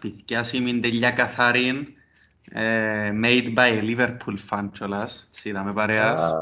σπιτιά 0.00 0.44
με 0.60 0.72
τελειά 0.80 1.10
καθαρή, 1.10 1.94
ε, 2.52 3.12
made 3.22 3.54
by 3.54 3.82
Liverpool 3.82 4.36
fan 4.50 4.68
κιόλας, 4.72 5.26
έτσι 5.28 5.48
είδαμε 5.48 5.72
παρέας, 5.72 6.32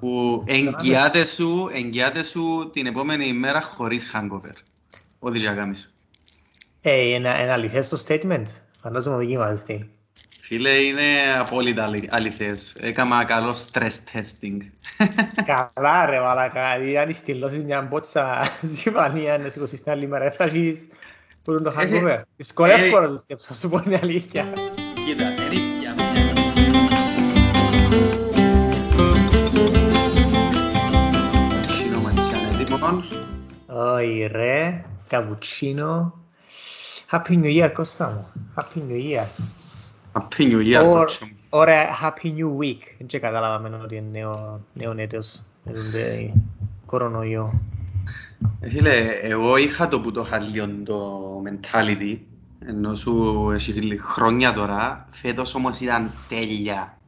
που 0.00 0.44
εγγυάται 0.46 1.26
σου, 1.26 1.70
εγγυάται 1.72 2.24
σου 2.24 2.70
την 2.72 2.86
επόμενη 2.86 3.26
ημέρα 3.26 3.60
χωρίς 3.60 4.10
hangover. 4.14 4.54
Ό,τι 5.18 5.40
και 5.40 5.46
κάνεις. 5.46 5.94
Ε, 6.80 7.14
ένα, 7.14 7.34
ένα 7.34 7.52
αληθές 7.52 7.88
το 7.88 8.04
statement. 8.06 8.44
Φαντάζομαι 8.80 9.16
δοκίμαζες 9.16 9.64
τι. 9.64 9.84
Φίλε, 10.40 10.70
είναι 10.70 11.02
απόλυτα 11.38 11.90
αληθές. 12.08 12.76
Έκανα 12.80 13.24
καλό 13.24 13.54
stress 13.54 13.96
testing. 14.12 14.56
Καλά 15.74 16.06
ρε 16.06 16.20
μαλακά, 16.20 16.66
αν 17.00 17.14
στυλώσεις 17.14 17.64
μια 17.64 17.82
μπότσα 17.82 18.42
ζυβανία 18.74 19.38
να 19.38 19.48
σηκωθείς 19.48 19.82
την 19.82 19.92
άλλη 19.92 20.06
μέρα, 20.06 20.30
θα 20.30 20.44
έχεις 20.44 20.88
που 21.44 21.62
το 21.62 21.72
hangover. 21.78 22.22
Δυσκολεύω 22.36 23.00
να 23.00 23.08
το 23.08 23.18
στέψω, 23.18 23.54
σου 23.54 23.68
πω 23.68 23.82
είναι 23.86 23.98
αλήθεια. 24.02 24.44
Κοίτα, 25.06 25.24
είναι 25.52 25.78
πια 25.80 25.94
Καπουτσίνο 30.70 31.98
Ματσιάνε, 32.00 32.56
λοιπόν. 32.58 33.04
Όχι 33.66 34.26
ρε, 34.32 34.84
καπουτσίνο. 35.08 36.14
Happy 37.10 37.28
New 37.42 37.62
Year, 37.64 37.70
Κώστα 37.74 38.08
μου. 38.10 38.26
Happy 38.54 38.78
New 38.90 39.02
Year. 39.10 39.26
Happy 40.12 40.42
New 40.52 40.60
Year, 40.74 40.82
Or- 40.82 40.94
κότσο 40.98 41.24
μου. 41.26 41.36
Ωραία, 41.48 41.84
Happy 42.02 42.26
New 42.26 42.58
Week. 42.60 42.78
Δεν 43.08 43.20
καταλάβαμε 43.20 43.80
ότι 43.84 43.96
είναι 43.96 44.08
νέο, 44.10 44.60
νέο 44.72 44.94
έτος. 44.96 45.42
με 45.64 45.72
τον 45.72 45.90
τε- 45.90 46.30
κορονοϊό. 46.86 47.52
Ε, 47.52 47.73
Φίλε, 48.60 49.18
εγώ 49.22 49.56
είχα 49.56 49.88
το 49.88 50.00
που 50.00 50.10
το 50.10 50.20
είχα 50.20 50.38
λίγο 50.38 50.68
το 50.84 51.42
mentality, 51.46 52.18
ενώ 52.66 52.94
σου 52.94 53.50
έχει 53.54 53.72
λίγο 53.72 54.06
χρόνια 54.06 54.52
τώρα, 54.52 55.08
φέτος 55.10 55.54
όμως 55.54 55.80
ήταν 55.80 56.10
τέλεια. 56.28 56.98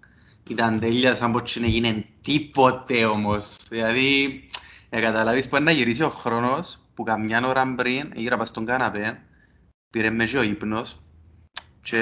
Ήταν 0.49 0.79
τέλεια 0.79 1.15
σαν 1.15 1.33
πως 1.33 1.55
δεν 1.55 1.65
έγινε 1.65 2.05
τίποτε 2.23 3.05
όμως. 3.05 3.57
Δηλαδή, 3.69 4.43
για 4.91 5.01
καταλάβεις 5.01 5.49
που 5.49 5.57
είναι 5.57 5.65
να 5.65 5.71
γυρίσει 5.71 6.03
ο 6.03 6.09
χρόνος, 6.09 6.79
που 6.95 7.03
καμιά 7.03 7.47
ώρα 7.47 7.75
πριν 7.75 8.13
έγειρα 8.15 8.37
πας 8.37 8.49
στον 8.49 8.65
καναπέ, 8.65 9.23
πήρε 9.91 10.11
με 10.11 10.25
και 10.25 10.39
ο 10.39 10.43
ύπνος 10.43 10.97
και 11.83 12.01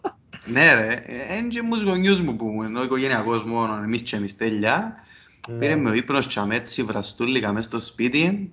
ναι 0.52 0.72
ρε, 0.72 1.04
είναι 1.38 1.48
και 1.48 1.62
μου 1.62 1.76
γονιούς 1.76 2.20
μου 2.20 2.36
που 2.36 2.46
μου, 2.46 2.62
ενώ 2.62 2.80
ο 2.80 2.84
οικογενειακός 2.84 3.44
μόνο, 3.44 3.82
εμείς 3.82 4.02
και 4.02 4.16
εμείς 4.16 4.36
τέλεια, 4.36 5.02
Πήρε 5.58 5.76
με 5.76 5.90
ο 5.90 5.92
ύπνος 5.92 6.26
και 6.26 6.38
αμέτσι 6.38 6.82
βραστούλικα 6.82 7.52
μες 7.52 7.64
στο 7.64 7.80
σπίτι 7.80 8.52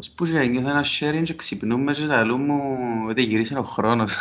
ως 0.00 0.10
που 0.10 0.24
και 0.24 0.38
νιώθω 0.44 0.68
ένα 0.68 0.84
sharing 0.84 1.22
και 1.24 1.34
ξυπνούμε 1.34 1.92
και 1.92 2.04
λαλού 2.04 2.36
μου 2.36 2.60
ότι 3.08 3.22
γύρισε 3.22 3.58
ο 3.58 3.62
χρόνος. 3.62 4.16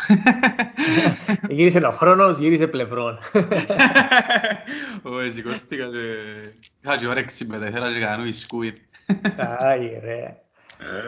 Γύρισε 1.50 1.86
ο 1.86 1.92
χρόνος, 1.92 2.38
γύρισε 2.38 2.68
πλευρών. 2.68 3.18
Ω, 5.04 5.32
σηκώστηκα 5.32 5.86
και 5.86 5.98
είχα 6.82 6.98
και 6.98 7.08
όρεξη 7.08 7.46
μετά, 7.46 7.68
ήθελα 7.68 7.94
και 7.94 8.00
κάνω 8.00 8.24
μπισκούιτ. 8.24 8.78
Άι 9.58 10.00
ρε. 10.04 10.38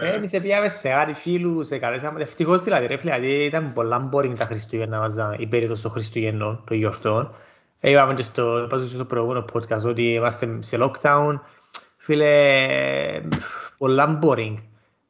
Ε, 0.01 0.15
Εμείς 0.15 0.31
πήγαμε 0.31 0.69
σε 0.69 0.91
άλλοι 0.91 1.13
φίλους, 1.13 1.67
σε 1.67 1.77
καλέσαμε. 1.77 2.21
Ευτυχώς 2.21 2.63
δηλαδή 2.63 2.87
ρε 2.87 2.97
φίλε, 2.97 3.11
γιατί 3.11 3.43
ήταν 3.43 3.73
πολλά 3.73 4.09
boring 4.13 4.35
τα 4.37 4.45
Χριστούγεννα 4.45 4.99
μας, 4.99 5.15
η 5.37 5.47
περίοδος 5.47 5.81
των 5.81 5.91
Χριστουγεννών, 5.91 6.63
των 6.67 6.77
γιορτών. 6.77 7.35
Ε, 7.79 7.91
Είπαμε 7.91 8.13
και 8.13 8.21
στο, 8.23 8.63
είπα 8.63 8.79
και 8.79 8.85
στο 8.85 9.05
προηγούμενο 9.05 9.45
podcast 9.53 9.83
ότι 9.85 10.01
είμαστε 10.01 10.57
σε 10.59 10.77
lockdown. 10.79 11.39
Φίλε, 11.97 12.25
πολλά 13.79 14.19
boring. 14.21 14.55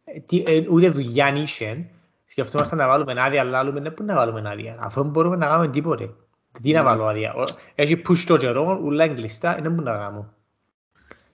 Ε, 0.04 0.20
τι- 0.20 0.44
ε, 0.48 0.66
Ούτε 0.70 0.90
δουλειά 0.90 1.34
είχε. 1.36 1.90
Σκεφτόμασταν 2.26 2.78
να 2.78 2.88
βάλουμε 2.88 3.14
άδεια, 3.18 3.42
αλλά 3.42 3.60
άλλουμε 3.60 3.80
ναι, 3.80 3.90
πού 3.92 4.04
να 4.04 4.16
βάλουμε 4.16 4.50
άδεια. 4.50 4.76
Αφού 4.80 5.02
δεν 5.02 5.12
μπορούμε 5.12 5.36
να 5.36 5.48
κάνουμε 5.48 5.70
τίποτε. 5.70 6.10
Τι 6.62 6.72
να 6.72 6.84
βάλω 6.84 7.06
άδεια. 7.06 7.34
Ο- 7.34 7.44
Έχει 7.76 8.02
push 8.10 8.24
το 8.26 8.38
καιρό, 8.38 8.80
ούλα 8.84 9.04
εγκλειστά, 9.04 9.54
δεν 9.62 9.72
μπορούμε 9.74 9.92
να 9.92 9.98
κάνουμε. 9.98 10.30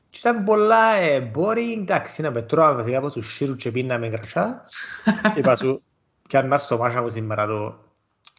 Και 0.10 0.20
ήταν 0.20 0.44
πολλά 0.44 0.94
ε, 0.96 1.32
boring, 1.36 1.78
εντάξει, 1.82 2.22
να 2.22 2.32
με 2.32 2.42
τρώμε 2.42 2.74
βασικά 2.74 2.98
από 2.98 3.12
τους 3.12 3.34
σύρους 3.36 3.56
και 3.56 3.72
πίναμε 3.72 4.08
γρατσά. 4.08 4.64
Είπα 5.38 5.56
σου, 5.56 5.82
κι 6.28 6.38
αν 6.38 6.48
μας 6.48 6.68
το 6.68 6.78
μάσα 6.78 7.02
μου 7.02 7.10
σήμερα 7.10 7.46
το, 7.46 7.76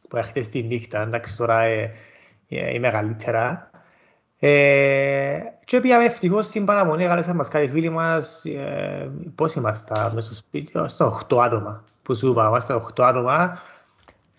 που 0.08 0.16
έρχεται 0.16 0.42
στη 0.42 0.62
νύχτα, 0.62 1.00
εντάξει 1.02 1.36
τώρα 1.36 1.60
ε, 1.62 1.92
ε, 2.48 2.74
είμαι 2.74 2.90
καλύτερα. 2.90 3.70
Ε, 4.38 5.38
και 5.64 5.80
πήγαμε 5.80 6.04
ευτυχώς 6.04 6.46
στην 6.46 6.64
παραμονή, 6.64 7.06
καλέσαν 7.06 7.36
μας 7.36 7.48
κάτι 7.48 7.68
φίλοι 7.68 7.88
μας, 7.88 8.44
ε, 8.44 9.10
πώς 9.34 9.54
είμαστε 9.54 10.10
μες 10.14 10.24
στο 10.24 10.34
σπίτι, 10.34 10.72
ε, 10.78 10.88
στο 10.88 11.04
8 11.04 11.40
άτομα, 11.40 11.84
που 12.02 12.14
σου 12.14 12.30
είπα, 12.30 12.46
είμαστε 12.46 12.74
8 12.74 13.04
άτομα, 13.04 13.60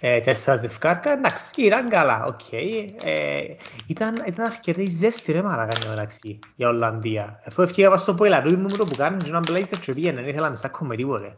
ε, 0.01 0.19
τέσσερα 0.19 0.57
ζευγάρκα, 0.57 1.11
εντάξει, 1.11 1.61
ήταν 1.61 1.89
καλά, 1.89 2.25
οκ. 2.25 2.51
Ε, 2.51 3.41
ήταν, 3.87 4.23
ήταν 4.27 4.45
αρκετή 4.45 4.85
ζέστη 4.85 5.31
ρε 5.31 5.41
μαλάκα 5.41 5.75
εν 5.75 5.83
τω 5.83 5.89
μεταξύ, 5.89 6.39
για 6.55 6.67
Ολλανδία. 6.67 7.41
Αφού 7.47 7.61
εφκήκα 7.61 7.89
πας 7.89 8.01
στο 8.01 8.13
ποηλατούι 8.13 8.55
μου 8.55 8.67
το 8.67 8.85
πουκάμισον, 8.85 9.19
και 9.19 9.29
έναν 9.29 9.43
μπλέιζερ 9.47 9.79
και 9.79 9.93
πήγαινε, 9.93 10.21
δεν 10.21 10.29
ήθελα 10.29 10.49
να 10.49 10.55
στάκω 10.55 10.85
με 10.85 10.95
τίποτε. 10.95 11.35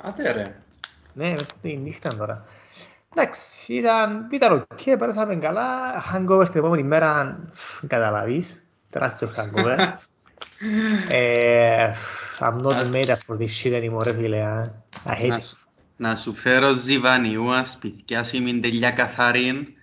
Άτε 0.00 0.32
ρε. 0.32 0.56
Ναι, 1.14 1.30
μες 1.30 1.40
στη 1.40 1.76
νύχτα 1.76 2.16
τώρα. 2.16 2.44
Εντάξει, 3.14 3.72
ήταν, 3.74 4.26
ήταν 4.32 4.52
οκ, 4.52 4.96
πέρασαμε 4.98 5.34
καλά. 5.34 5.68
Hangover 6.12 6.44
την 6.50 6.60
επόμενη 6.60 6.82
μέρα, 6.82 7.38
φ, 7.52 7.82
καταλαβείς, 7.86 8.68
τεράστιος 8.90 9.34
hangover. 9.36 9.76
ε, 11.08 11.90
I'm 12.38 12.60
not 12.62 12.92
made 12.94 13.08
up 13.08 13.18
for 13.26 13.36
this 13.38 13.62
shit 13.62 13.72
anymore, 13.72 14.02
ρε 14.04 14.12
φίλε. 14.12 14.42
α. 14.42 14.70
I 15.06 15.10
hate 15.22 15.26
Να 15.28 15.36
it. 15.36 15.40
σου- 15.40 15.56
Να 15.96 16.16
σου 16.16 16.34
φέρω 16.34 16.72
ζιβανιούα 16.72 17.64
σπιτίσια 17.64 18.24
με 18.44 18.52
τέλεια 18.60 18.90
καθαρή, 18.90 19.74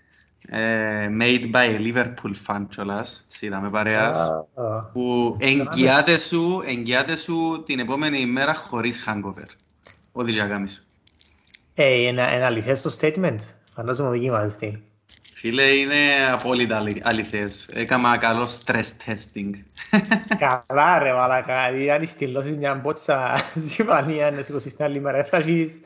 ε, 0.50 1.08
made 1.20 1.52
by 1.54 1.80
Liverpool 1.80 2.34
fan 2.48 2.66
κιόλας, 2.70 3.22
έτσι 3.26 3.46
είδαμε 3.46 3.70
παρέας. 3.70 4.18
Α, 4.18 4.46
α. 4.64 4.82
που 4.94 5.36
εγγυάται 5.40 6.20
σου, 6.20 6.64
εγγυάται 6.66 7.16
σου 7.16 7.64
την 7.66 7.80
επόμενη 7.80 8.20
ημέρα 8.20 8.54
χωρίς 8.54 9.04
hangover. 9.08 9.48
Ό,τι 10.12 10.34
και 10.34 10.42
να 10.42 10.48
κάνεις. 10.48 10.89
Ε, 11.82 12.08
ένα, 12.08 12.28
ένα 12.28 12.46
αληθές 12.46 12.82
το 12.82 12.98
statement. 13.00 13.36
Φαντάζομαι 13.74 14.10
δοκίμαζες 14.10 14.58
τι. 14.58 14.78
Φίλε, 15.34 15.64
είναι 15.64 15.96
απόλυτα 16.32 16.78
αλη- 16.78 17.02
αληθές. 17.04 17.68
Έκανα 17.74 18.18
καλό 18.18 18.48
stress 18.48 18.90
testing. 19.06 19.50
Καλά 20.66 21.00
ρε 21.00 21.14
μαλακά, 21.14 21.72
δηλαδή 21.72 21.92
αν 21.92 22.08
στυλώσεις 22.08 22.56
μια 22.58 22.76
μπότσα 22.76 23.34
ζυβανία 23.68 24.32
να 24.32 24.42
σηκωθείς 24.42 24.76
την 24.76 24.86
άλλη 24.86 25.00
μέρα, 25.00 25.24
θα 25.24 25.38
έχεις 25.38 25.82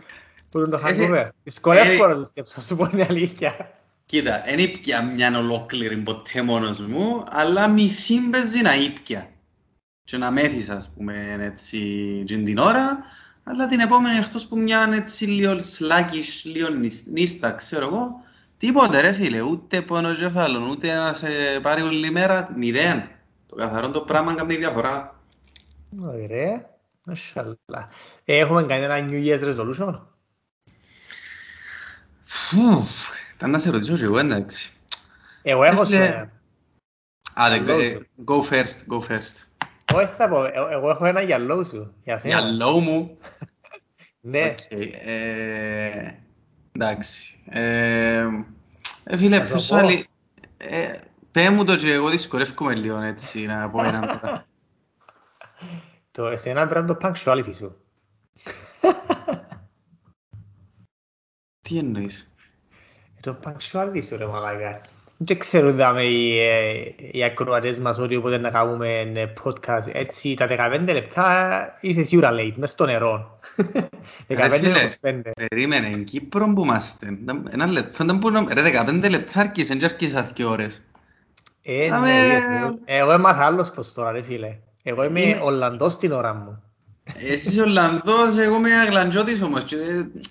που 0.50 0.58
είναι 0.58 0.68
το 0.68 0.82
Ε, 0.86 0.96
hangover. 0.98 1.30
Δυσκολεύω 1.44 2.06
ε, 2.06 2.08
να 2.08 2.16
το 2.16 2.26
στέψω, 2.26 2.62
σου 2.62 2.76
πω 2.76 2.90
είναι 2.94 3.06
αλήθεια. 3.10 3.72
Κοίτα, 4.06 4.42
δεν 4.46 4.58
ήπια 4.60 5.02
μια 5.04 5.38
ολόκληρη 5.38 5.98
ποτέ 5.98 6.42
μόνος 6.42 6.80
μου, 6.82 7.24
αλλά 7.30 7.68
μισή 7.68 8.20
μπέζει 8.30 8.62
να 8.62 8.76
ήπια. 8.76 9.30
Και 10.04 10.18
να 10.18 10.32
μέθεις, 10.32 10.70
ας 10.70 10.92
πούμε, 10.96 11.38
έτσι, 11.42 11.78
τζιν 12.26 12.44
την 12.44 12.58
ώρα, 12.58 13.04
αλλά 13.44 13.68
την 13.68 13.80
επόμενη 13.80 14.18
εκτός 14.18 14.46
που 14.46 14.60
μια 14.60 14.90
έτσι 14.94 15.26
λίγο 15.26 15.52
sluggish, 15.54 16.42
λίγο 16.44 16.70
νης- 16.70 17.06
νύστα, 17.06 17.52
ξέρω 17.52 17.86
εγώ, 17.86 18.24
τίποτε 18.58 19.02
ρε 19.02 19.14
φίλε, 19.14 19.42
ούτε 19.42 19.82
πόνο 19.82 20.14
κεφάλων, 20.16 20.70
ούτε 20.70 20.94
να 20.94 21.14
σε 21.14 21.28
πάρει 21.62 21.82
όλη 21.82 22.12
μέρα, 22.12 22.50
μηδέν. 22.56 23.10
Το 23.48 23.56
καθαρό 23.56 23.92
το 23.92 24.02
πράγμα 24.02 24.36
κάνει 24.36 24.56
διαφορά. 24.56 25.20
Ωραία, 26.06 26.70
μασχαλά. 27.06 27.90
Ε, 28.26 28.38
Έχουμε 28.38 28.64
κάνει 28.64 28.84
ένα 28.84 29.08
New 29.10 29.26
Year's 29.26 29.54
resolution; 29.56 30.00
Φουφ, 32.24 32.90
ήταν 33.36 33.50
να 33.50 33.60
σε 33.60 33.70
ρωτήσω 33.70 33.96
και 33.98 34.04
εγώ 34.04 34.18
εντάξει. 34.20 34.72
Εγώ 35.42 35.64
έχω 35.64 35.86
Φίλε, 35.86 36.06
σου 36.08 36.30
Άντε, 37.34 37.58
Καλό 37.60 37.80
ε, 37.80 37.90
σου. 37.90 38.06
go 38.26 38.42
first, 38.54 38.94
go 38.94 39.00
first. 39.08 39.36
Όχι 39.94 40.06
θα 40.14 40.30
πω, 40.30 40.46
ε- 40.46 40.52
εγώ 40.72 40.90
έχω 40.90 41.06
ένα 41.06 41.22
γυαλό 41.22 41.64
σου. 41.64 41.94
Για 42.04 42.18
σένα. 42.18 42.40
Γυαλό 42.40 42.80
μου. 42.80 43.18
Ναι. 44.22 44.46
Οκ, 44.46 44.58
ε, 44.70 46.20
εντάξει. 46.72 47.44
Ε, 47.50 48.28
ε, 49.04 49.18
φίλε, 49.18 49.38
Θα 49.38 49.44
το 49.44 49.50
ποιος 49.50 49.68
πω. 49.68 49.76
άλλη... 49.76 50.08
Ε, 50.58 50.98
πέ 51.32 51.50
μου 51.50 51.64
το 51.64 51.76
και 51.78 51.92
εγώ 51.94 52.10
δυσκολεύομαι 52.10 52.76
λίγο 52.76 53.02
έτσι 53.02 53.46
να 53.46 53.70
πω 53.70 53.84
έναν 53.84 54.20
τώρα. 54.22 54.46
Το 56.12 56.28
εσένα 56.28 56.68
πρέπει 56.68 56.88
να 56.88 56.96
το 56.96 57.08
punctuality 57.08 57.56
σου. 57.56 57.78
Τι 61.62 61.78
εννοείς. 61.78 62.36
Ε, 63.16 63.20
Το 63.22 63.40
punctuality 63.44 64.04
σου 64.04 64.18
ρε 64.18 64.26
μαλάκα. 64.26 64.82
Δεν 65.18 65.38
ξέρω 65.38 65.72
δάμε 65.74 66.04
οι, 66.04 66.40
ε, 66.40 66.74
οι 67.12 67.24
ακροατές 67.24 67.80
μας 67.80 68.00
ότι 68.00 68.16
όποτε 68.16 68.38
να 68.38 68.50
κάνουμε 68.50 69.00
ε, 69.00 69.34
podcast 69.44 69.88
έτσι 69.94 70.34
τα 70.34 70.48
15 70.50 70.94
λεπτά 70.94 71.78
είσαι 71.82 72.04
σίγουρα 72.04 72.30
late, 72.32 72.54
μες 72.58 72.70
στο 72.70 72.86
νερό. 72.86 73.40
15 74.28 74.38
Ρε 74.38 74.50
φίλε, 74.50 74.72
με 75.02 75.22
25. 75.26 75.32
Περίμενε, 75.50 75.88
εν 75.88 76.04
Κύπρο 76.04 76.54
που 76.56 76.64
είμαστε. 76.64 77.18
Ένα 77.52 77.66
λεπτό, 77.66 78.06
δεν 78.06 78.18
μπορούμε... 78.18 78.54
Ρε, 78.54 78.62
15 78.88 79.10
λεπτά 79.10 79.40
άρχισαν 79.40 79.78
και 79.78 79.86
άρχισαν 79.86 80.28
δύο 80.36 80.50
ώρες. 80.50 80.86
Ε, 81.64 81.90
Αμε- 81.92 82.08
ναι, 82.08 82.26
είδες, 82.26 82.44
εγώ- 82.62 82.80
εγώ 82.86 83.12
έμαθα 83.14 83.46
άλλος 83.46 83.72
πως 83.72 83.94
τώρα 83.94 84.12
ρε 84.12 84.22
φίλε. 84.22 84.58
Εγώ 84.84 85.04
είμαι 85.04 85.22
Ε. 85.22 85.40
Ολλανδός 85.42 85.98
την 85.98 86.12
ώρα 86.12 86.34
μου. 86.34 86.64
Εσύ 87.18 87.60
Ολλανδός, 87.60 88.38
εγώ 88.38 88.56
είμαι 88.56 88.80
αγλαντζώτης 88.80 89.42
όμως 89.42 89.64
και 89.64 89.76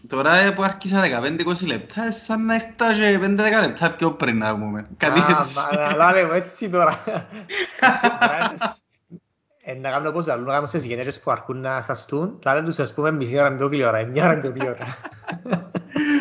τώρα 0.08 0.52
που 0.54 0.62
άρχισα 0.62 1.02
15-20 1.02 1.66
λεπτά, 1.66 2.10
σαν 2.10 2.44
να 2.44 2.54
ήρθα 2.54 2.94
και 2.94 3.18
5-10 3.22 3.26
λεπτά 3.60 3.94
πιο 3.94 4.12
πριν 4.12 4.38
να 4.38 4.58
πούμε. 4.58 4.86
Κάτι 4.96 5.20
έτσι. 5.30 5.58
Αλλά 5.78 6.12
λέμε 6.12 6.36
έτσι 6.36 6.70
τώρα. 6.70 6.98
Ε, 9.64 9.74
να 9.74 9.90
κάνουμε 9.90 10.12
πώς 10.12 10.26
να 10.26 10.34
κάνουμε 10.34 10.66
στις 10.66 10.84
γενέσεις 10.84 11.20
που 11.20 11.30
αρκούν 11.30 11.60
να 11.60 11.82
σαστούν, 11.82 12.38
λάλε 12.44 12.62
τους 12.62 12.78
ας 12.78 12.94
πούμε 12.94 13.10
μισή 13.12 13.38
ώρα 13.38 13.50
με 13.50 13.58
το 13.58 13.64
ώρα, 13.64 14.04
μια 14.04 14.24
ώρα 14.24 14.36
με 14.36 14.40
το 14.40 14.64
ώρα. 14.64 14.74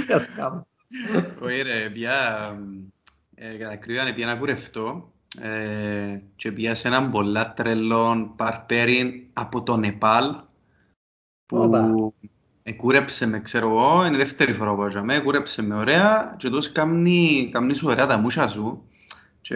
Τι 0.07 0.13
ας 0.13 0.29
κάνουμε. 0.35 0.65
Όχι 1.41 1.61
ρε, 1.61 1.89
πια, 1.89 2.13
κατά 3.59 3.75
κρύβανε 3.75 4.11
πια 4.11 4.25
να 4.25 4.35
κουρευτώ 4.35 5.11
ε, 5.39 6.21
και 6.35 6.51
πια 6.51 6.75
σε 6.75 6.87
έναν 6.87 7.11
πολλά 7.11 7.53
τρελό 7.53 8.33
παρπέρι 8.35 9.29
από 9.33 9.63
το 9.63 9.77
Νεπάλ 9.77 10.35
που 11.51 12.13
κούρεψε 12.77 13.27
με, 13.27 13.39
ξέρω 13.39 13.69
εγώ, 13.69 14.06
είναι 14.06 14.15
η 14.15 14.19
δεύτερη 14.19 14.53
φορά 14.53 14.75
που 14.75 14.88
με, 15.03 15.19
κούρεψε 15.19 15.62
με 15.62 15.75
ωραία 15.75 16.36
και 16.38 16.50
τόσο 16.50 16.71
κάνει, 16.74 17.50
κάνει 17.51 17.75
σου 17.75 17.88
ωραία 17.88 18.06
τα 18.06 18.18
μουσια 18.18 18.48
σου 18.48 18.83
και 19.42 19.56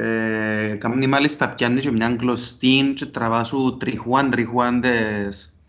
κάνει 0.80 1.08
μάλιστα 1.08 1.50
πιάνει 1.50 1.80
και 1.80 1.92
μια 1.92 2.16
γλωστή 2.20 2.94
και 2.96 3.06
τραβά 3.06 3.44
σου 3.44 3.78
τριχουάν 3.78 4.30
τριχουάν 4.30 4.82
τις, 4.82 5.60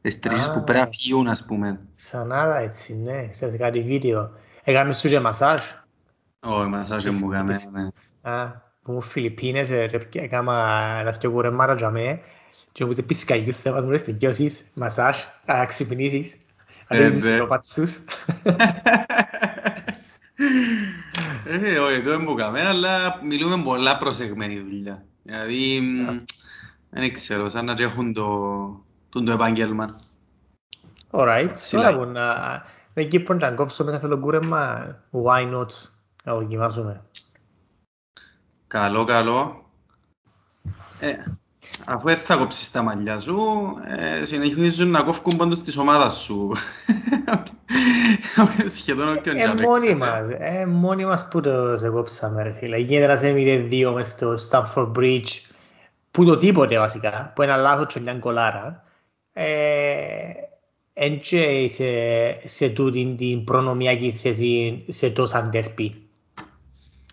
τις 0.00 0.18
τρίσεις 0.18 0.52
που 0.52 0.64
πρέπει 0.64 0.80
να 0.80 0.88
φύγουν 0.90 1.28
ας 1.28 1.44
πούμε. 1.44 1.80
Ξανά 1.96 2.58
έτσι, 2.58 2.94
ναι, 2.94 3.28
σε 3.30 3.56
κάτι 3.56 3.80
βίντεο. 3.80 4.30
Έκαμε 4.64 4.92
σου 4.92 5.08
και 5.08 5.20
μασάζ. 5.20 5.60
Όχι, 6.40 6.68
μασάζ 6.68 7.04
μου 7.04 7.32
έκαμε, 7.32 7.56
ναι. 7.72 7.88
Α, 8.32 8.64
που 8.82 8.92
μου 8.92 9.00
Φιλιππίνες, 9.00 9.70
έκανα 10.12 10.96
ένα 11.00 11.10
δυο 11.10 11.30
κουρεμάρα 11.30 11.74
για 11.74 11.90
μέ 11.90 12.20
και 12.76 12.84
μου 12.84 12.94
πεις 13.06 13.24
καγιούς 13.24 13.56
θα 13.56 13.72
μας 13.72 13.84
μπορείς 13.84 14.04
τελειώσεις, 14.04 14.64
μασάζ, 14.74 15.16
να 15.46 15.64
ξυπνήσεις, 15.64 16.36
αρέσεις 16.86 17.20
τις 17.20 17.36
προπάτσους. 17.36 17.98
Ε, 21.44 21.78
όχι, 21.78 22.00
το 22.02 22.10
δεν 22.10 22.36
καμε, 22.36 22.60
αλλά 22.60 23.20
μιλούμε 23.24 23.62
πολλά 23.62 23.96
προσεγμένη 23.96 24.60
δουλειά. 24.60 25.04
Δηλαδή, 25.22 25.82
δεν 26.90 27.12
ξέρω, 27.12 27.50
σαν 27.50 27.64
να 27.64 27.74
έχουν 27.78 28.12
το, 28.12 28.84
το 29.08 29.32
επάγγελμα. 29.32 29.96
Alright, 31.10 31.50
τώρα 31.70 31.96
που 31.96 32.04
να... 32.04 32.24
Εκεί 32.94 33.20
που 33.20 33.34
να 33.34 33.50
κόψουμε 33.50 33.90
κάθε 33.90 34.08
το 34.08 34.18
κούρεμα, 34.18 34.96
why 35.10 35.54
not, 35.54 35.68
να 36.24 36.34
δοκιμάσουμε. 36.34 37.04
Καλό, 38.66 39.04
καλό. 39.04 39.64
Ε, 41.80 41.92
αφού 41.92 42.06
δεν 42.06 42.16
θα 42.16 42.36
κόψεις 42.36 42.70
τα 42.70 42.82
μαλλιά 42.82 43.20
σου, 43.20 43.36
ε, 44.20 44.24
συνεχίζουν 44.24 44.90
να 44.90 45.02
κόφκουν 45.02 45.36
πάντως 45.36 45.62
της 45.62 45.76
ομάδας 45.76 46.14
σου. 46.14 46.52
Σχεδόν 48.76 49.16
όποιον 49.16 49.36
ε, 49.36 49.54
μόνοι 49.62 49.94
μας, 49.94 50.28
ε, 50.38 50.66
μόνοι 50.66 51.04
μας 51.04 51.28
που 51.28 51.40
το 51.40 51.76
σε 51.76 51.88
κόψαμε 51.88 52.42
ρε 52.42 52.52
φίλε. 52.52 52.76
Γίνεται 52.76 53.06
να 53.06 53.16
σε 53.16 53.34
0-2 53.36 53.92
μες 53.94 54.08
στο 54.08 54.34
Stamford 54.50 54.92
Bridge, 54.98 55.40
που 56.10 56.24
το 56.24 56.36
τίποτε 56.36 56.78
βασικά, 56.78 57.32
που 57.34 57.42
ένα 57.42 57.56
λάθος 57.56 57.86
και 57.86 58.00
μια 58.00 58.14
κολάρα. 58.14 58.84
Εν 60.92 61.20
και 61.20 61.68
σε, 61.68 61.84
σε 62.48 62.68
τούτη 62.68 63.14
την 63.18 63.44
προνομιακή 63.44 64.12
θέση 64.12 64.84
σε 64.88 65.10
τόσα 65.10 65.38
αντέρπη. 65.38 66.06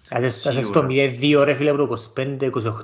Ας 0.10 0.50
στο 0.62 0.86
0-2 0.89 1.42
ρε 1.44 1.54
φίλε 1.54 1.69
από 1.69 1.88
το 1.88 2.12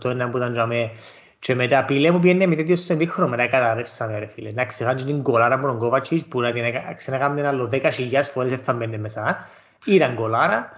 25-28 0.05 0.09
ένα 0.09 0.29
που 0.29 0.37
ήταν 0.37 0.53
για 0.53 0.65
με 0.65 0.91
και 1.39 1.55
μετά 1.55 1.85
πήλε 1.85 2.11
μου 2.11 2.19
πιένε 2.19 2.45
με 2.45 2.55
τέτοιο 2.55 2.75
στο 2.75 2.93
εμίχρο 2.93 3.27
μετά 3.27 3.47
καταρρεύσανε 3.47 4.19
ρε 4.19 4.25
φίλε. 4.25 4.51
Να 4.51 4.65
ξεχάνει 4.65 5.03
την 5.03 5.21
κολάρα 5.21 5.55
από 5.55 5.67
τον 5.67 5.77
Κόβατσις 5.77 6.25
που 6.25 6.41
να 6.41 6.51
την 6.51 6.63
ξανακάμουν 6.95 7.45
άλλο 7.45 7.69
10.000 7.71 7.81
φορές 8.23 8.49
δεν 8.49 8.59
θα 8.59 8.73
μπαίνει 8.73 8.97
μέσα. 8.97 9.47
Ήταν 9.85 10.15
κολάρα. 10.15 10.71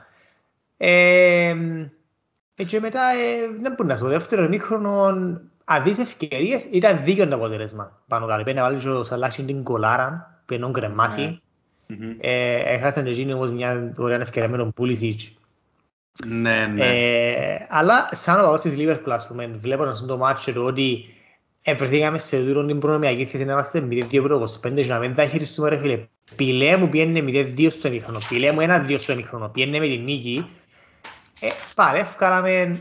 Ε, 0.77 1.55
και 2.67 2.79
μετά 2.79 3.01
δεν 3.61 3.73
μπορεί 3.77 3.89
να 3.89 3.95
σου 3.95 4.07
δεύτερο 4.07 4.43
εμίχρονο 4.43 5.07
αν 5.65 5.83
δεις 5.83 5.99
ευκαιρίες 5.99 6.63
ήταν 6.71 7.03
δίκαιο 7.03 7.27
το 7.27 7.35
αποτέλεσμα. 7.35 8.01
Πάνω 8.07 8.27
κάτω 8.27 8.43
πέντε 8.43 8.61
βάλει 8.61 8.87
ο 8.87 9.03
Σαλάχιν 9.03 9.45
την 9.45 9.63
κολάρα 9.63 10.41
που 10.45 10.53
ενώ 10.53 10.71
κρεμάσει. 10.71 11.41
Έχασαν 12.65 13.05
εκείνοι 13.05 13.33
όμως 13.33 13.51
μια 13.51 13.93
ωραία 13.97 14.19
ευκαιρία 14.19 14.49
με 14.49 14.57
τον 14.57 14.73
Πούλησιτς 14.73 15.40
ναι, 16.25 16.65
ναι. 16.65 16.85
Ε, 16.85 17.67
αλλά 17.69 18.09
σαν 18.11 18.39
ο 18.39 18.43
παγός 18.43 18.61
της 18.61 18.77
Λίβερπουλ, 18.77 19.11
ας 19.11 19.27
πούμε, 19.27 19.47
βλέποντας 19.47 20.05
το 20.05 20.17
μάτσο 20.17 20.53
το 20.53 20.63
ότι 20.63 21.05
επρεθήκαμε 21.61 22.17
σε 22.17 22.39
δούρο 22.39 22.65
την 22.65 22.79
προνομιακή 22.79 23.25
θέση 23.25 23.45
να 23.45 23.51
είμαστε 23.51 23.87
0-2 23.89 24.21
πρώτος, 24.23 24.59
5 24.67 24.73
και 24.75 24.85
να 24.85 24.99
μην 24.99 25.15
θα 25.15 25.25
χειριστούμε 25.25 25.69
ρε 25.69 25.77
φίλε. 25.77 26.07
Πηλέ 26.35 26.77
μου 26.77 26.89
πιένε 26.89 27.19
0-2 27.19 27.67
στο 27.71 27.87
εμίχρονο, 27.87 28.19
πηλέ 28.29 28.51
μου 28.51 28.59
1-2 28.61 28.95
στο 28.99 29.11
εμίχρονο, 29.11 29.49
πιένε 29.49 29.79
με 29.79 29.87
την 29.87 30.03
νίκη. 30.03 30.49
Ε, 31.39 31.47
πάρε, 31.75 32.03
βγάλαμε, 32.03 32.79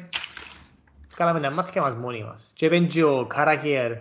βγάλαμε 1.14 1.40
τα 1.40 1.50
μάθηκα 1.50 1.82
μας 1.82 1.94
μόνοι 1.94 2.24
μας. 2.24 2.50
Και 2.54 2.66
έπαιρνε 2.66 2.86
και 2.86 3.04
ο 3.04 3.26
Καρακέρ, 3.26 3.92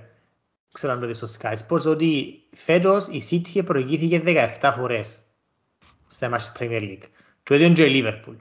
ξέρω 0.72 0.94
αν 0.94 1.00
το 1.00 1.06
δεις 1.06 1.18
στο 1.18 1.28
Sky 1.40 1.54
Sports, 1.54 1.86
ότι 1.86 2.42
φέτος 2.56 3.08
η 3.08 3.24
City 3.30 3.66
προηγήθηκε 3.66 4.22
17 4.62 4.72
φορές 4.76 5.22
στα 6.08 6.30
μάτια 6.30 6.52
Premier 6.60 6.82
League. 6.82 7.08
Και 7.44 7.54
ο 7.54 7.56
ίδιος 7.56 7.74
και 7.74 7.84
η 7.84 8.04
Liverpool. 8.04 8.36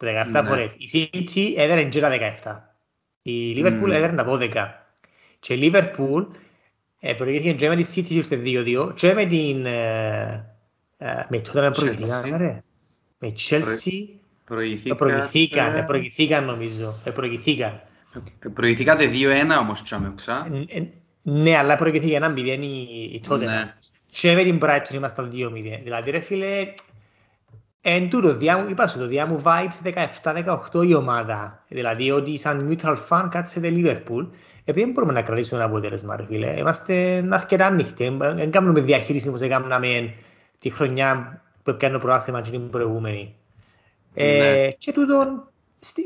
17 0.00 0.26
ναι. 0.30 0.42
φορές. 0.42 0.74
Η 0.78 1.10
City 1.12 1.52
έδερε 1.56 1.84
και 1.84 2.00
τα 2.00 2.10
17. 2.42 2.56
Η 3.22 3.54
Liverpool 3.56 3.88
mm. 3.88 3.92
έδερε 3.92 4.12
τα 4.12 4.26
12. 4.28 4.48
Και 5.40 5.54
η 5.54 5.72
Liverpool 5.72 6.26
ε, 7.00 7.12
προηγήθηκε 7.12 7.52
και 7.52 7.68
με 7.68 7.76
τη 7.76 7.84
City 7.94 8.06
και 8.06 8.14
ήρθε 8.14 8.40
2-2 8.44 8.92
και 8.94 9.14
με 9.14 9.26
την... 9.26 9.66
Ε, 9.66 10.54
ε, 10.98 11.26
με 11.28 11.40
τότε 11.40 11.60
να 11.60 11.70
προηγηθήκαν, 11.70 12.36
ρε. 12.36 12.62
Με 13.18 13.32
Chelsea... 13.48 14.18
Προηγηθήκαν. 14.44 14.96
Προηγηθήκαν, 14.96 15.76
ε, 15.76 15.82
προηγηθήκαν 15.82 16.44
νομίζω. 16.44 16.94
Ε, 17.04 17.10
προηγηθήκαν. 17.10 17.80
Προηγηθήκατε 18.54 19.10
2-1 19.12 19.58
όμως 19.60 19.82
τσάμεξα. 19.82 20.48
Ναι, 21.22 21.56
αλλά 21.56 21.76
προηγηθήκε 21.76 22.16
ένα 22.16 22.34
0 22.36 22.36
η 23.12 23.20
τότε. 23.28 23.44
Ναι. 23.44 23.74
Και 24.10 24.34
με 24.34 24.42
την 24.42 24.58
Brighton 24.62 24.94
ήμασταν 24.94 25.30
2-0. 25.34 25.80
Δηλαδή 25.82 26.10
ρε 26.10 26.20
φίλε, 26.20 26.72
Εν 27.80 28.10
τούτο, 28.10 28.36
είπα 28.70 28.86
σου 28.86 28.98
το 28.98 29.06
διάμου 29.06 29.42
vibes 29.44 29.92
17-18 30.72 30.86
η 30.86 30.94
ομάδα. 30.94 31.64
Δηλαδή 31.68 32.10
ότι 32.10 32.36
σαν 32.36 32.68
neutral 32.68 32.96
fan 33.08 33.28
κάτσετε 33.30 33.68
Liverpool. 33.72 34.28
Επειδή 34.64 34.84
δεν 34.84 34.90
μπορούμε 34.92 35.12
να 35.12 35.22
κρατήσουμε 35.22 35.60
ένα 35.60 35.68
αποτέλεσμα, 35.68 36.16
ρε 36.16 36.24
φίλε. 36.24 36.58
Είμαστε 36.58 37.24
αρκετά 37.30 37.66
ανοιχτοί. 37.66 38.16
Δεν 38.18 38.50
κάνουμε 38.50 38.80
διαχείριση 38.80 39.28
όπως 39.28 39.40
έκαναμε 39.40 40.14
τη 40.58 40.70
χρονιά 40.70 41.42
που 41.62 41.70
έπιανε 41.70 41.94
το 41.94 42.00
προάθλημα 42.00 42.40
και 42.40 42.50
την 42.50 42.70
προηγούμενη. 42.70 43.34
Ε, 44.14 44.36
ναι. 44.36 44.62
Ε, 44.62 44.70
και 44.70 44.92
τούτο 44.92 45.48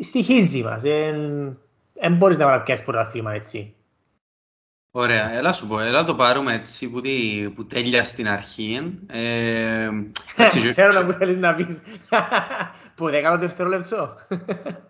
στοιχίζει 0.00 0.62
μας. 0.62 0.82
Δεν 0.82 2.16
μπορείς 2.16 2.38
να 2.38 2.60
πιάσεις 2.60 2.84
πρωτάθλημα 2.84 3.32
έτσι. 3.32 3.74
Ωραία, 4.94 5.32
έλα 5.32 5.52
σου 5.52 5.66
πω, 5.66 5.80
έλα 5.80 6.04
το 6.04 6.14
πάρουμε 6.14 6.54
έτσι 6.54 6.90
που, 6.90 7.00
τη, 7.00 7.10
που 7.54 7.66
τέλεια 7.66 8.04
στην 8.04 8.28
αρχή. 8.28 8.98
Ε, 9.06 9.88
Ξέρω 10.70 10.92
να 10.92 11.04
μου 11.04 11.12
θέλεις 11.12 11.36
να 11.36 11.54
πεις. 11.54 11.80
Που 12.96 13.10
δεν 13.10 13.22
κάνω 13.22 13.38
δευτερόλεπτο. 13.38 14.16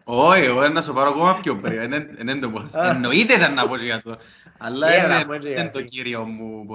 Όχι, 0.04 0.44
εγώ 0.44 0.68
να 0.68 0.82
σου 0.82 0.92
πάρω 0.92 1.10
ακόμα 1.10 1.38
πιο 1.42 1.56
πριν. 1.56 1.90
Δεν 2.24 2.40
το 2.40 2.50
πω. 2.50 2.64
Εννοείται 2.72 3.34
ήταν 3.34 3.54
να 3.54 3.68
πω 3.68 3.76
για 3.76 4.02
το. 4.02 4.18
Αλλά 4.58 4.86
είναι 5.58 5.70
το 5.72 5.82
κύριο 5.82 6.24
μου 6.24 6.66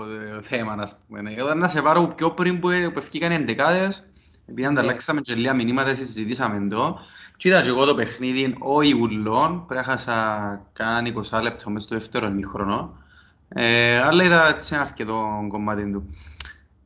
θέμα, 0.42 0.76
να 0.76 0.88
πούμε. 1.08 1.34
Εγώ 1.36 1.54
να 1.54 1.68
σε 1.68 1.82
πάρω 1.82 2.08
πιο 2.08 2.32
πριν 2.32 2.60
που 2.60 2.70
ευκήκαν 2.96 3.32
οι 3.32 3.36
εντεκάδες. 3.36 4.10
Επειδή 4.50 4.68
ανταλλάξαμε 4.68 5.22
και 5.22 5.34
λίγα 5.34 5.54
μηνύματα, 5.54 5.96
συζητήσαμε 5.96 6.68
το. 6.68 7.00
Και 7.38 7.50
είδα 7.50 7.62
και 7.62 7.70
εγώ 7.70 7.86
το 7.86 7.96
παιχνίδι, 7.96 8.56
όχι 8.60 8.94
ουλών, 8.94 9.66
πρέπει 9.66 9.86
να 9.86 9.92
χάσα 9.92 10.62
καν 10.74 11.14
20 11.32 11.42
λεπτό 11.42 11.70
μέσα 11.70 11.86
στο 11.86 11.96
δεύτερο 11.96 12.28
ημίχρονο. 12.28 13.06
Ε, 13.50 13.98
αλλά 13.98 14.24
είδα 14.24 14.48
έτσι 14.48 14.74
ένα 14.74 14.84
αρκετό 14.84 15.46
κομμάτι 15.48 15.92
του. 15.92 16.16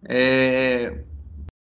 Ε, 0.02 0.90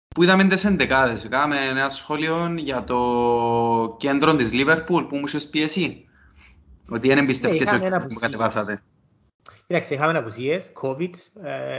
που 0.08 0.22
είδαμε 0.22 0.44
τις 0.44 0.64
εντεκάδες, 0.64 1.26
κάναμε 1.30 1.56
ένα 1.70 1.88
σχόλιο 1.88 2.54
για 2.56 2.84
το 2.84 3.96
κέντρο 3.98 4.36
της 4.36 4.52
Λίβερπουλ 4.52 5.04
που 5.04 5.16
μου 5.16 5.26
είχες 5.26 5.48
πει 5.48 5.62
εσύ. 5.62 6.08
Ότι 6.88 7.08
δεν 7.08 7.18
εμπιστεύτηκες 7.18 7.72
ότι 7.72 8.06
που 8.08 8.20
κατεβάσατε. 8.20 8.82
Κοίταξε, 9.66 9.94
είχαμε 9.94 10.18
απουσίες, 10.18 10.72
COVID, 10.82 11.14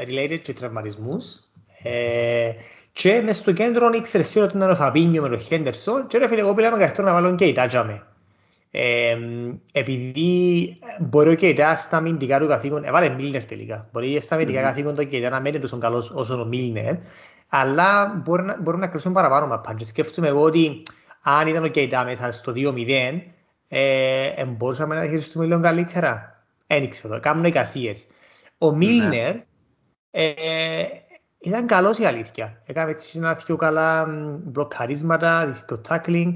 related 0.08 0.40
και 0.44 0.54
τραυματισμούς. 0.54 1.40
Ε, 1.84 2.52
και 2.92 3.22
μες 3.22 3.38
στο 3.38 3.52
κέντρο 3.52 3.90
ήξερες 3.90 4.28
σίγουρα 4.28 4.48
ότι 4.48 4.58
ήταν 4.58 4.70
ο 4.70 4.76
Φαμπίνιο 4.76 5.22
με 5.22 5.30
τον 5.30 5.40
Χέντερσον 5.40 6.08
και 6.08 6.18
ρε 6.18 6.28
φίλε, 6.28 6.40
εγώ 6.40 6.54
πήραμε 6.54 6.78
καθόλου 6.78 7.08
να 7.08 7.14
βάλω 7.14 7.36
και 7.36 7.46
η 7.46 7.52
Τάτζα 7.52 7.84
με. 7.84 8.04
Ε, 8.76 9.18
επειδή 9.72 10.78
μπορεί 11.00 11.30
και 11.30 11.36
Κεϊτάς 11.36 11.80
στα 11.80 11.98
αμυντικά 11.98 12.40
του 12.40 12.48
καθήκον, 12.48 12.84
έβαλε 12.84 13.10
Μίλνερ 13.10 13.46
τελικά, 13.46 13.90
μπορεί 13.92 14.22
στα 14.22 14.36
αμυντικά 14.36 14.60
mm-hmm. 14.60 14.64
καθήκον 14.64 14.96
το 14.96 15.04
Κεϊτά 15.04 15.30
να 15.30 15.42
μένει 15.42 15.60
τόσο 15.60 15.78
καλός 15.78 16.12
όσο 16.12 16.42
ο 16.42 16.46
Μίλνερ, 16.46 16.96
αλλά 17.48 18.22
μπορεί 18.24 18.44
να, 18.44 18.62
μπορούμε 18.62 18.86
να 18.86 18.92
κρίσουμε 18.92 19.14
παραπάνω 19.14 19.48
μαπά. 19.48 19.74
Και 19.74 19.86
σκέφτομαι 19.86 20.28
εγώ 20.28 20.42
ότι 20.42 20.84
αν 21.22 21.48
ήταν 21.48 21.64
ο 21.64 21.68
Κεϊτά 21.68 22.04
μέσα 22.04 22.32
στο 22.32 22.54
2-0, 22.56 23.22
ε, 23.68 24.46
μπορούσαμε 24.46 24.96
να 24.96 25.06
χειριστούμε 25.06 25.46
λίγο 25.46 25.60
καλύτερα. 25.60 26.44
Δεν 26.68 26.90
ξέρω, 26.90 27.20
κάνουν 27.20 27.44
εικασίες. 27.44 28.08
Ο 28.58 28.76
Μίλνερ, 28.76 29.36
Ε, 30.16 30.84
ήταν 31.40 31.66
καλός 31.66 31.98
η 31.98 32.06
αλήθεια. 32.06 32.62
Έκαμε 32.66 32.92
έτσι 32.92 33.18
ένα 33.18 33.36
πιο 33.36 33.56
καλά 33.56 34.06
μπλοκαρίσματα, 34.44 35.52
το 35.68 35.82
tackling. 35.90 36.32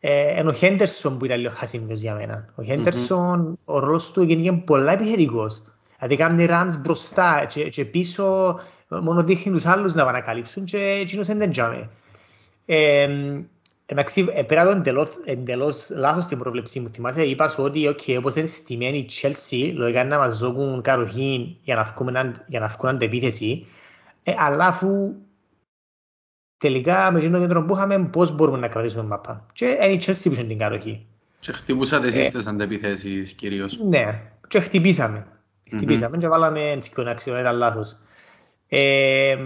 Ε, 0.00 0.38
ενώ 0.38 0.50
ο 0.50 0.52
Χέντερσον 0.52 1.18
που 1.18 1.24
ήταν 1.24 1.40
λίγο 1.40 1.52
χασίμιος 1.54 2.00
για 2.00 2.14
μένα. 2.14 2.52
Ο 2.54 2.62
Χέντερσον, 2.62 3.52
mm-hmm. 3.52 3.74
ο 3.74 3.78
ρόλος 3.78 4.10
του 4.10 4.20
έγινε 4.20 4.52
πολλά 4.52 4.92
επιθετικός. 4.92 5.62
Δηλαδή 5.98 6.16
κάνει 6.16 6.46
runs 6.50 6.78
μπροστά 6.78 7.44
και, 7.48 7.68
και 7.68 7.84
πίσω 7.84 8.58
μόνο 8.88 9.22
δείχνει 9.22 9.52
τους 9.52 9.66
άλλους 9.66 9.94
να 9.94 10.02
ανακαλύψουν 10.02 10.64
και 10.64 10.78
εκείνος 10.78 11.26
δεν 11.26 11.50
τζάμε. 11.50 11.88
Ε, 12.66 13.08
εντάξει, 13.86 14.24
πέρα 14.46 14.64
το 14.64 14.70
εντελώς, 14.70 15.08
εντελώς 15.24 15.90
λάθος 15.90 16.26
την 16.26 16.38
πρόβλεψή 16.38 16.80
μου. 16.80 16.88
Θυμάσαι, 16.88 17.24
είπα 17.24 17.48
σου 17.48 17.62
ότι 17.62 17.88
okay, 17.88 18.16
όπως 18.18 18.34
είναι 18.34 18.46
συστημένη 18.46 18.98
η 18.98 19.08
Chelsea, 19.22 19.72
λογικά 19.74 20.04
να 20.04 20.18
μας 20.18 20.38
δώκουν 20.38 20.82
καροχή 20.82 21.56
για 21.62 21.74
να 21.74 21.82
βγουν, 21.82 22.16
για 22.46 22.60
να 22.60 22.66
βγουν 22.66 22.90
αντεπίθεση, 22.90 23.66
ε, 24.22 24.32
αλλά 24.38 24.66
αφού 24.66 25.14
τελικά 26.60 27.10
με 27.10 27.20
τον 27.20 27.40
κέντρο 27.40 27.64
που 27.64 27.74
είχαμε 27.74 27.98
πώς 27.98 28.34
μπορούμε 28.34 28.58
να 28.58 28.68
κρατήσουμε 28.68 29.04
μάπα. 29.04 29.46
Και 29.52 29.66
είναι 29.66 29.92
η 29.92 30.00
Chelsea 30.06 30.22
που 30.22 30.32
είχε 30.32 30.44
την 30.44 30.58
καροχή. 30.58 31.06
Και 31.40 31.52
χτυπούσατε 31.52 32.06
εσείς 32.06 32.26
ε, 32.26 32.28
τις 32.28 32.46
αντεπιθέσεις 32.46 33.32
κυρίως. 33.32 33.78
Ναι, 33.88 34.22
και 34.48 34.60
χτυπήσαμε. 34.60 35.26
Χτυπήσαμε 35.74 36.16
mm-hmm. 36.16 36.20
και 36.20 36.28
βάλαμε 36.28 36.78
την 36.94 37.08
αξιόν, 37.08 37.38
ήταν 37.38 37.56
λάθος. 37.56 37.96
Ε, 38.68 39.36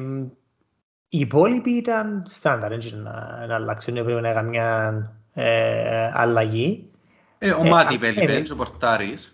οι 1.08 1.18
υπόλοιποι 1.18 1.70
ήταν 1.70 2.24
στάνταρ, 2.28 2.72
έτσι 2.72 2.96
να, 2.96 3.46
να 3.46 3.54
αλλάξουν, 3.54 3.96
έπρεπε 3.96 4.20
να 4.20 4.28
έκανα 4.28 4.48
μια 4.48 5.10
ε, 5.32 6.10
αλλαγή. 6.12 6.90
Ε, 7.38 7.50
ο 7.50 7.64
Μάτι 7.64 7.98
πέλει, 7.98 8.50
ο 8.52 8.56
Πορτάρης. 8.56 9.32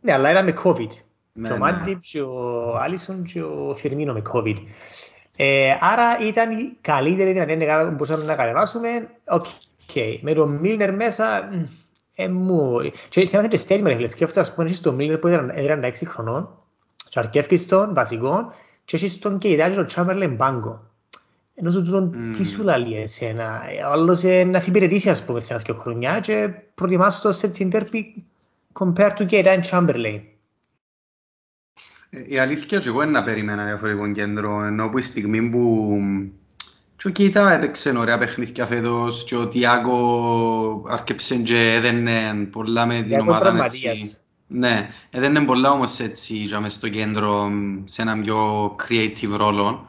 Ναι, 0.00 0.12
αλλά 0.12 0.30
ήταν 0.30 0.44
με 0.44 0.54
COVID. 0.64 0.90
Ναι, 1.32 1.48
και 1.48 1.54
ο 1.54 1.58
Μάτι 1.58 1.98
και 2.02 2.20
ο 2.20 2.76
Άλισον 2.76 3.24
και 3.24 3.42
ο 3.42 3.74
Φιρμίνο 3.76 4.12
με 4.12 4.22
COVID. 4.32 4.56
Ε, 5.42 5.78
άρα 5.80 6.18
ήταν 6.28 6.50
η 6.58 6.76
καλύτερη 6.80 7.32
δυνατή 7.32 7.86
που 7.88 7.90
μπορούσαμε 7.90 8.24
να 8.24 8.34
κατεβάσουμε. 8.34 9.08
Οκ. 9.24 9.46
Okay. 9.94 10.18
Με 10.20 10.34
τον 10.34 10.50
Μίλνερ 10.50 10.94
μέσα, 10.94 11.48
ε, 12.14 12.28
μου... 12.28 12.80
Και 13.08 13.26
θυμάστε 13.26 13.48
και 13.48 13.56
στέλνει 13.56 13.96
με 13.96 14.06
σκέφτομαι, 14.06 14.46
ας 14.46 14.54
πούμε, 14.54 14.66
έχεις 14.66 14.80
τον 14.80 14.94
Μίλνερ 14.94 15.18
που 15.18 15.28
ήταν 15.28 15.52
36 15.56 15.92
χρονών 16.04 16.48
και 17.08 17.18
αρκεύκεις 17.18 17.66
τον 17.66 17.94
βασικό 17.94 18.52
και 18.84 18.96
έχεις 18.96 19.18
τον 19.18 19.38
και 19.38 19.48
ιδέα 19.48 19.74
τον 19.74 19.86
Τσάμπερλεν 19.86 20.34
Μπάγκο. 20.34 20.80
Ενώ 21.54 21.70
σου 21.70 21.82
τον 21.82 22.32
τι 22.36 22.44
σου 22.44 22.62
λέει 22.62 23.02
εσένα; 23.02 23.62
Όλος 23.92 24.22
να 24.22 24.58
αφιπηρετήσει 24.58 25.10
ας 25.10 25.24
πούμε 25.24 25.40
σε 25.40 25.52
ένας 25.52 25.64
και 25.64 25.72
χρονιά 25.72 26.20
και 26.20 26.50
προτιμάς 26.74 27.20
το 27.20 27.32
σε 27.32 27.48
τσιντέρπι 27.48 28.24
compared 28.72 29.12
to 29.18 29.26
και 29.26 29.36
ήταν 29.36 29.60
Chamberlain. 29.70 30.20
Η 32.10 32.38
αλήθεια 32.38 32.78
και 32.78 32.88
εγώ 32.88 33.02
είναι 33.02 33.10
να 33.10 33.22
περίμενα 33.22 33.64
διαφορετικό 33.64 34.12
κέντρο, 34.12 34.62
ενώ 34.62 34.88
που 34.88 34.98
η 34.98 35.02
στιγμή 35.02 35.50
που 35.50 36.00
και 36.96 37.08
ο 37.08 37.10
Κίτα 37.10 37.52
έπαιξε 37.52 37.90
ωραία 37.96 38.18
παιχνίδια 38.18 38.66
φέτος 38.66 39.24
και 39.24 39.36
ο 39.36 39.48
Τιάκο 39.48 40.86
άρκεψε 40.88 41.36
και 41.36 41.72
έδαινε 41.72 42.48
πολλά 42.52 42.86
με 42.86 43.02
την 43.02 43.20
ομάδα 43.20 43.64
έτσι. 43.64 44.16
Ναι, 44.46 44.88
έδαινε 45.10 45.44
πολλά 45.44 45.70
όμως 45.70 45.98
έτσι 45.98 46.34
για 46.34 46.60
μες 46.60 46.72
στο 46.72 46.88
κέντρο 46.88 47.50
σε 47.84 48.02
έναν 48.02 48.22
πιο 48.22 48.66
creative 48.66 49.36
ρόλο. 49.36 49.86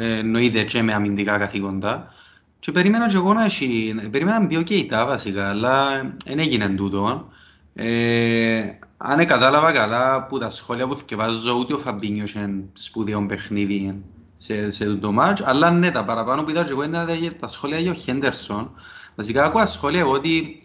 Εννοείται 0.00 0.62
και 0.62 0.82
με 0.82 0.92
αμυντικά 0.92 1.38
καθήκοντα. 1.38 2.12
Και 2.58 2.72
περίμενα 2.72 3.08
και 3.08 3.16
εγώ 3.16 3.32
να 3.32 3.44
έχει, 3.44 3.94
περίμενα 4.10 4.46
πιο 4.46 4.62
Κίτα 4.62 5.06
βασικά, 5.06 5.48
αλλά 5.48 6.02
δεν 6.24 6.38
έγινε 6.38 6.68
τούτο. 6.68 7.28
Ε, 7.78 8.78
αν 8.96 9.26
κατάλαβα 9.26 9.72
καλά 9.72 10.26
που 10.26 10.38
τα 10.38 10.50
σχόλια 10.50 10.86
που 10.86 10.94
θυκευάζω 10.94 11.54
ούτε 11.58 11.74
ο 11.74 11.78
Φαμπίνιος 11.78 12.34
είχε 12.34 12.64
σπουδαίο 12.72 13.26
παιχνίδι 13.26 14.02
σε, 14.38 14.70
σε 14.70 14.94
το 14.94 15.12
μάτς, 15.12 15.42
αλλά 15.42 15.70
ναι, 15.70 15.90
τα 15.90 16.04
παραπάνω 16.04 16.42
που 16.42 16.50
είδα 16.50 16.64
και 16.64 16.70
εγώ 16.70 16.82
είναι 16.82 17.04
τα 17.40 17.48
σχόλια 17.48 17.78
για 17.78 17.90
ο 17.90 17.94
Χέντερσον. 17.94 18.70
Βασικά 19.16 19.44
ακούω 19.44 19.66
σχόλια 19.66 20.00
εγώ 20.00 20.12
ότι 20.12 20.62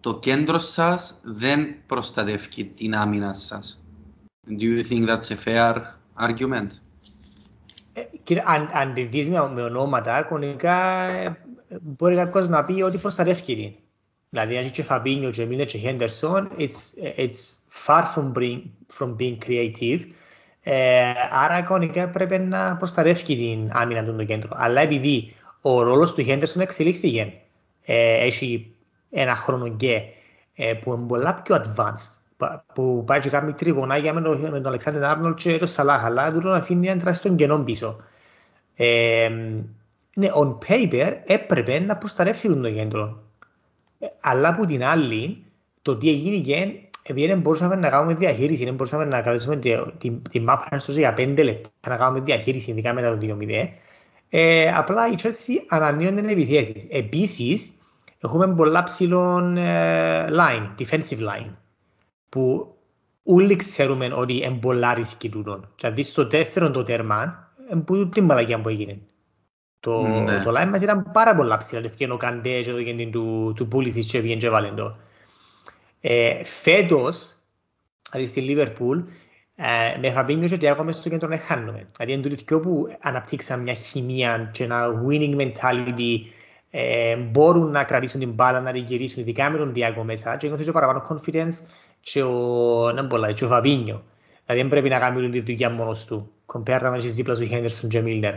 το 0.00 0.18
κέντρο 0.18 0.58
σας 0.58 1.20
δεν 1.22 1.74
προστατεύει 1.86 2.64
την 2.64 2.94
άμυνα 2.94 3.32
σας. 3.32 3.82
Do 4.48 4.62
you 4.62 4.82
think 4.90 5.08
that's 5.08 5.28
a 5.28 5.36
fair 5.44 5.74
argument? 6.20 6.70
Ε, 7.92 8.00
κύριε, 8.22 8.42
αν, 8.46 8.70
αν 8.72 8.94
τη 8.94 9.02
δεις 9.02 9.28
με, 9.28 9.50
με 9.54 9.62
ονόματα, 9.62 10.22
κονικά 10.22 11.02
ε, 11.02 11.38
μπορεί 11.80 12.16
κάποιος 12.16 12.48
να 12.48 12.64
πει 12.64 12.82
ότι 12.82 12.98
προστατεύει. 12.98 13.78
Δηλαδή, 14.30 14.56
αν 14.56 14.70
και 14.70 14.82
Φαμπίνιο 14.82 15.30
και 15.30 15.44
Μίλνερ 15.44 15.66
και 15.66 15.78
Χέντερσον, 15.78 16.50
it's, 16.58 17.02
it's 17.16 17.58
far 17.86 18.02
from 18.14 18.32
being, 18.38 18.60
from 18.98 19.16
being 19.16 19.38
creative. 19.46 20.00
Ε, 20.62 21.12
άρα 21.30 21.62
κανονικά 21.62 22.08
πρέπει 22.08 22.38
να 22.38 22.76
προστατεύει 22.76 23.22
την 23.22 23.70
άμυνα 23.72 24.04
του 24.04 24.16
το 24.16 24.24
κέντρο. 24.24 24.48
Αλλά 24.52 24.80
επειδή 24.80 25.34
ο 25.60 25.82
ρόλος 25.82 26.14
του 26.14 26.22
Χέντερσον 26.22 26.62
εξελίχθηκε, 26.62 27.32
ε, 27.84 28.24
έχει 28.26 28.74
ένα 29.10 29.34
χρόνο 29.34 29.68
και 29.68 30.02
ε, 30.54 30.74
που 30.74 30.92
είναι 30.92 31.06
πολλά 31.06 31.34
πιο 31.34 31.56
advanced, 31.56 32.46
που 32.74 33.04
πάει 33.06 33.20
και 33.20 33.30
κάνει 33.30 33.52
τριγωνάκια 33.52 34.12
με 34.12 34.20
τον, 34.20 34.40
με 34.40 34.50
τον 34.50 34.66
Αλεξάνδρ 34.66 35.04
Άρνολ 35.04 35.34
και 35.34 35.58
τον 35.58 35.68
Σαλάχ, 35.68 36.04
αλλά 36.04 36.32
του 36.32 36.40
τον 36.40 36.54
αφήνει 36.54 36.88
ένα 36.88 36.98
τεράστιο 36.98 37.34
κενό 37.34 37.58
πίσω. 37.58 37.96
Ε, 38.76 39.28
ναι, 40.14 40.28
on 40.34 40.58
paper 40.68 41.12
έπρεπε 41.24 41.78
να 41.78 41.96
προστατεύσει 41.96 42.48
τον 42.48 42.62
το 42.62 42.70
κέντρο. 42.70 43.22
Ε, 43.98 44.06
αλλά 44.20 44.48
από 44.48 44.66
την 44.66 44.84
άλλη, 44.84 45.44
το 45.82 45.96
τι 45.96 46.08
έγινε 46.08 46.36
και 46.36 46.88
επειδή 47.10 47.26
δεν 47.26 47.40
μπορούσαμε 47.40 47.74
να 47.74 47.90
κάνουμε 47.90 48.14
διαχείριση, 48.14 48.64
δεν 48.64 48.74
μπορούσαμε 48.74 49.04
να 49.04 49.20
κρατήσουμε 49.20 49.56
τη, 49.56 49.70
τη, 49.98 50.10
τη 50.10 50.40
μάπα 50.40 50.78
στο 50.78 50.92
για 50.92 51.14
πέντε 51.14 51.42
λεπτά 51.42 51.70
να 51.88 51.96
κάνουμε 51.96 52.20
διαχείριση, 52.20 52.70
ειδικά 52.70 52.92
μετά 52.92 53.18
το 53.18 53.36
2-0, 53.40 53.68
ε, 54.28 54.72
απλά 54.72 55.08
η 55.08 55.14
Chelsea 55.22 55.64
ανανεώνει 55.68 56.32
επιθέσεις. 56.32 56.86
Επίσης, 56.90 57.72
έχουμε 58.20 58.54
πολλά 58.54 58.82
ψηλών 58.82 59.56
ε, 59.56 60.26
line, 60.30 60.74
defensive 60.78 61.18
line, 61.18 61.50
που 62.28 62.74
όλοι 63.24 63.56
ξέρουμε 63.56 64.12
ότι 64.14 64.36
είναι 64.36 64.58
πολλά 64.60 64.94
ρίσκη 64.94 65.28
τούτον. 65.28 65.68
Δηλαδή 65.76 66.02
στο 66.02 66.26
δεύτερο 66.26 66.70
το 66.70 66.82
τέρμα, 66.82 67.48
που 67.84 68.08
την 68.08 68.24
μαλακιά 68.24 68.60
που 68.60 68.68
έγινε. 68.68 68.98
Το, 69.80 70.02
ναι. 70.02 70.42
το 70.42 70.52
line 70.56 70.68
μας 70.68 70.82
ήταν 70.82 71.10
πάρα 71.12 71.34
πολλά 71.34 71.56
ψηλά, 71.56 71.80
δεν 71.80 71.90
φτιάχνω 71.90 72.16
καντέ 72.16 72.60
και 72.60 72.70
το 72.70 72.78
γέννη 72.78 73.10
του, 73.10 73.52
του 73.56 73.68
Πούλησης 73.68 74.10
και 74.10 74.20
βγαίνει 74.20 74.40
και 74.40 74.48
βάλεν 74.48 74.96
ε, 76.00 76.44
φέτος, 76.44 77.36
δηλαδή 78.10 78.30
στη 78.30 78.40
Λίβερπουλ, 78.40 78.98
ε, 79.56 79.98
με 80.00 80.10
Φαμπίνιο 80.10 80.48
και 80.48 80.56
Τιάγο 80.56 80.84
μέσα 80.84 81.00
στο 81.00 81.08
κέντρο 81.08 81.28
να 81.28 81.38
χάνουμε. 81.38 81.86
Δηλαδή 81.96 82.28
είναι 82.28 82.36
το 82.44 82.60
που 82.60 82.88
αναπτύξαμε 83.00 83.62
μια 83.62 83.74
χημία 83.74 84.50
και 84.52 84.64
ένα 84.64 85.04
winning 85.08 85.36
mentality 85.36 86.18
ε, 86.70 87.16
μπορούν 87.16 87.70
να 87.70 87.84
κρατήσουν 87.84 88.20
την 88.20 88.32
μπάλα, 88.32 88.60
να 88.60 88.72
την 88.72 88.84
γυρίσουν, 88.84 89.22
ειδικά 89.22 89.50
με 89.50 89.58
τον 89.58 89.72
Τιάγο 89.72 90.04
μέσα 90.04 90.36
και 90.36 90.46
νιώθω 90.46 90.62
και 90.62 90.72
παραπάνω 90.72 91.02
confidence 91.08 91.66
και 92.00 92.22
ο, 92.22 92.92
να 92.92 93.06
πολλά, 93.06 93.32
και 93.32 93.44
ο 93.44 93.48
Φαμπίνιο. 93.48 94.02
Δηλαδή 94.46 94.62
δεν 94.62 94.70
πρέπει 94.70 94.88
να 94.88 94.98
κάνει 94.98 95.30
τη 95.30 95.40
δουλειά 95.40 95.70
μόνος 95.70 96.04
του. 96.04 96.30
Compared 96.46 96.80
να 96.82 96.96
είσαι 96.96 97.08
δίπλα 97.08 97.34
του 97.34 97.48
Henderson 97.50 97.88
και 97.88 98.02
Milner. 98.04 98.34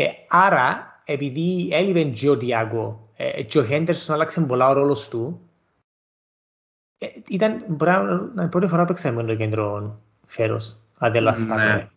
Ε, 0.00 0.06
άρα, 0.28 1.00
επειδή 1.04 1.68
έλειπε 1.72 2.02
και 2.02 2.30
ο 2.30 2.36
Τιάγο 2.36 3.08
ε, 3.16 3.42
και 3.42 3.58
ο 3.58 3.66
Henderson 3.70 4.06
άλλαξε 4.08 4.40
πολλά 4.40 4.68
ο 4.68 4.72
ρόλος 4.72 5.08
του, 5.08 5.40
ε, 6.98 7.06
ήταν 7.28 7.64
να 8.34 8.42
η 8.42 8.48
πρώτη 8.48 8.66
φορά 8.66 8.82
που 8.82 8.88
παίξαμε 8.88 9.22
το 9.22 9.34
κέντρο 9.34 9.98
φέρος, 10.26 10.76
αν 10.98 11.12
δεν 11.12 11.22
λαθάμε. 11.22 11.74
Ναι. 11.74 11.88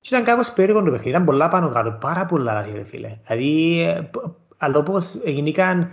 Και 0.00 0.08
ήταν 0.08 0.24
κάπως 0.24 0.52
περίεργο 0.52 0.82
το 0.82 0.90
παιχνίδι, 0.90 1.10
ήταν 1.10 1.24
πολλά 1.24 1.48
πάνω 1.48 1.68
κάτω, 1.68 1.90
πάρα 2.00 2.26
πολλά 2.26 2.52
λάθη 2.52 2.76
ρε 2.76 2.84
φίλε. 2.84 3.18
Δηλαδή, 3.26 3.80
ε, 3.80 4.10
αλλά 4.56 4.78
όπως 4.78 5.14
γίνηκαν 5.24 5.90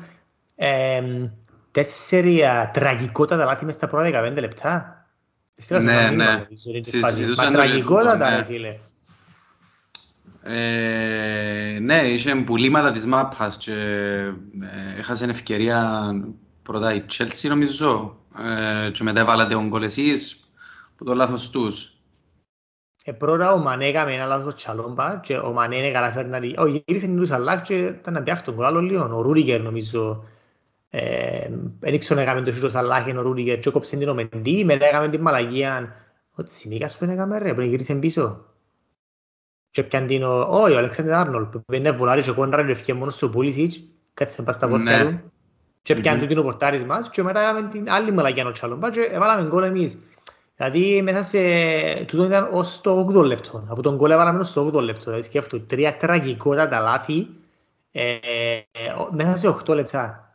ε, 0.55 1.01
τέσσερια 1.71 2.69
τραγικότατα 2.73 3.45
λάθη 3.45 3.65
μες 3.65 3.73
στα 3.73 3.87
πρώτα 3.87 4.31
15 4.33 4.39
λεπτά. 4.39 5.05
Ναι, 5.69 6.09
ναι. 6.09 6.47
Μα 7.37 7.51
τραγικότατα 7.51 8.35
ρε 8.37 8.43
φίλε. 8.43 8.77
Ε, 10.49 11.79
ναι, 11.79 11.95
είχε 11.95 12.35
πουλήματα 12.35 12.91
της 12.91 13.05
μάπας 13.05 13.57
και 13.57 13.71
ε, 14.61 14.99
έχασε 14.99 15.25
ευκαιρία 15.25 16.09
πρώτα 16.63 16.93
η 16.93 17.03
Chelsea 17.11 17.49
νομίζω 17.49 18.17
ε, 18.85 18.91
και 18.91 19.03
μετά 19.03 19.21
έβαλατε 19.21 19.53
τον 19.53 19.69
κόλ 19.69 19.83
εσείς 19.83 20.51
που 20.95 21.03
το 21.03 21.13
λάθος 21.13 21.49
τους. 21.49 21.91
Ε, 23.03 23.11
πρώτα 23.11 23.53
ο 23.53 23.57
Μανέ 23.57 23.85
έκαμε 23.85 24.13
ένα 24.13 24.25
λάθος 24.25 24.55
τσαλόμπα 24.55 25.19
και 25.19 25.37
ο 25.37 25.51
Μανέ 25.51 25.75
είναι 25.75 25.91
καλά 25.91 26.11
φέρνα 26.11 26.39
Ο 26.57 26.65
γύρισε 26.65 27.07
τους 27.07 27.27
Σαλάκ 27.27 27.61
και 27.61 27.75
ήταν 27.75 28.13
να 28.13 28.21
πιάφτει 28.21 28.45
τον 28.45 28.55
κολλάλο 28.55 28.81
λίγο. 28.81 29.15
Ο 29.15 29.21
Ρούριγκερ 29.21 29.61
νομίζω 29.61 30.23
δεν 31.79 31.93
ήξερα 31.93 32.15
να 32.15 32.21
έκαμε 32.21 32.45
το 32.45 32.51
σούτο 32.51 32.69
Σαλάκ 32.69 33.17
ο 33.17 33.21
Ρούριγκερ 33.21 33.59
και 33.59 33.69
κόψε 33.69 33.97
την 33.97 34.09
ομεντή. 34.09 34.65
Μετά 34.65 34.85
έκαμε 34.85 35.09
την 35.09 35.21
μαλαγία. 35.21 35.95
Ο 36.35 36.43
Τσιμίκας 36.43 36.97
που 36.97 37.05
έκαμε 37.05 37.37
ρε, 37.37 37.53
πριν 37.53 37.69
γύρισε 37.69 37.95
πίσω. 37.95 38.45
Και 39.77 39.83
πιαν 39.83 40.07
την 40.07 40.23
ο, 40.23 40.39
ο 40.49 40.63
Αλεξάνδρ 40.63 41.13
Άρνολ 41.13 41.43
που 41.43 41.73
είναι 41.73 41.91
βολάρι 41.91 42.21
και 42.21 42.31
κόντρα 42.31 42.65
και 42.65 42.71
ευκαιρία 42.71 42.99
μόνος 42.99 43.15
στο 43.15 43.29
Πούλησιτς. 43.29 43.83
Κάτσε 44.13 44.35
να 44.39 44.43
πας 44.43 44.55
στα 44.55 44.67
πόθηκα 44.67 45.03
ναι. 45.03 45.11
του 45.11 45.31
και 45.81 45.95
πιάνε 45.95 46.19
του 46.19 46.25
την 46.25 46.37
ο 46.37 46.43
πορτάρις 46.43 46.83
μας 46.83 47.09
και 47.09 47.23
μετά 47.23 47.39
έκαμε 47.39 47.67
την 47.67 47.89
άλλη 47.89 48.11
μαλακιά 48.11 48.45
ο 48.47 48.51
Τσαλόμπα 48.51 48.89
και 48.89 49.01
έβαλαμε 49.01 49.47
γκολ 49.47 49.63
εμείς. 49.63 49.97
Δηλαδή 50.55 51.01
μέσα 51.01 51.23
σε... 51.23 51.39
τούτο 52.05 52.23
ήταν 52.25 52.49
ως 52.51 52.81
το 52.81 53.07
8 53.15 53.23
λεπτό, 53.23 53.67
αφού 53.67 53.81
τον 53.81 53.97
κόλλ 53.97 54.11
έβαλαμε 54.11 54.43
στο 54.43 54.67
8 54.67 54.81
λεπτό. 54.81 55.03
Δηλαδή 55.03 55.21
σκέφτομαι, 55.21 55.63
τρία 55.63 55.97
τραγικότατα 55.97 56.79
λάθη 56.79 57.27
ε, 57.91 58.11
ε, 58.11 58.19
μέσα 59.11 59.37
σε 59.37 59.55
8 59.67 59.75
λεπτά. 59.75 60.33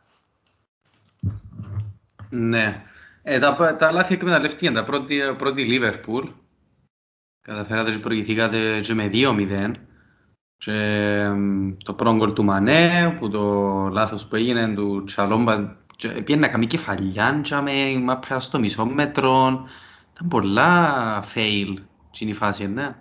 Ναι. 2.29 2.83
Ε, 3.23 3.39
τα, 3.39 3.75
τα 3.79 3.91
λάθη 3.91 4.13
εκμεταλλευτήκαν 4.13 4.73
τα 4.73 4.83
πρώτη, 4.83 5.19
πρώτη 5.37 5.63
Λίβερπουλ. 5.63 6.27
Καταφέρατε 7.47 7.91
και 7.91 7.99
προηγηθήκατε 7.99 8.79
και 8.81 8.93
με 8.93 9.09
2-0. 9.13 9.71
Και 10.57 11.27
το 11.83 11.93
πρώτο 11.93 12.15
γκολ 12.15 12.33
του 12.33 12.43
Μανέ, 12.43 13.15
που 13.19 13.29
το 13.29 13.41
λάθος 13.91 14.25
που 14.25 14.35
έγινε 14.35 14.73
του 14.73 15.03
Τσαλόμπα, 15.03 15.75
πήγαινε 15.97 16.45
να 16.45 16.47
κάνει 16.47 16.65
κεφαλιά 16.65 17.41
με 17.63 17.99
μάπρα 17.99 18.39
στο 18.39 18.59
μισό 18.59 18.85
μέτρο. 18.85 19.63
Ήταν 20.13 20.27
πολλά 20.27 21.23
fail 21.33 21.73
στην 22.11 22.27
η 22.27 22.33
φάση, 22.33 22.67
ναι. 22.67 22.95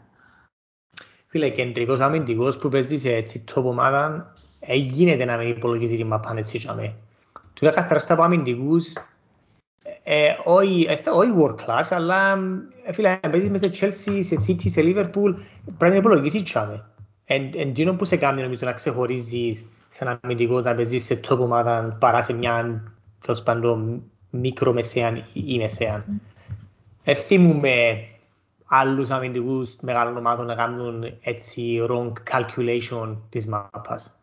Φίλε, 1.26 1.48
κεντρικός 1.48 2.00
αμυντικός 2.00 2.56
που 2.56 2.68
παίζει 2.68 2.98
σε 2.98 3.12
έτσι 3.12 3.44
top 3.54 3.62
ομάδα, 3.62 4.32
έγινε 4.60 5.24
να 5.24 5.36
μην 5.36 5.48
υπολογίζει 5.48 5.96
την 5.96 6.06
μάπα 6.06 6.34
έτσι 6.36 6.58
και 6.58 6.68
Του 7.54 7.64
είχα 7.64 7.74
καταστραστά 7.74 8.12
από 8.12 8.22
αμυντικούς, 8.22 8.92
ε, 10.02 10.34
όχι 10.44 10.86
world 11.38 11.54
class, 11.54 11.86
αλλά 11.90 12.32
ε, 12.32 12.71
φίλε, 12.90 13.18
αν 13.22 13.30
παίζεις 13.30 13.50
μέσα 13.50 13.64
σε 13.64 13.70
Chelsea, 13.80 14.20
σε 14.24 14.36
City, 14.46 14.70
σε 14.70 14.80
Liverpool, 14.84 15.34
πρέπει 15.78 15.92
να 15.92 15.94
υπολογίσεις 15.94 16.42
τσάμε. 16.42 16.84
Εν 17.24 17.74
τίνο 17.74 17.94
που 17.94 18.04
σε 18.04 18.16
κάνει 18.16 18.42
νομίζω 18.42 18.66
να 18.66 18.72
ξεχωρίζεις 18.72 19.64
σε 19.88 20.04
ένα 20.04 20.20
αμυντικό 20.22 20.60
να 20.60 20.74
παίζεις 20.74 21.04
σε 21.04 21.20
top 21.28 21.38
ομάδα 21.38 21.96
παρά 22.00 22.22
σε 22.22 22.32
μια 22.32 22.82
τέλος 23.20 23.42
πάντων 23.42 24.02
μικρομεσαία 24.30 25.26
ή 25.32 25.58
μεσαία. 25.58 26.04
Ε, 27.04 27.14
θυμούμε 27.14 28.04
άλλους 28.66 29.10
αμυντικούς 29.10 29.76
μεγάλων 29.80 30.16
ομάδων 30.16 30.46
να 30.46 30.54
κάνουν 30.54 31.04
έτσι 31.20 31.86
wrong 31.88 32.12
calculation 32.30 33.16
της 33.28 33.46
μάπας. 33.46 34.16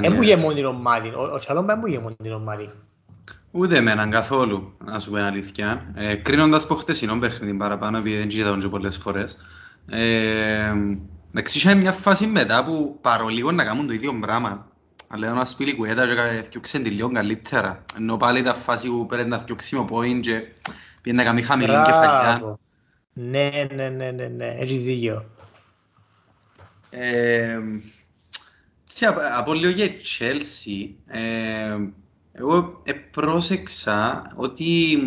Δεν 0.00 0.12
μου 0.12 0.22
γεμώνει 0.22 0.54
την 0.54 0.64
ομάδα, 0.64 1.16
ο 1.16 1.38
Τσαλόμπα 1.38 1.66
δεν 1.66 1.78
μου 1.80 1.86
γεμώνει 1.86 2.16
την 2.22 2.32
ομάδα. 2.32 2.72
Ούτε 3.54 3.76
εμένα 3.76 4.06
καθόλου, 4.06 4.76
να 4.84 4.98
σου 4.98 5.10
πω 5.10 5.16
την 5.16 5.24
αλήθεια. 5.24 5.92
Ε, 5.94 6.14
κρίνοντας 6.14 6.66
το 6.66 6.74
χτεσινό 6.74 7.18
παιχνίδι 7.18 7.54
παραπάνω, 7.54 7.98
επειδή 7.98 8.16
δεν 8.16 8.30
είδα 8.30 8.58
και 8.60 8.68
πολλές 8.68 8.96
φορές. 8.96 9.38
Ε, 9.90 10.72
με 11.30 11.42
ξύχαμε 11.42 11.80
μια 11.80 11.92
φάση 11.92 12.26
μετά 12.26 12.64
που 12.64 12.98
παρολίγο 13.00 13.52
να 13.52 13.64
κάνουν 13.64 13.86
το 13.86 13.92
ίδιο 13.92 14.18
πράγμα. 14.20 14.66
Αλλά 15.08 15.28
ένα 15.28 15.44
σπίλι 15.44 15.74
κουέτα 15.74 16.06
και 16.06 16.38
έφτιαξε 16.38 16.78
τη 16.78 16.90
λίγο 16.90 17.12
καλύτερα. 17.12 17.84
Ενώ 17.96 18.16
πάλι 18.16 18.38
ήταν 18.38 18.54
φάση 18.54 18.88
που 18.88 19.06
πρέπει 19.06 19.28
να 19.28 19.38
φτιάξει 19.38 19.76
με 19.76 19.84
πόιν 19.84 20.20
και 20.20 20.42
πήγαινε 21.02 21.22
να 21.22 21.28
κάνει 21.28 21.42
χαμηλή 21.42 21.82
κεφαλιά. 21.84 22.58
Ναι, 23.12 23.50
ναι, 23.74 23.88
ναι, 23.88 24.10
ναι, 24.10 24.26
ναι, 24.26 24.46
έχεις 24.46 24.82
δίκιο. 24.82 25.24
Ε, 26.90 27.58
από 29.36 29.52
λίγο 29.54 29.72
για 29.72 29.86
Chelsea, 29.86 30.90
ε, 31.06 31.76
εγώ 32.32 32.82
πρόσεξα 33.10 34.22
ότι 34.36 34.98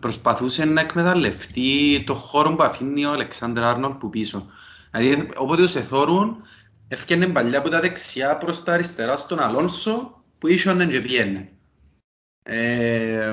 προσπαθούσε 0.00 0.64
να 0.64 0.80
εκμεταλλευτεί 0.80 2.02
το 2.06 2.14
χώρο 2.14 2.54
που 2.54 2.62
αφήνει 2.62 3.04
ο 3.04 3.12
Αλεξάνδρ 3.12 3.62
Άρνολ 3.62 3.92
που 3.92 4.10
πίσω. 4.10 4.46
Δηλαδή, 4.90 5.28
όποτε 5.36 5.62
τους 5.62 5.74
εθώρουν, 5.74 6.36
έφτιανε 6.88 7.26
παλιά 7.26 7.58
από 7.58 7.68
τα 7.68 7.80
δεξιά 7.80 8.36
προς 8.38 8.62
τα 8.62 8.72
αριστερά 8.72 9.16
στον 9.16 9.38
Αλόνσο 9.38 10.22
που 10.38 10.48
ίσον 10.48 10.88
και 10.88 11.00
πιένε. 11.00 11.48
Ε, 12.42 13.32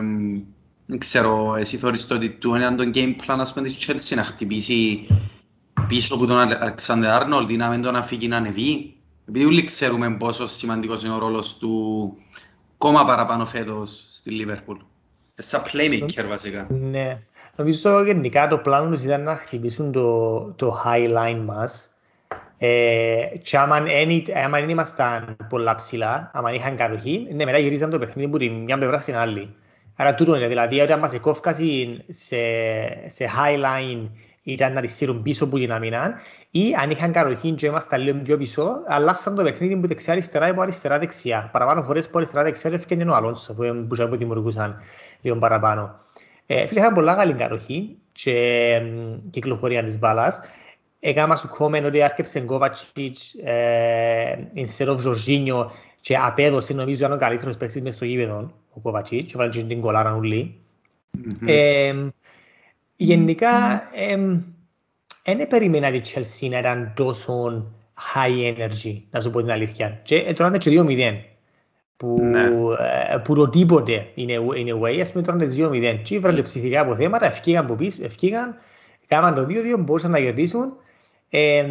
δεν 0.85 0.99
ξέρω, 0.99 1.55
εσύ 1.55 1.77
θεωρείς 1.77 2.07
το 2.07 2.15
ότι 2.15 2.29
του 2.29 2.55
είναι 2.55 2.75
τον 2.75 2.91
game 2.93 3.15
plan 3.15 3.37
ας 3.39 3.53
πούμε 3.53 3.67
της 3.67 3.87
Chelsea 3.87 4.15
να 4.15 4.23
χτυπήσει 4.23 5.07
πίσω 5.87 6.15
από 6.15 6.25
τον 6.25 6.37
Αλεξάνδρ 6.37 7.07
Άρνολ 7.07 7.49
ή 7.49 7.55
να 7.55 7.69
μην 7.69 7.81
τον 7.81 7.95
αφήγει 7.95 8.27
να 8.27 8.37
ανεβεί. 8.37 8.95
Επειδή 9.27 9.45
όλοι 9.45 9.63
ξέρουμε 9.63 10.11
πόσο 10.11 10.47
σημαντικός 10.47 11.03
είναι 11.03 11.13
ο 11.13 11.17
ρόλος 11.17 11.57
του 11.57 12.15
ακόμα 12.81 13.05
παραπάνω 13.05 13.45
φέτος 13.45 14.05
στη 14.09 14.29
Λίβερπουλ. 14.29 14.77
Σαν 15.35 15.61
playmaker 15.61 16.25
βασικά. 16.27 16.67
Ναι. 16.69 17.19
Νομίζω 17.55 18.03
γενικά 18.03 18.47
το 18.47 18.57
πλάνο 18.57 18.89
τους 18.89 19.03
ήταν 19.03 19.23
να 19.23 19.35
χτυπήσουν 19.35 19.91
το, 19.91 20.41
το 20.55 20.81
high 20.85 21.17
line 21.17 21.41
μας. 21.45 21.89
Ε, 22.57 23.25
και 23.43 23.57
άμα 23.57 24.59
δεν 24.59 24.69
ήμασταν 24.69 25.37
πολλά 25.49 25.75
ψηλά, 25.75 26.31
άμα 26.33 26.53
είχαν 26.53 26.75
καροχή, 26.75 27.27
ναι, 27.33 27.45
μετά 27.45 27.57
γυρίζαν 27.57 27.89
το 27.89 27.99
παιχνίδι 27.99 28.29
που 28.29 28.37
την 28.37 28.53
μια 28.53 28.77
πλευρά 28.77 28.99
στην 28.99 29.15
άλλη. 29.15 29.55
Άρα 29.95 30.15
τούτο 30.15 30.35
είναι, 30.35 30.47
δηλαδή 30.47 30.79
όταν 30.79 30.99
μας 30.99 31.13
εκόφκασαν 31.13 32.03
σε, 32.09 32.37
σε 33.07 33.29
high 33.37 33.59
line 33.63 34.09
ήταν 34.51 34.73
να 34.73 34.81
τη 34.81 34.87
στείλουν 34.87 35.21
πίσω 35.21 35.47
που 35.47 35.57
την 35.57 35.71
αμυνάν 35.71 36.13
ή 36.51 36.73
αν 36.81 36.89
είχαν 36.89 37.11
καροχή 37.11 37.51
και 37.51 37.65
ήμασταν 37.65 38.01
λίγο 38.01 38.17
πιο 38.17 38.37
πίσω, 38.37 38.83
αλλάσαν 38.87 39.35
το 39.35 39.43
παιχνίδι 39.43 39.77
που 39.77 39.87
δεξιά 39.87 40.13
αριστερά 40.13 40.47
ή 40.47 40.49
από 40.49 40.61
αριστερά 40.61 40.99
δεξιά. 40.99 41.49
Παραπάνω 41.51 41.81
φορές 41.83 42.09
που 42.09 42.17
αριστερά 42.17 42.43
δεξιά 42.43 42.69
και 42.69 42.75
έφυγε 42.75 43.09
ο 43.09 43.15
Αλόνσο, 43.15 43.51
αφού 43.51 43.87
που 43.87 44.15
δημιουργούσαν 44.17 44.81
λίγο 45.21 45.37
παραπάνω. 45.37 45.99
Ε, 46.45 46.67
φίλε, 46.67 46.79
είχαν 46.79 46.93
πολλά 46.93 47.15
καλή 47.15 47.33
καροχή 47.33 47.97
και 48.11 48.81
κυκλοφορία 49.29 49.83
της 49.83 49.99
μπάλας. 49.99 50.39
Έκανα 50.99 51.35
σου 51.35 51.47
κόμμεν 51.47 51.85
ότι 51.85 52.01
άρκεψε 52.01 52.39
Γκόβατσιτς 52.39 53.33
ε, 53.43 54.49
instead 54.55 54.87
of 54.87 54.95
Ζορζίνιο 54.95 55.71
και 56.01 56.17
απέδωσε 56.17 56.73
νομίζω 56.73 57.05
ήταν 57.05 57.17
ο 57.17 57.19
καλύτερος 57.19 57.57
παίκτης 57.57 57.81
μες 57.81 57.93
στο 57.93 58.05
γήπεδο 58.05 58.51
ο 58.73 58.79
Γκόβατσιτς 58.79 59.31
και 59.31 59.37
βάλει 59.37 59.63
την 59.63 59.81
κολάρα 59.81 60.09
νουλή. 60.09 60.55
Ε, 61.45 61.93
γενικά 63.03 63.83
δεν 65.25 65.47
περίμενα 65.47 65.87
η 65.87 66.01
Chelsea 66.05 66.49
να 66.49 66.59
ήταν 66.59 66.91
τόσο 66.95 67.65
high 68.13 68.55
energy, 68.55 69.01
να 69.11 69.21
σου 69.21 69.29
πω 69.29 69.41
την 69.41 69.51
αλήθεια. 69.51 69.99
Και 70.03 70.33
τώρα 70.35 70.47
είναι 70.47 70.57
και 70.57 70.71
2-0 70.73 71.19
που, 71.97 72.15
ναι. 72.21 72.43
ε, 73.11 73.17
που 73.17 73.35
το 73.35 73.49
τίποτε 73.49 74.07
είναι, 74.15 74.33
είναι 74.33 74.79
way, 74.81 74.99
ας 75.01 75.11
πούμε 75.11 75.23
τώρα 75.23 75.43
είναι 75.43 75.93
2-0 75.95 75.99
και 76.03 76.15
ήβραλε 76.15 76.41
ψηφικά 76.41 76.81
από 76.81 76.95
θέματα, 76.95 77.25
ευκήγαν 77.25 77.63
από 77.63 77.75
πίσω, 77.75 78.03
ευκήγαν, 78.05 78.55
κάναν 79.07 79.35
το 79.35 79.45
2-2, 79.49 79.79
μπορούσαν 79.79 80.11
να 80.11 80.19
κερδίσουν 80.19 80.73
ε, 81.29 81.65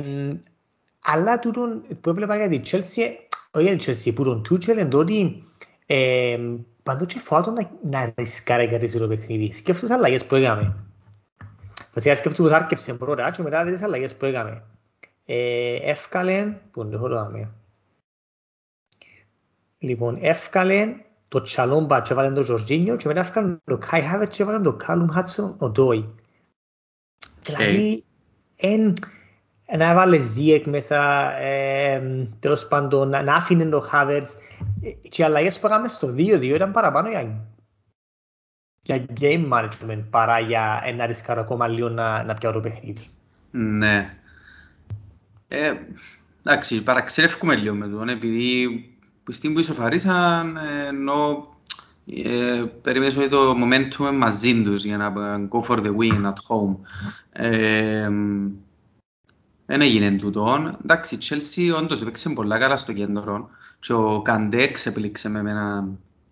αλλά 1.04 1.38
τούτο 1.38 1.82
που 2.00 2.10
έβλεπα 2.10 2.36
για 2.36 2.48
την 2.48 2.62
Chelsea, 2.64 3.06
όχι 3.50 3.64
για 3.64 3.76
την 3.76 3.80
Chelsea, 3.80 4.14
που 4.14 4.24
τον 4.24 4.42
Tuchel 4.50 4.68
είναι 4.68 4.88
ότι 4.92 5.44
ε, 5.86 6.38
παντού 6.82 7.04
και 7.06 7.18
φοβάτω 7.18 7.50
να, 7.50 7.70
να 7.90 8.12
ρισκάρει 8.16 8.68
κάτι 8.68 8.98
το 8.98 9.08
παιχνίδι. 9.08 9.52
Σκέφτομαι 9.52 9.94
αλλαγές 9.94 10.24
που 10.24 10.34
έκαμε. 10.34 10.89
Βασικά 12.00 12.16
σκέφτομαι 12.16 12.48
που 12.48 12.54
θα 12.54 12.60
άρκεψε 12.60 12.94
πρώτα 12.94 13.30
και 13.30 13.42
μετά 13.42 13.64
τις 13.64 13.82
αλλαγές 13.82 14.14
που 14.14 14.24
έκαμε. 14.24 14.62
Ε, 15.24 15.90
εύκαλεν, 15.90 16.60
που 16.70 16.84
δεν 16.84 17.00
το 17.00 17.08
δάμε. 17.08 17.50
Λοιπόν, 19.78 20.18
εύκαλεν 20.20 21.02
το 21.28 21.42
Τσαλόμπα 21.42 22.00
και 22.00 22.12
έβαλε 22.12 22.34
το 22.34 22.42
Ζορζίνιο 22.42 22.96
και 22.96 23.08
μετά 23.08 23.20
εύκαλεν 23.20 23.60
το 23.64 23.78
Κάι 23.78 24.02
Χάβετς 24.02 24.36
και 24.36 24.42
έβαλε 24.42 24.60
το 24.60 24.72
Κάλουμ 24.72 25.08
Χάτσον 25.08 25.54
ο 25.58 25.68
Ντόι. 25.68 26.14
Δηλαδή, 27.42 28.04
εν, 28.56 28.94
να 29.76 29.90
έβαλε 29.90 30.18
Ζίεκ 30.18 30.66
μέσα, 30.66 31.30
ε, 31.32 32.28
τέλος 32.38 32.68
πάντων, 32.68 33.08
να, 33.08 33.22
να 33.22 33.34
άφηνε 33.34 33.64
το 33.64 33.80
Χάβετς 33.80 34.36
και 35.08 35.22
οι 35.22 35.24
αλλαγές 35.24 35.60
που 35.60 35.66
έκαμε 35.66 35.88
στο 35.88 36.08
2-2 36.08 36.42
ήταν 36.42 36.72
παραπάνω 36.72 37.08
για, 37.08 37.46
για 38.90 39.06
game 39.20 39.48
management 39.52 40.04
παρά 40.10 40.38
για 40.38 40.82
ένα 40.84 41.06
ρισκάρο 41.06 41.40
ακόμα 41.40 41.68
λίγο 41.68 41.88
να, 41.88 42.24
να 42.24 42.34
πιάω 42.34 42.52
το 42.52 42.60
παιχνίδι. 42.60 43.08
Ναι. 43.50 44.14
Ε, 45.48 45.72
εντάξει, 46.44 46.82
παραξερεύκουμε 46.82 47.54
λίγο 47.56 47.74
με 47.74 47.88
τον, 47.88 48.08
επειδή 48.08 48.66
που 49.24 49.32
στιγμή 49.32 49.54
που 49.54 49.60
ισοφαρίσαν, 49.60 50.58
ενώ 50.88 51.48
ε, 52.06 52.64
περιμένεις 52.82 53.16
ότι 53.16 53.28
το 53.28 53.54
momentum 53.64 54.12
μαζί 54.14 54.62
τους 54.62 54.84
για 54.84 54.96
να 54.96 55.12
go 55.50 55.60
for 55.60 55.78
the 55.78 55.96
win 55.96 56.24
at 56.24 56.32
home. 56.48 56.76
Ε, 57.32 58.08
δεν 59.66 59.80
έγινε 59.80 60.10
τούτο. 60.10 60.76
Εντάξει, 60.82 61.14
η 61.14 61.18
Chelsea 61.22 61.76
όντως 61.76 62.00
έπαιξε 62.00 62.28
πολλά 62.28 62.58
καλά 62.58 62.76
στο 62.76 62.92
κέντρο 62.92 63.50
και 63.80 63.92
ο 63.92 64.22
Καντέ 64.22 64.70
ξεπλήξε 64.70 65.28
με 65.28 65.38
εμένα 65.38 65.88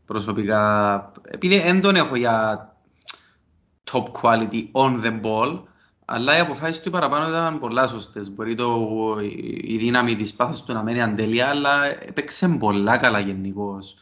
προσωπικά 0.08 1.12
επειδή 1.22 1.60
δεν 1.60 1.80
τον 1.80 1.96
έχω 1.96 2.16
για 2.16 2.68
top 3.92 4.04
quality 4.22 4.68
on 4.72 5.02
the 5.04 5.20
ball 5.22 5.62
αλλά 6.10 6.36
οι 6.36 6.40
αποφάσεις 6.40 6.80
του 6.82 6.90
παραπάνω 6.90 7.28
ήταν 7.28 7.58
πολλά 7.58 7.86
σωστές. 7.86 8.30
Μπορεί 8.30 8.54
το, 8.54 8.88
η 9.62 9.76
δύναμη 9.76 10.16
της 10.16 10.34
πάθας 10.34 10.64
του 10.64 10.72
να 10.72 10.82
μένει 10.82 11.02
αντέλεια, 11.02 11.48
αλλά 11.48 11.84
έπαιξε 11.84 12.48
πολλά 12.48 12.96
καλά 12.96 13.20
γενικώς. 13.20 13.94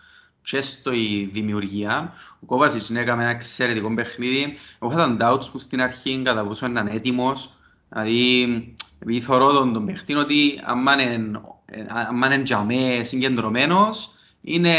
Και 0.42 0.60
στο 0.60 0.92
η 0.92 1.28
δημιουργία, 1.32 2.12
ο 2.40 2.46
Κόβασιτς 2.46 2.90
ναι, 2.90 3.00
έκαμε 3.00 3.22
ένα 3.22 3.30
εξαιρετικό 3.30 3.94
παιχνίδι. 3.94 4.56
Εγώ 4.82 4.92
είχα 4.92 5.16
doubts 5.20 5.50
που 5.52 5.58
στην 5.58 5.82
αρχή 5.82 6.22
κατά 6.24 6.44
πόσο 6.44 6.66
ήταν 6.66 6.86
έτοιμος. 6.86 7.50
Δηλαδή, 7.88 8.74
επειδή 8.98 9.20
θωρώ 9.20 9.52
τον, 9.52 9.72
τον 9.72 9.86
παιχνίδι 9.86 10.20
ότι 10.20 10.60
άμα 10.64 12.34
είναι 12.34 12.42
τζαμές 12.42 13.08
συγκεντρωμένος, 13.08 14.10
είναι 14.48 14.72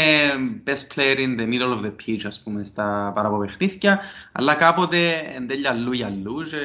best 0.66 0.94
player 0.94 1.16
in 1.16 1.40
the 1.40 1.46
middle 1.46 1.72
of 1.78 1.84
the 1.84 1.92
pitch, 2.06 2.22
ας 2.26 2.40
πούμε, 2.40 2.64
στα 2.64 3.12
παραποπαιχνίδια, 3.14 4.00
αλλά 4.32 4.54
κάποτε 4.54 5.12
εν 5.34 5.46
τέλεια 5.46 5.70
αλλού 5.70 5.92
για 5.92 6.06
αλλούς, 6.06 6.50
και 6.50 6.56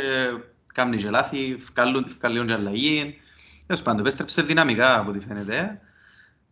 κάνει 0.73 0.97
και 0.97 1.09
λάθη, 1.09 1.55
βγάλουν 1.55 2.45
και 2.45 2.53
αλλαγή. 2.53 3.17
Τέλος 3.65 3.81
πάντων, 3.81 3.99
επέστρεψε 3.99 4.41
δυναμικά 4.41 4.99
από 4.99 5.09
ό,τι 5.09 5.19
φαίνεται. 5.19 5.81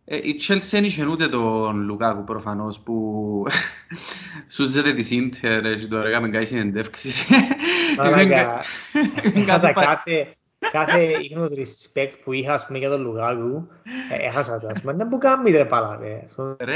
Ε, 0.04 0.16
η 0.16 0.40
Chelsea 0.46 0.68
δεν 0.70 0.84
είχε 0.84 1.06
ούτε 1.06 1.28
τον 1.28 1.80
Λουκάκου 1.80 2.24
προφανώς 2.24 2.80
που 2.80 3.46
σούζεται 4.54 4.92
της 4.92 5.10
Ίντερ 5.10 5.78
και 5.78 5.86
τώρα 5.86 6.08
έκαμε 6.08 6.28
κάτι 6.28 6.46
συνεντεύξεις. 6.46 7.24
Έχασα 9.34 9.72
κάθε, 9.72 10.36
κάθε 10.70 11.02
ίχνος 11.22 11.50
respect 11.50 12.12
που 12.24 12.32
είχα 12.32 12.54
ας 12.54 12.66
πούμε, 12.66 12.78
για 12.78 12.88
τον 12.88 13.02
Λουκάκου, 13.02 13.68
ε, 14.10 14.26
έχασα 14.26 14.60
το. 14.60 14.66
Ας 14.66 14.80
πούμε, 14.80 14.92
δεν 14.92 15.06
μου 15.10 15.18
κάνει 15.18 15.50
ρε 15.50 15.64
παλάβε. 15.64 16.24
Ρε, 16.60 16.74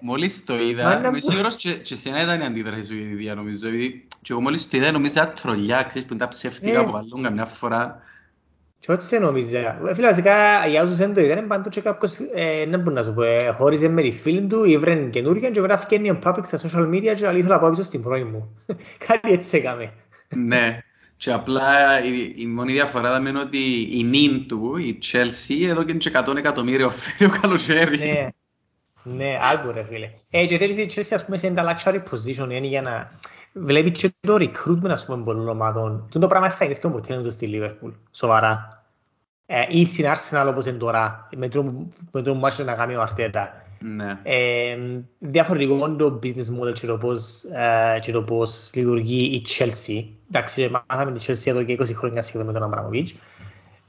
μόλις 0.00 0.44
το 0.44 0.58
είδα, 0.58 1.02
είμαι 1.06 1.20
σίγουρος 1.20 1.56
και, 1.56 1.72
και 1.72 1.96
σένα 1.96 2.22
ήταν 2.22 2.40
η 2.40 2.44
αντίδραση 2.44 2.84
σου 2.84 2.94
η 2.94 3.10
ίδια 3.10 3.34
νομίζω. 3.34 3.68
Και 4.22 4.32
εγώ 4.32 4.40
μόλις 4.40 4.68
το 4.68 4.76
είδα 4.76 4.92
νομίζω 4.92 5.32
τρολιά, 5.42 5.82
ξέρεις 5.82 6.08
που 6.08 6.14
είναι 6.14 6.22
τα 6.22 6.28
ψεύτικα 6.28 6.84
που 6.84 6.90
βάλουν 6.90 7.22
καμιά 7.22 7.44
φορά. 7.44 8.02
Και 8.78 8.92
ό,τι 8.92 9.04
σε 9.04 9.18
νομίζα. 9.18 9.80
Φίλε, 9.94 10.06
βασικά, 10.06 10.66
για 10.66 10.82
όσους 10.82 10.96
δεν 10.96 11.14
το 11.14 11.20
είδαν, 11.20 11.46
πάντως 11.46 11.74
και 11.74 11.80
κάποιος, 11.80 12.18
ε, 12.34 12.66
δεν 12.68 12.80
μπορεί 12.80 12.94
να 12.94 13.02
σου 13.02 13.14
πω, 13.14 13.22
ε, 13.22 13.50
χώριζε 13.50 13.88
με 13.88 14.02
τη 14.02 14.10
φίλη 14.10 14.46
του, 14.46 14.64
ήβρε 14.64 14.94
καινούργια 14.94 15.50
και 15.50 15.60
μετά 15.60 15.78
φκένει 15.78 16.10
ο 16.10 16.18
public 16.24 16.40
στα 16.42 16.58
social 16.58 16.88
media 16.88 17.02
και 17.02 17.10
ήθελα 17.10 17.42
να 17.42 17.58
πάω 17.58 17.70
πίσω 17.70 17.82
στην 17.82 18.02
πρώην 18.02 18.26
μου. 18.26 18.56
Κάτι 19.06 19.32
έτσι 19.32 19.56
έκαμε. 19.56 19.92
ναι. 20.28 20.82
Και 21.20 21.32
απλά 21.32 22.02
η, 22.04 22.32
η 22.36 22.46
μόνη 22.46 22.72
διαφορά 22.72 23.20
ήταν 23.20 23.36
ότι 23.36 23.88
η 23.98 24.04
νυν 24.04 24.48
του, 24.48 24.76
η 24.76 24.98
Chelsea, 25.12 25.68
εδώ 25.68 25.82
και 25.82 26.10
100 26.26 26.36
εκατομμύρια 26.36 26.86
οφέρει 26.86 27.30
ο 27.30 27.40
καλοκαίρι. 27.40 27.98
Ναι. 27.98 28.28
Ναι, 29.02 29.38
άκου 29.52 29.72
ρε 29.72 29.82
φίλε. 29.82 30.10
Ε, 30.30 30.46
και 30.46 30.58
τέτοιες 30.58 30.76
η 30.76 30.86
Chelsea, 30.94 31.14
ας 31.14 31.24
πούμε, 31.24 31.38
σε 31.38 31.46
ένα 31.46 31.76
luxury 31.76 31.94
position 31.94 32.50
είναι 32.50 32.66
για 32.66 32.82
να 32.82 33.10
βλέπεις 33.52 34.00
και 34.00 34.12
το 34.20 34.34
recruitment 34.34 34.90
ας 34.90 35.04
πούμε 35.04 35.24
πολλών 35.24 35.48
ομάδων. 35.48 36.08
Το 36.10 36.26
πράγμα 36.26 36.50
θα 36.50 36.64
είναι 36.64 36.74
και 36.74 36.88
ποτέ 36.88 37.14
είναι 37.14 37.22
το 37.22 37.30
στη 37.30 37.50
Liverpool, 37.52 37.92
σοβαρά. 38.10 38.68
Ε, 39.46 39.64
ή 39.68 39.86
στην 39.86 40.04
Arsenal 40.04 40.46
όπως 40.48 40.66
είναι 40.66 40.78
τώρα, 40.78 41.28
με 42.10 42.22
τον 42.22 42.38
μάτσο 42.38 42.64
να 42.64 42.74
κάνει 42.74 42.94
ο 42.94 43.00
Αρτέτα. 43.00 43.64
Ναι. 43.84 44.18
Ε, 44.22 44.76
διαφορετικό 45.18 45.96
το 45.96 46.18
business 46.22 46.60
model 46.60 46.72
και 46.72 46.86
το 46.86 46.98
πώς, 46.98 47.44
ε, 47.44 47.98
και 48.00 48.12
το 48.12 48.22
πώς 48.22 48.70
λειτουργεί 48.74 49.24
η 49.24 49.42
Chelsea. 49.48 50.04
Εντάξει, 50.28 50.70
μάθαμε 50.88 51.12
τη 51.12 51.24
Chelsea 51.26 51.46
εδώ 51.46 51.62
και 51.62 51.76
20 51.80 51.94
χρόνια 51.94 52.22
σχεδόν 52.22 52.46
με 52.46 52.52
τον 52.52 52.62
Αμπραμοβίτς. 52.62 53.14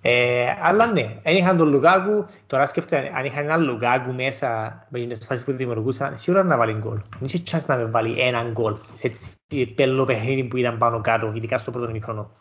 Ε, 0.02 0.46
αλλά 0.62 0.92
ναι, 0.92 1.20
αν 1.24 1.36
είχαν 1.36 1.58
τον 1.58 1.70
Λουκάκου, 1.70 2.26
τώρα 2.48 2.68
σκέφτεται 2.68 3.12
αν 3.16 3.26
είχαν 3.26 3.44
έναν 3.44 3.64
Λουκάκου 3.64 4.14
μέσα 4.14 4.80
με 4.90 5.00
τις 5.00 5.26
φάσεις 5.26 5.46
που 5.46 5.52
δημιουργούσαν, 5.52 6.18
σίγουρα 6.18 6.44
να 6.44 6.58
βάλει 6.58 6.74
γκολ. 6.74 6.98
Δεν 7.20 7.22
είχε 7.22 7.44
chance 7.52 7.66
να 7.66 7.76
με 7.76 7.86
βάλει 7.86 8.20
έναν 8.20 8.52
γκολ 8.52 8.76
σε 8.94 9.08
έτσι 9.08 9.66
πέλο 9.76 10.06
παιχνίδι 10.06 10.44
που 10.44 10.58
ήταν 10.58 10.78
πάνω 10.78 11.02
κάτω, 11.02 11.32
ειδικά 11.36 11.58
στο 11.58 11.72
πρώτο 11.72 11.92
μικρόνο. 11.92 12.32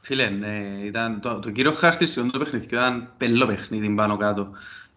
Φίλε, 0.00 0.28
ναι, 0.28 0.78
ήταν 0.84 1.20
το, 1.20 1.38
το 1.38 1.50
κύριο 1.50 1.72
χάρτη 1.72 2.06
σχεδόν 2.06 2.30
το 2.30 2.38
παιχνίδι 2.38 2.64
ήταν 2.64 3.12
πέλο 3.16 3.46
παιχνίδι 3.46 3.88
πάνω 3.88 4.16
κάτω. 4.16 4.48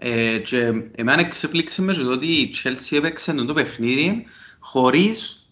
Ε, 0.04 0.38
και 0.38 0.74
εμένα 0.96 1.20
εξεπλήξε 1.20 1.82
με 1.82 1.94
το 1.94 2.12
ότι 2.12 2.28
η 2.28 2.54
Chelsea 2.64 2.98
έπαιξε 2.98 3.34
το 3.34 3.54
παιχνίδι 3.54 4.26
χωρίς 4.60 5.46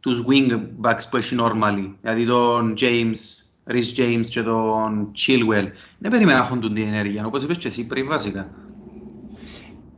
τους 0.00 0.24
wing 0.28 0.60
backs 0.82 1.02
που 1.10 1.16
έχει 1.16 1.36
normally. 1.40 1.94
Δηλαδή 2.00 2.26
τον 2.26 2.74
James, 2.80 3.18
Rhys 3.70 3.98
James 3.98 4.26
και 4.28 4.42
τον 4.42 5.12
Chilwell. 5.18 5.66
Δεν 5.98 6.10
περίμενα 6.10 6.38
να 6.38 6.44
έχουν 6.44 6.60
την 6.60 6.86
ενέργεια, 6.86 7.26
όπως 7.26 7.42
είπες 7.42 7.56
και 7.56 7.68
εσύ 7.68 7.86
πριν 7.86 8.06
βασικά. 8.06 8.50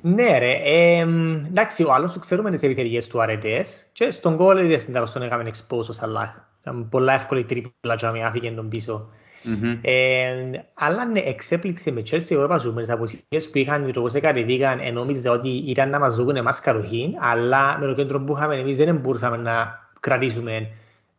Ναι 0.00 0.38
ρε, 0.38 0.52
ε, 0.64 1.00
εντάξει 1.46 1.84
ο 1.84 1.92
άλλος 1.92 2.12
του 2.12 2.18
ξέρουμε 2.18 2.50
τις 2.50 2.62
επιθερίες 2.62 3.06
του 3.06 3.22
αρετές 3.22 3.86
και 3.92 4.10
στον 4.10 4.36
κόλλο 4.36 4.62
είδες 4.62 4.84
την 4.84 4.92
τέλος 4.92 5.12
τον 5.12 5.22
έκαμε 5.22 5.50
expose 5.50 5.86
ο 5.88 5.92
Σαλάχ. 5.92 6.30
Ήταν 6.60 6.88
πολλά 6.88 7.12
εύκολη 7.12 7.44
τρίπλα 7.44 7.96
και 7.96 8.06
να 8.06 8.26
άφηγε 8.26 8.50
τον 8.50 8.68
πίσω. 8.68 9.08
Mm-hmm. 9.44 9.78
Ε, 9.82 10.32
αλλά 10.74 11.04
ναι, 11.04 11.20
εξέπληξε 11.20 11.90
με 11.90 12.02
Chelsea 12.10 12.30
εγώ 12.30 12.42
έπαζουμε 12.42 12.80
τις 12.80 12.90
αποσχέσεις 12.90 13.50
που 13.50 13.58
είχαν 13.58 13.92
και 13.92 13.98
όπως 13.98 14.12
κατεβήκαν 14.12 14.92
νόμιζα 14.92 15.30
ότι 15.30 15.48
ήταν 15.48 15.90
να 15.90 15.98
μας 15.98 16.14
δουν 16.14 16.36
εμάς 16.36 16.60
καροχή 16.60 17.14
αλλά 17.18 17.78
με 17.78 17.86
το 17.86 17.94
κέντρο 17.94 18.20
που 18.20 18.36
είχαμε 18.36 18.56
εμείς 18.56 18.76
δεν 18.76 18.96
μπορούσαμε 18.96 19.36
να 19.36 19.80
κρατήσουμε 20.00 20.68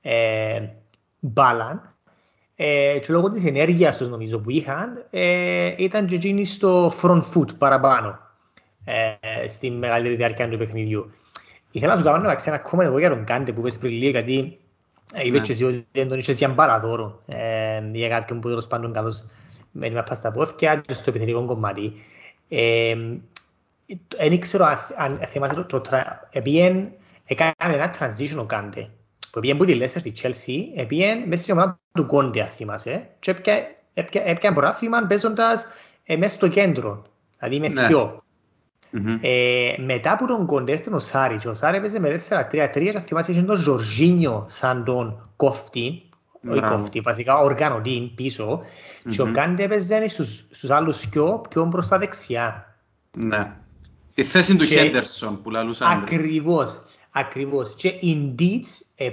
ε, 0.02 0.62
μπάλα 1.20 1.96
ε, 2.56 3.00
και 3.02 3.14
λόγω 3.14 3.30
της 3.30 3.46
ενέργειας 3.46 3.98
τους 3.98 4.10
νομίζω 4.10 4.40
που 4.40 4.50
είχαν 4.50 5.06
ε, 5.10 5.74
ήταν 5.78 6.06
και 6.06 6.16
εκείνοι 6.16 6.46
στο 6.46 6.94
front 7.02 7.22
foot 7.34 7.58
παραπάνω 7.58 8.20
ε, 8.86 9.48
στη 9.48 9.72
μεγαλύτερη 9.72 10.16
διάρκεια 10.16 10.50
του 10.50 10.58
παιχνιδιού. 10.58 11.12
Ήθελα 11.72 11.92
να 11.92 11.98
σου 11.98 12.04
κάνω 12.04 12.18
να 12.18 12.36
ξέρω 12.36 12.56
ακόμα 12.56 12.84
εγώ 12.84 13.00
για 13.00 13.10
τον 13.10 13.24
Κάντε 13.24 13.52
που 13.52 13.62
πες 13.62 13.78
πριν 13.78 13.92
λίγο 13.92 14.10
γιατί 14.10 14.60
είπε 15.24 15.40
και 15.40 15.52
εσύ 15.52 15.64
ότι 15.64 15.88
δεν 15.92 16.10
τον 16.10 16.20
είχες 16.20 16.38
για 16.38 16.54
παραδόρο 16.54 17.22
για 17.92 18.10
κάποιον 18.10 18.40
που 18.40 18.48
τέλος 18.48 18.68
πάντων 18.68 18.94
καλώς 18.94 19.26
με 19.72 19.86
την 19.88 19.96
μαπά 19.96 20.14
στα 20.14 20.32
πόθηκια 20.32 20.76
και 20.76 20.94
στο 20.94 21.10
επιθετικό 21.10 21.46
κομμάτι. 21.46 21.94
Δεν 24.18 24.32
ήξερα 24.32 24.88
αν 24.98 25.20
θυμάσαι 25.28 25.62
το 25.64 25.82
επίεν 26.32 26.90
έκανε 27.26 27.54
ένα 27.58 27.96
transition 28.00 28.38
ο 28.40 28.44
Κάντε 28.46 28.90
που 29.32 29.38
επίεν 29.40 29.58
που 29.58 29.66
τη 29.66 29.76
Λέσσερ 29.76 30.02
στη 30.02 30.14
Chelsea 30.22 30.80
επίεν 30.80 31.28
μέσα 31.28 31.44
στην 31.44 31.54
ομάδα 31.54 31.80
του 31.94 32.06
Κόντε 32.06 32.42
αν 32.42 32.48
θυμάσαι 32.48 33.10
και 33.20 33.34
έπιανε 33.94 34.56
πρωτάθλημα 34.56 35.06
παίζοντας 35.08 35.68
μέσα 36.18 36.34
στο 36.34 36.48
κέντρο 36.48 37.06
δηλαδή 37.40 37.60
με 37.60 37.70
θυκιό. 37.70 38.24
Mm-hmm. 38.94 39.20
Ε, 39.22 39.76
μετά 39.86 40.12
από 40.12 40.28
τον 40.28 40.46
κοντέστον 40.46 40.94
ο 40.94 41.00
Σάρι, 41.00 41.40
ο 41.48 41.54
Σάρι 41.54 41.78
έπαιζε 41.78 42.00
με 42.00 42.20
4-3-3 42.30 42.72
και 42.74 43.00
θυμάσαι 43.06 43.32
είχε 43.32 43.42
τον 43.42 43.58
Ζορζίνιο 43.58 44.46
σαν 44.48 44.84
τον 44.84 45.30
κόφτη, 45.36 46.04
όχι 46.50 46.62
κόφτη, 46.62 47.00
βασικά 47.00 47.38
οργανωτή 47.38 48.12
πίσω 48.16 48.62
mm-hmm. 48.62 49.10
και 49.10 49.22
ο 49.22 49.32
Κάντε 49.34 49.64
έπαιζε 49.64 50.08
στους, 50.08 50.46
στους 50.52 50.70
άλλους 50.70 51.08
πιο, 51.08 51.42
πιο 51.50 51.66
μπροστά 51.66 51.98
δεξιά. 51.98 52.76
Ναι. 53.18 53.52
Τη 54.14 54.24
θέση 54.24 54.58
του 54.58 54.64
Χέντερσον 54.66 55.42
που 55.42 55.50
λαλούσαν. 55.50 55.92
Ακριβώς. 55.92 56.82
Ακριβώς. 57.12 57.74
Και 57.76 57.94
indeed 58.02 58.64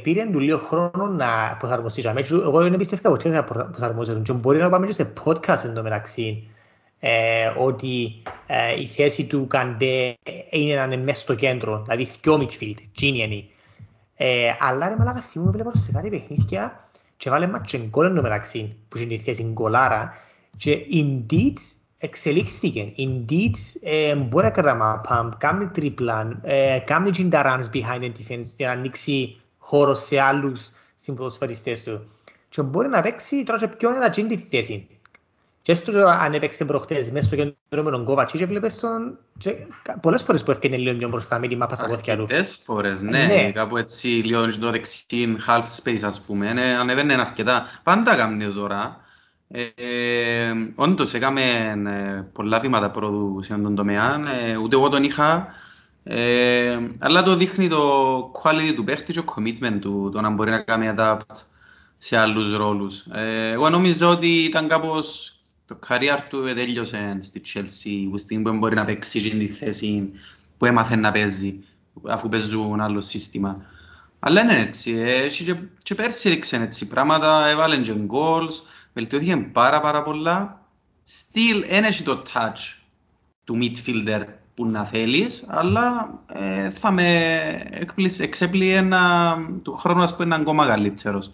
πήρε 0.03 0.27
του 0.33 0.39
λίγο 0.39 0.59
χρόνο 0.59 1.07
να 1.07 1.57
προσαρμοστεί. 1.59 2.03
Εγώ 2.31 2.63
δεν 2.63 2.77
πιστεύω 2.77 3.15
ότι 3.15 3.31
θα 3.31 3.45
προσαρμοστεί. 3.45 4.21
Και 4.25 4.33
μπορεί 4.33 4.59
να 4.59 4.71
πάμε 4.71 4.87
και 4.87 4.93
σε 4.93 5.13
podcast 5.25 5.65
εν 5.65 5.75
τω 5.75 5.83
μεταξύ 5.83 6.51
ε, 7.01 7.53
ότι 7.57 8.23
ε, 8.47 8.81
η 8.81 8.87
θέση 8.87 9.27
του 9.27 9.47
Καντέ 9.47 10.19
είναι 10.51 10.75
να 10.75 10.83
είναι 10.83 10.97
μέσα 10.97 11.21
στο 11.21 11.35
κέντρο, 11.35 11.83
δηλαδή 11.83 12.09
δυο 12.23 12.35
midfield, 12.35 12.79
γίνει 12.93 13.51
ε, 14.23 14.55
αλλά 14.59 14.89
ρε 14.89 14.97
μαλάκα 14.97 15.21
θυμούμαι 15.21 15.51
βλέπω 15.51 15.71
σε 15.75 15.93
κάτι 15.93 16.09
παιχνίδια 16.09 16.91
και 17.17 17.31
βάλε 17.31 17.47
μας 17.47 17.61
και 17.67 17.79
γκολ 17.79 18.07
εν 18.07 18.21
μεταξύ 18.21 18.77
που 18.89 18.99
είναι 18.99 19.15
η 19.15 19.19
θέση 19.19 19.43
γκολάρα 19.43 20.13
και 20.57 20.79
indeed 20.93 21.57
εξελίχθηκε. 21.99 22.93
Indeed 22.97 23.55
ε, 23.83 24.15
μπορεί 24.15 24.45
να 24.45 24.51
κρατάμε 24.51 25.01
παμπ, 25.09 25.33
κάνει 25.39 25.69
τρίπλαν, 25.69 26.41
ε, 26.43 26.79
κάνει 26.85 27.11
και 27.11 27.25
τα 27.25 27.43
runs 27.45 27.77
behind 27.77 28.03
the 28.03 28.11
defense 28.11 28.55
για 28.57 28.67
να 28.67 28.73
ανοίξει 28.73 29.41
χώρο 29.59 29.95
σε 29.95 30.21
άλλους 30.21 30.71
συμποδοσφαιριστές 30.95 31.83
του. 31.83 32.11
Και 32.49 32.63
μπορεί 32.63 32.89
να 32.89 33.01
παίξει 33.01 33.45
τώρα 33.45 33.59
σε 33.59 33.67
ποιον 33.67 33.93
είναι 34.17 34.35
τη 34.35 34.37
θέση. 34.37 34.89
Και 35.63 35.73
έστω 35.73 36.07
αν 36.07 36.35
έπαιξε 36.35 36.65
προχτές 36.65 37.11
μέσα 37.11 37.27
στο 37.27 37.37
κέντρο 37.37 37.83
με 37.83 37.91
τον 37.91 38.05
Κόβατσι 38.05 38.39
και 38.39 38.47
βλέπεις 38.47 38.79
τον... 38.79 39.19
Και 39.39 39.57
πολλές 40.01 40.23
φορές 40.23 40.43
που 40.43 40.51
έφτιανε 40.51 40.77
λίγο 40.77 40.97
πιο 40.97 41.09
μπροστά 41.09 41.39
με 41.39 41.49
τη 41.49 41.57
μάπα 41.57 41.75
στα 41.75 41.87
πόδια 41.87 42.17
του. 42.17 42.23
Αρκετές 42.23 42.61
φορές, 42.65 43.01
ναι. 43.01 43.25
ναι. 43.25 43.53
Κάπου 43.53 43.77
έτσι 43.77 44.07
λίγο 44.07 44.51
στο 44.51 44.71
δεξί 44.71 45.37
half 45.47 45.65
space 45.83 46.03
ας 46.03 46.21
πούμε. 46.21 46.53
Ναι, 46.53 46.77
ανεβαίνει 46.81 47.13
αρκετά. 47.13 47.67
Πάντα 47.83 48.15
κάνει 48.15 48.53
τώρα. 48.53 49.01
Ε, 49.49 49.63
ε, 49.63 50.53
όντως 50.75 51.15
έκαμε 51.15 51.43
ε, 51.87 52.25
πολλά 52.33 52.59
βήματα 52.59 52.91
πρόοδου 52.91 53.43
σε 53.43 53.53
αυτόν 53.53 53.63
τον 53.63 53.75
τομέα. 53.75 54.21
Ε, 54.45 54.57
ούτε 54.57 54.77
εγώ 54.77 54.89
τον 54.89 55.03
είχα. 55.03 55.47
Ε, 56.03 56.79
αλλά 56.99 57.23
το 57.23 57.37
δείχνει 57.37 57.69
το 57.69 58.33
quality 58.43 58.73
του 58.75 58.85
παίχτη 58.85 59.13
και 59.13 59.23
το 59.23 59.35
commitment 59.37 59.79
του, 59.81 60.11
το 60.13 60.21
να 60.21 60.31
μπορεί 60.31 60.51
να 60.51 60.61
κάνει 60.61 60.95
adapt 60.97 61.45
σε 61.99 62.17
άλλους 62.17 62.57
ρόλους. 62.57 63.05
Ε, 63.13 63.51
εγώ 63.51 63.69
νομίζω 63.69 64.09
ότι 64.09 64.29
ήταν 64.29 64.69
κάπως 64.69 65.35
το 65.71 65.79
career 65.89 66.19
του 66.29 66.43
τέλειωσε 66.55 67.19
στη 67.23 67.43
Chelsea 67.47 68.09
που 68.11 68.19
στην 68.19 68.43
που 68.43 68.57
μπορεί 68.57 68.75
να 68.75 68.85
παίξει 68.85 69.21
και 69.21 69.37
τη 69.37 69.47
θέση 69.47 70.11
που 70.59 70.65
έμαθε 70.65 70.97
να 70.97 71.13
παίζει 71.13 71.59
αφού 72.09 72.29
παίζουν 72.29 72.81
άλλο 72.81 73.01
σύστημα. 73.01 73.63
Αλλά 74.19 74.41
είναι 74.41 74.59
έτσι, 74.59 74.91
ε, 74.91 75.27
και, 75.29 75.57
και 75.83 75.95
πέρσι 75.95 76.29
έδειξε 76.29 76.57
έτσι 76.57 76.87
πράγματα, 76.87 77.49
έβαλε 77.49 77.77
και 77.77 77.95
goals, 78.09 78.63
βελτιώθηκε 78.93 79.37
πάρα 79.37 79.81
πάρα 79.81 80.03
πολλά. 80.03 80.67
Still, 81.09 81.65
δεν 81.69 81.85
έχει 81.85 82.03
το 82.03 82.23
touch 82.35 82.77
του 83.45 83.59
midfielder 83.63 84.25
που 84.55 84.67
να 84.67 84.85
θέλεις, 84.85 85.45
αλλά 85.49 86.19
ε, 86.27 86.71
θα 86.71 86.91
με 86.91 87.31
εξέπληε 88.19 88.89
του 89.63 89.73
χρόνου 89.73 90.03
ας 90.03 90.17
πούμε 90.17 90.35
ακόμα 90.35 90.67
καλύτερος. 90.67 91.31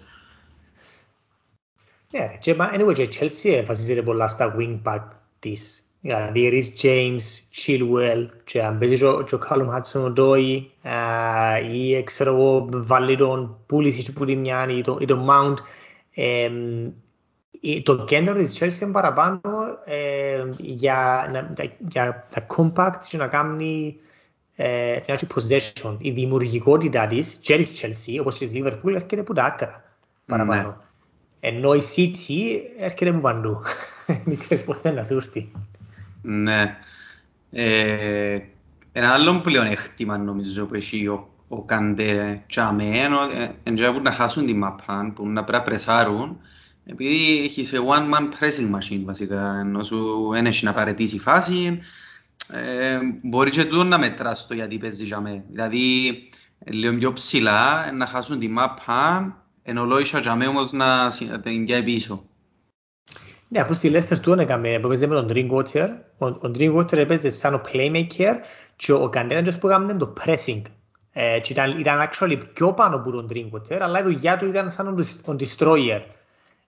Ναι, 2.16 2.36
και 2.38 2.56
anyway, 2.58 2.92
και 2.94 3.02
η 3.02 3.08
Chelsea 3.20 3.64
βασίζεται 3.66 4.02
πολλά 4.02 4.28
στα 4.28 4.56
wing 4.58 4.78
back 4.82 5.02
της. 5.38 5.80
Δηλαδή, 6.00 6.50
Rhys 6.52 6.84
James, 6.84 7.20
Chilwell 7.54 8.26
και 8.44 8.62
αν 8.62 8.78
παίζει 8.78 8.96
και 8.96 9.34
ο 9.34 9.40
Callum 9.48 9.68
Hudson-Odoi 9.68 10.62
ή 11.72 12.02
ξέρω 12.02 12.32
εγώ 12.34 12.68
βάλει 12.70 13.16
τον 13.16 13.58
Pulisic 13.70 14.12
που 14.14 14.24
τη 14.24 14.36
μια 14.36 14.66
ή 15.00 15.06
τον 15.06 15.28
Mount 15.28 15.54
το 17.82 18.04
κέντρο 18.04 18.34
της 18.34 18.58
Chelsea 18.60 18.82
είναι 18.82 18.92
παραπάνω 18.92 19.40
για, 20.56 21.30
για 21.88 22.26
τα 22.34 22.46
compact 22.56 23.04
και 23.08 23.16
να 23.16 23.26
κάνει 23.26 23.96
ε, 24.56 24.98
να 25.06 25.14
έχει 25.14 25.26
possession. 25.34 25.96
Η 25.98 26.10
δημιουργικότητα 26.10 27.06
της 27.06 27.34
και 27.34 27.56
της 27.56 27.82
Chelsea 27.82 28.20
όπως 28.20 28.38
και 28.38 28.46
της 28.46 28.62
Liverpool 28.62 28.88
έρχεται 28.94 29.20
από 29.20 29.34
τα 29.34 29.44
άκρα 29.44 29.84
παραπάνω. 30.26 30.84
Ναι. 31.40 31.48
Ενώ 31.48 31.74
η 31.74 31.82
City 31.96 32.60
έρχεται 32.78 33.10
από 33.10 33.20
παντού. 33.20 33.62
Δεν 34.24 34.38
ξέρεις 34.38 34.64
ποτέ 34.64 34.90
να 34.90 35.04
σου 35.04 35.14
έρθει. 35.14 35.50
Ναι. 36.22 36.78
Ε, 37.50 38.38
ένα 38.92 39.12
άλλο 39.12 39.40
πλεονέκτημα 39.40 40.18
νομίζω 40.18 40.66
που 40.66 40.74
έχει 40.74 41.06
ο, 41.06 41.28
ο 41.48 41.62
Καντέ 41.62 42.42
και 42.46 42.60
αμένο, 42.60 43.18
είναι 43.64 43.92
που 43.92 44.00
να 44.02 44.12
χάσουν 44.12 44.46
τη 44.46 44.54
μαπά, 44.54 45.12
που 45.14 45.28
να 45.28 45.44
πρέπει 45.44 45.58
να 45.58 45.70
πρεσάρουν, 45.70 46.40
επειδή 46.86 47.42
έχει 47.44 47.64
σε 47.64 47.78
one 47.86 48.14
man 48.14 48.22
pressing 48.22 48.74
machine 48.74 49.02
βασικά, 49.04 49.58
ενώ 49.60 49.82
σου 49.82 50.28
δεν 50.32 50.46
έχει 50.46 50.64
να 50.64 50.72
παρετήσει 50.72 51.18
φάση, 51.18 51.80
ε, 52.52 52.98
μπορεί 53.22 53.50
και 53.50 53.64
τούτο 53.64 53.84
να 53.84 53.98
μετράς 53.98 54.46
το 54.46 54.54
γιατί 54.54 54.78
παίζει 54.78 55.04
για 55.04 55.20
μέ. 55.20 55.44
Δηλαδή, 55.48 55.82
λίγο 56.64 56.94
πιο 56.94 57.12
ψηλά, 57.12 57.92
να 57.92 58.06
χάσουν 58.06 58.38
τη 58.38 58.48
μαπά, 58.48 59.36
ενώ 59.68 59.84
λόγια 59.84 60.18
για 60.18 60.36
μέ 60.36 60.46
όμως 60.46 60.72
να 60.72 61.10
την 61.42 61.66
πάει 61.66 61.82
πίσω. 61.82 62.24
Ναι, 63.48 63.60
αφού 63.60 63.74
στη 63.74 63.92
Leicester 63.94 64.18
του 64.18 64.32
έκαμε, 64.32 64.78
που 64.82 64.88
παίζει 64.88 65.06
με 65.06 65.14
τον 65.14 65.28
Drinkwater, 65.30 65.88
ο, 66.18 66.26
ο 66.26 66.50
Drinkwater 66.58 66.92
έπαιζε 66.92 67.30
σαν 67.30 67.54
ο 67.54 67.60
playmaker 67.72 68.34
και 68.76 68.92
ο 68.92 69.08
Καντέναντος 69.08 69.58
που 69.58 69.68
έκαμε 69.68 69.94
το 69.94 70.12
pressing. 70.24 70.62
Ε, 71.12 71.40
και 71.40 71.52
ήταν, 71.52 71.78
ήταν 71.78 72.10
actually 72.10 72.40
πιο 72.52 72.72
πάνω 72.72 72.96
από 72.96 73.10
τον 73.10 73.28
Drinkwater, 73.32 73.78
αλλά 73.80 74.00
η 74.00 74.02
δουλειά 74.02 74.38
του 74.38 74.46
ήταν 74.46 74.70
σαν 74.70 74.88
ο 75.24 75.36
destroyer. 75.38 76.00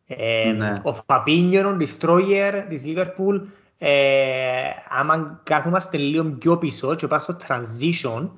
Ε, 0.06 0.52
ναι. 0.56 0.72
Ο 0.82 0.92
Φαπίνιο, 0.92 1.68
ο 1.68 1.76
destroyer 1.80 2.64
της 2.68 2.82
Liverpool, 2.87 3.40
ε, 3.78 4.70
άμα 4.88 5.40
κάθομαστε 5.42 5.96
λίγο 5.96 6.24
πιο 6.24 6.58
πίσω 6.58 6.94
και 6.94 7.06
πάμε 7.06 7.22
στο 7.22 7.37
transition, 7.48 8.28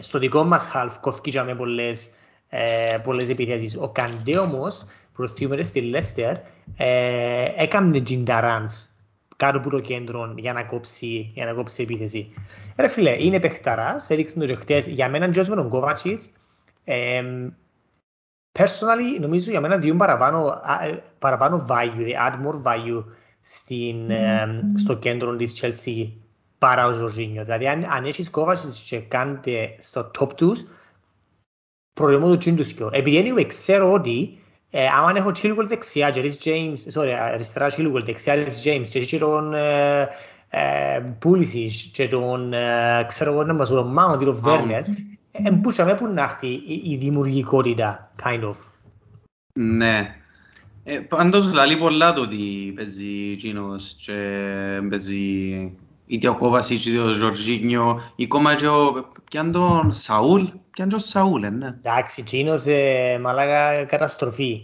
στο 0.00 0.18
δικό 0.18 0.44
μας 0.44 0.70
half 0.74 0.92
κοφκίζαμε 1.00 1.54
πολλές, 1.54 2.10
ε, 2.50 2.98
πολλές 3.04 3.28
επιθέσεις. 3.28 3.76
Ο 3.76 3.88
Καντέ 3.88 4.38
όμως, 4.38 4.86
προθύμερε 5.12 5.62
στη 5.62 5.80
Λέστερ, 5.80 6.36
ε, 6.76 7.44
έκανε 7.56 8.00
τζινταράνς 8.00 8.88
κάτω 9.36 9.58
από 9.58 9.70
το 9.70 9.80
κέντρο 9.80 10.34
για 10.36 10.52
να 10.52 10.64
κόψει, 10.64 11.30
για 11.34 11.46
να 11.46 11.52
κόψει 11.52 11.82
επίθεση. 11.82 12.32
Ρε 12.76 12.88
φίλε, 12.88 13.22
είναι 13.22 13.40
παιχταράς, 13.40 14.10
έδειξε 14.10 14.38
το 14.38 14.46
και 14.46 14.54
χτες, 14.54 14.86
για 14.86 15.08
μένα 15.08 15.30
και 15.30 15.44
με 15.48 15.54
τον 15.54 15.68
Κόβατσιτς, 15.68 16.30
ε, 16.84 17.22
personally, 18.58 19.20
νομίζω 19.20 19.50
για 19.50 19.60
μένα 19.60 19.76
διούν 19.76 19.96
παραπάνω, 19.96 20.60
παραπάνω 21.18 21.66
value, 21.68 22.06
they 22.06 22.28
add 22.28 22.34
more 22.34 22.72
value 22.72 23.04
στην, 23.40 24.10
ε, 24.10 24.46
στο 24.76 24.96
κέντρο 24.96 25.36
της 25.36 25.60
Chelsea 25.60 26.10
παρά 26.58 26.86
ο 26.86 26.92
Ζορζίνιο. 26.92 27.44
Δηλαδή 27.44 27.68
αν, 27.68 27.86
αν 27.90 28.04
έχεις 28.04 28.30
Κόβατσιτς 28.30 28.82
και 28.82 29.00
κάνετε 29.00 29.76
στο 29.78 30.10
top 30.18 30.28
τους, 30.36 30.64
προτιμώ 31.92 32.28
το 32.28 32.36
τσίντουσκιο. 32.36 32.90
Επειδή 32.92 33.22
anyway 33.24 33.46
ξέρω 33.46 33.92
ότι 33.92 34.38
ε, 34.70 34.86
άμα 34.86 35.12
έχω 35.16 35.30
Chilwell 35.42 35.66
δεξιά 35.66 36.10
και 36.10 36.22
Rhys 36.24 36.46
James, 36.46 37.00
sorry, 37.00 37.08
αριστερά 37.08 37.70
Chilwell, 37.70 38.04
δεξιά 38.04 38.34
Rhys 38.34 38.66
James 38.66 38.88
και 38.90 38.98
έχει 38.98 39.18
τον 39.18 39.54
ε, 39.54 40.08
ε, 40.50 41.16
Pulisic 41.24 41.70
και 41.92 42.08
τον, 42.08 42.52
ε, 42.52 43.04
ξέρω 43.08 43.32
εγώ, 43.32 43.44
να 43.44 43.66
τον 43.66 43.96
Mount 43.98 44.20
ή 44.20 44.24
τον 44.24 44.42
Werner, 44.44 44.82
εμπούσαμε 45.32 45.94
που 45.94 46.06
να 46.06 46.22
έρθει 46.22 46.62
η 46.84 46.96
δημιουργικότητα, 46.96 48.12
kind 48.22 48.42
of. 48.42 48.56
Ναι. 49.52 50.14
Ε, 50.84 50.98
πάντως 50.98 51.52
λαλεί 51.52 51.76
πολλά 51.76 52.12
το 52.12 52.20
ότι 52.20 52.72
παίζει 52.76 53.30
εκείνος 53.32 53.96
και 53.98 54.12
παίζει 54.88 55.72
είτε 56.06 56.28
ο 56.28 56.36
Κόβασιτς 56.36 56.86
είτε 56.86 56.98
ο 56.98 57.12
Ζορζίνιο 57.12 58.00
ή 58.16 58.26
κόμμα 58.26 58.54
και 58.54 58.66
ο 58.66 59.10
πιάν 59.30 59.52
τον 59.52 59.92
Σαούλ, 59.92 60.42
πιάν 60.80 60.92
τον 60.92 61.00
Σαούλ, 61.00 61.40
ναι. 61.40 61.66
Εντάξει, 61.66 62.20
εκείνος 62.20 62.66
ε, 62.66 63.18
μαλάκα 63.20 63.84
καταστροφή. 63.84 64.62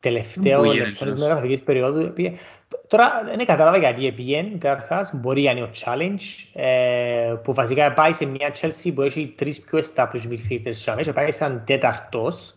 Τελευταίο 0.00 0.62
λεπτό 0.62 1.04
της 1.04 1.14
μεταγραφικής 1.14 1.62
περίοδου. 1.62 2.12
Τώρα 2.88 3.22
δεν 3.36 3.46
κατάλαβα 3.46 3.76
γιατί 3.78 4.12
πήγαινε, 4.12 4.58
καταρχάς, 4.58 5.10
μπορεί 5.14 5.42
να 5.42 5.50
είναι 5.50 5.62
ο 5.62 5.70
challenge, 5.84 6.60
ε, 6.60 7.34
που 7.42 7.54
βασικά 7.54 7.92
πάει 7.92 8.12
σε 8.12 8.24
μια 8.24 8.54
Chelsea 8.60 8.92
που 8.94 9.02
έχει 9.02 9.34
τρεις 9.36 9.60
πιο 9.60 9.78
established 9.78 10.28
midfielders 10.30 11.02
και 11.02 11.12
πάει 11.12 11.30
σαν 11.30 11.62
τέταρτος, 11.66 12.56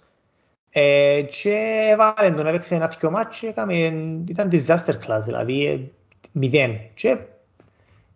ε, 0.70 1.22
και 1.22 1.86
έβαλε 1.92 2.32
τον 2.32 2.48
έπαιξε 2.48 2.76
ένα 2.76 2.88
δυο 3.00 3.12
μάτς 3.12 3.40
και 3.40 3.48
ήταν 4.28 4.50
disaster 4.52 4.94
class, 5.08 5.22
δηλαδή 5.22 5.66
ε, 5.66 5.80
μηδέν. 6.32 6.80
Και 6.94 7.18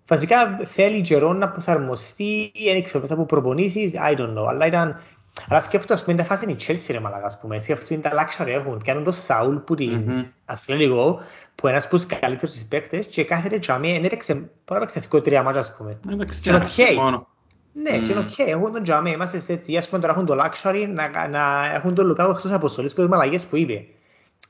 βασικά 0.08 0.60
θέλει 0.63 1.02
καιρό 1.02 1.34
να 1.34 1.50
προσαρμοστεί, 1.50 2.52
δεν 2.74 2.84
ξέρω, 2.84 3.06
από 3.10 3.26
προπονήσεις, 3.26 3.94
I 4.12 4.18
don't 4.18 4.38
know, 4.38 4.46
αλλά 4.48 4.66
ήταν... 4.66 5.02
Αλλά 5.50 5.62
σκέφτομαι, 5.62 6.00
ας 6.00 6.06
πούμε, 6.06 6.18
τα 6.18 6.24
φάση 6.24 6.44
είναι 6.44 6.54
η 6.54 6.58
Chelsea, 6.68 6.92
ρε 6.92 7.00
μαλάκα, 7.00 7.26
ας 7.26 7.39
πούμε, 7.39 7.60
σκέφτομαι 7.60 8.02
τα 8.02 8.12
luxury 8.12 8.48
έχουν, 8.48 8.82
κάνουν 8.84 9.04
το 9.04 9.12
Σαούλ 9.12 9.56
που 9.56 9.76
την 9.76 10.26
αθλητικό, 10.46 11.20
που 11.56 11.68
ένας 11.68 11.86
από 11.86 11.96
τους 11.96 12.06
καλύτερους 12.06 12.54
της 12.54 12.66
παίκτες 12.66 13.08
και 13.08 13.24
κάθεται 13.24 13.58
και 13.58 13.72
αμέ, 13.72 13.89
έπαιξε, 13.89 14.34
μπορεί 14.34 14.50
να 14.68 14.80
παίξει 14.80 15.22
τρία 15.22 15.44
μάτια, 15.44 15.60
ας 15.60 15.76
πούμε. 15.78 16.00
Έπαιξε 16.12 16.94
μόνο. 16.96 17.28
Ναι, 17.74 17.98
και 17.98 18.12
είναι 18.12 18.20
οκ, 18.20 18.38
έχουν 18.38 18.72
τον 18.72 18.84
τζαμί, 18.84 19.12
είμαστε 19.12 19.39
σε 19.39 19.54
έτσι, 19.54 19.78
ας 19.78 19.89
πούμε 19.89 20.02
τώρα 20.02 20.13
έχουν 20.13 20.26
το 20.26 20.38
luxury 20.44 20.88
να, 20.89 21.28
να 21.28 21.72
έχουν 21.74 21.96
τον 21.96 22.06
Λουκάκο 22.06 22.32
εκτός 22.32 22.52
αποστολής 22.52 22.94
που 22.94 23.02
είναι 23.02 23.10
μαλαγές 23.10 23.46
που 23.46 23.56
είπε. 23.56 23.86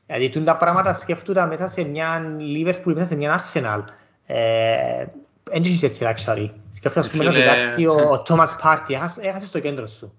Δηλαδή 0.05 0.29
τούν 0.29 0.43
τα 0.43 0.57
πράγματα 0.57 0.93
σκέφτονται 0.93 1.45
μέσα 1.45 1.67
σε 1.67 1.83
μια 1.83 2.21
Liverpool, 2.39 2.93
μέσα 2.93 3.07
σε 3.07 3.15
μια 3.15 3.39
Arsenal. 3.39 3.83
Ε, 4.25 5.05
δεν 5.43 5.61
έχεις 5.63 5.83
έτσι 5.83 6.05
luxury. 6.05 6.49
Σκέφτομαι, 6.69 7.05
ας 7.05 7.11
πούμε, 7.11 7.23
να 7.23 7.37
εντάξει 7.37 7.85
ο 7.85 8.23
Thomas 8.27 8.47
Partey, 8.63 9.09
έχασες 9.21 9.51
το 9.51 9.59
κέντρο 9.59 9.87
σου. 9.87 10.13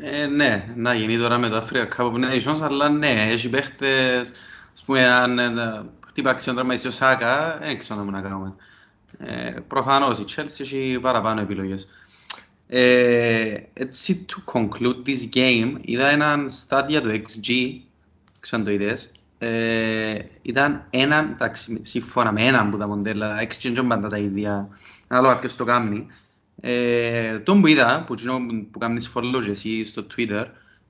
Ε, 0.00 0.26
ναι, 0.26 0.64
να 0.76 0.94
γίνει 0.94 1.18
τώρα 1.18 1.38
με 1.38 1.48
το 1.48 1.56
Africa 1.56 1.96
Cup 1.96 2.12
of 2.12 2.14
Nations, 2.14 2.60
αλλά 2.62 2.88
ναι, 2.88 3.26
έχει 3.30 3.48
παίχτες, 3.48 4.32
ας 4.72 4.82
πούμε, 4.82 5.06
αν 5.06 5.38
χτύπα 6.06 6.30
αξιόν 6.30 6.54
τώρα 6.54 6.66
με 6.66 6.80
ο 6.86 6.90
Σάκα, 6.90 7.58
δεν 7.60 7.78
ξέρω 7.78 8.04
να 8.04 8.20
κάνουμε. 8.20 8.54
Ε, 9.18 9.54
προφανώς 9.68 10.18
η 10.18 10.24
Chelsea 10.36 10.60
έχει 10.60 10.98
παραπάνω 11.02 11.40
επιλογές. 11.40 11.88
Ε, 12.68 13.54
έτσι, 13.72 14.24
to 14.28 14.52
conclude 14.52 15.06
this 15.06 15.34
game, 15.34 15.72
είδα 15.80 16.08
έναν 16.08 16.50
στάδιο 16.50 17.00
του 17.00 17.10
XG, 17.10 17.52
ξέρω 18.40 18.62
το 18.62 18.70
είδες, 18.70 19.10
ε, 19.38 20.18
ήταν 20.42 20.86
έναν, 20.90 21.30
εντάξει, 21.30 21.78
σύμφωνα 21.82 22.32
με 22.32 22.46
έναν 22.46 22.70
που 22.70 22.76
τα 22.76 22.88
μοντέλα, 22.88 23.42
XG 23.42 23.64
είναι 23.64 23.82
πάντα 23.82 24.08
τα 24.08 24.18
ίδια, 24.18 24.68
ανάλογα 25.06 25.38
ποιος 25.38 25.56
το 25.56 25.64
κάνει. 25.64 26.06
Ε, 26.60 27.38
τον 27.38 27.60
που 27.60 27.66
είδα, 27.66 28.04
που, 28.06 28.14
που 28.70 28.78
κάνεις 28.78 29.10
follow 29.14 29.42
και 29.44 29.50
εσύ 29.50 29.84
στο 29.84 30.06
Twitter, 30.16 30.44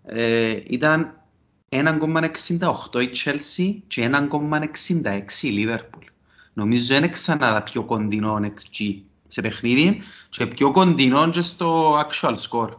ε, 0.05 0.61
ήταν 0.67 1.21
1,68 1.69 3.03
η 3.03 3.11
Chelsea 3.25 3.75
και 3.87 4.11
1,66 4.13 5.43
η 5.43 5.65
Liverpool. 5.65 6.07
Νομίζω 6.53 6.95
είναι 6.95 7.09
ξανά 7.09 7.63
πιο 7.63 7.85
κοντινό 7.85 8.41
XG 8.43 9.01
σε 9.27 9.41
παιχνίδι 9.41 10.03
και 10.29 10.47
πιο 10.47 10.71
κοντινό 10.71 11.31
και 11.31 11.41
στο 11.41 11.99
actual 11.99 12.35
score. 12.35 12.75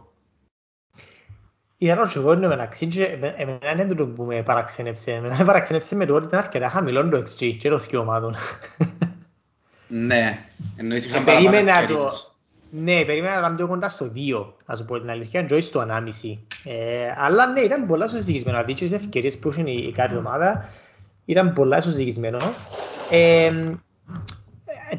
Η 1.80 1.90
ερώτηση 1.90 2.18
εγώ 2.18 2.32
είναι 2.32 2.46
μεταξύ 2.46 2.86
και 2.86 3.04
εμένα 3.36 3.82
είναι 3.82 3.94
το 3.94 4.06
που 4.06 4.22
με 4.22 4.42
παραξένεψε. 4.42 5.10
Εμένα 5.10 5.36
με 5.38 5.44
παραξένεψε 5.44 5.94
με 5.94 6.06
το 6.06 6.14
ότι 6.14 6.26
ήταν 6.26 6.38
αρκετά 6.38 6.68
χαμηλό 6.68 7.08
το 7.08 7.18
XG 7.18 7.56
και 7.58 7.68
το 7.68 7.76
δύο 7.76 8.00
ομάδων. 8.00 8.34
Ναι, 9.88 10.38
εννοείς 10.76 11.06
είχαν 11.06 11.24
παραπάνω 11.24 11.56
ευκαιρίες. 11.56 12.32
Ναι, 12.70 13.04
περίμενα 13.04 13.40
να 13.40 13.48
κάνω 13.48 13.68
κοντά 13.68 13.88
στο 13.88 14.12
2, 14.14 14.46
να 14.66 14.76
σου 14.76 14.84
πω 14.84 15.00
την 15.00 15.10
αλήθεια, 15.10 15.42
και 15.42 15.60
στο 15.60 15.80
1,5. 15.80 16.38
Ε, 16.64 17.14
αλλά 17.16 17.46
ναι, 17.46 17.60
ήταν 17.60 17.86
πολλά 17.86 18.04
ισοζυγισμένο. 18.04 18.62
Δηλαδή, 18.62 18.86
τις 18.86 18.92
ευκαιρίες 18.92 19.38
που 19.38 19.48
είχε 19.48 19.70
η 19.70 19.92
κάθε 19.92 20.16
ομάδα 20.16 20.68
ήταν 21.24 21.52
πολλά 21.52 21.78
ισοζυγισμένο. 21.78 22.38
Ε, 23.10 23.52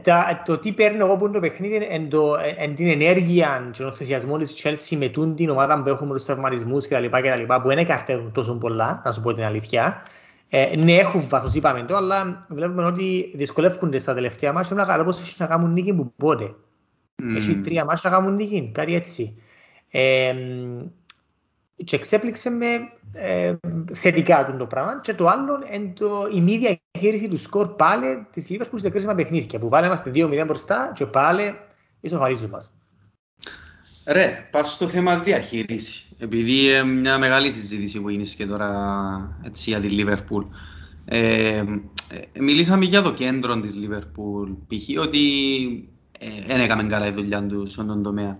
τα, 0.01 0.41
το 0.45 0.57
τι 0.57 0.71
παίρνω 0.71 1.05
εγώ 1.05 1.17
που 1.17 1.23
είναι 1.23 1.33
το 1.33 1.39
παιχνίδι 1.39 1.75
είναι 1.75 2.73
την 2.73 2.87
ενέργεια 2.87 3.69
και 3.71 3.77
τον 3.77 3.87
ενθουσιασμό 3.87 4.37
της 4.37 4.61
Chelsea 4.63 4.97
με 4.97 5.09
τούν 5.09 5.35
την 5.35 5.49
ομάδα 5.49 5.83
που 5.83 5.89
έχουμε 5.89 6.13
τους 6.13 6.25
τραυματισμούς 6.25 6.87
και 6.87 6.93
τα 6.93 6.99
λοιπά 6.99 7.21
και 7.21 7.29
τα 7.29 7.35
λοιπά 7.35 7.61
που 7.61 7.67
δεν 7.67 7.85
καρτέρουν 7.85 8.31
τόσο 8.31 8.53
πολλά, 8.53 9.01
να 9.05 9.11
σου 9.11 9.21
πω 9.21 9.33
την 9.33 9.43
αλήθεια. 9.43 10.03
Ε, 10.49 10.75
ναι, 10.75 10.93
έχουν 10.93 11.27
βάθος, 11.29 11.53
είπαμε 11.53 11.83
το, 11.83 11.95
αλλά 11.95 12.45
βλέπουμε 12.49 12.85
ότι 12.85 13.31
δυσκολεύονται 13.35 13.97
στα 13.97 14.13
τελευταία 14.13 14.53
μάτια 14.53 14.75
να 14.75 14.85
καλά 14.85 15.03
πώς 15.03 15.19
έχει 15.19 15.35
να 15.37 15.45
κάνουν 15.45 15.71
νίκη 15.71 15.93
που 15.93 16.13
πότε. 16.17 16.55
Mm. 17.21 17.35
Έχει 17.35 17.55
τρία 17.55 17.85
μάτια 17.85 18.09
να 18.09 18.15
κάνουν 18.17 18.35
νίκη, 18.35 18.71
κάτι 18.73 18.95
έτσι. 18.95 19.41
Ε, 19.91 20.33
και 21.83 21.95
εξέπληξε 21.95 22.49
με 22.49 22.67
ε, 23.13 23.55
θετικά 23.93 24.55
το 24.59 24.65
πράγμα 24.65 24.99
και 25.01 25.13
το 25.13 25.27
άλλο 25.27 25.59
είναι 25.73 25.93
το, 25.95 26.29
η 26.33 26.41
μη 26.41 26.57
διαχείριση 26.57 27.27
του 27.27 27.37
σκορ 27.37 27.67
πάλι 27.67 28.27
της 28.31 28.49
Λίβερπουλ 28.49 28.79
σε 28.79 28.89
κρίσιμα 28.89 29.15
παιχνίδια 29.15 29.59
που 29.59 29.69
πάλι 29.69 29.85
είμαστε 29.85 30.11
2-0 30.13 30.43
μπροστά 30.45 30.91
και 30.95 31.05
πάλι 31.05 31.55
ισοφαρίζουν 32.01 32.49
μας. 32.49 32.73
Ρε, 34.05 34.47
πας 34.51 34.71
στο 34.71 34.87
θέμα 34.87 35.17
διαχείριση. 35.17 36.15
Επειδή 36.17 36.71
ε, 36.71 36.83
μια 36.83 37.17
μεγάλη 37.17 37.51
συζήτηση 37.51 37.99
που 38.01 38.09
είναι 38.09 38.23
και 38.23 38.45
τώρα 38.45 39.39
έτσι, 39.45 39.69
για 39.69 39.79
τη 39.79 39.87
Λίβερπουλ. 39.87 40.45
Ε, 41.05 41.57
ε, 41.57 41.63
μιλήσαμε 42.39 42.85
για 42.85 43.01
το 43.01 43.13
κέντρο 43.13 43.59
της 43.59 43.75
Λίβερπουλ. 43.75 44.51
Π.χ. 44.67 45.01
ότι 45.01 45.19
δεν 46.47 46.59
ε, 46.59 46.63
έκαμε 46.63 46.83
καλά 46.83 47.07
η 47.07 47.11
δουλειά 47.11 47.47
τους 47.47 47.71
στον 47.71 47.87
τον 47.87 48.03
τομέα. 48.03 48.39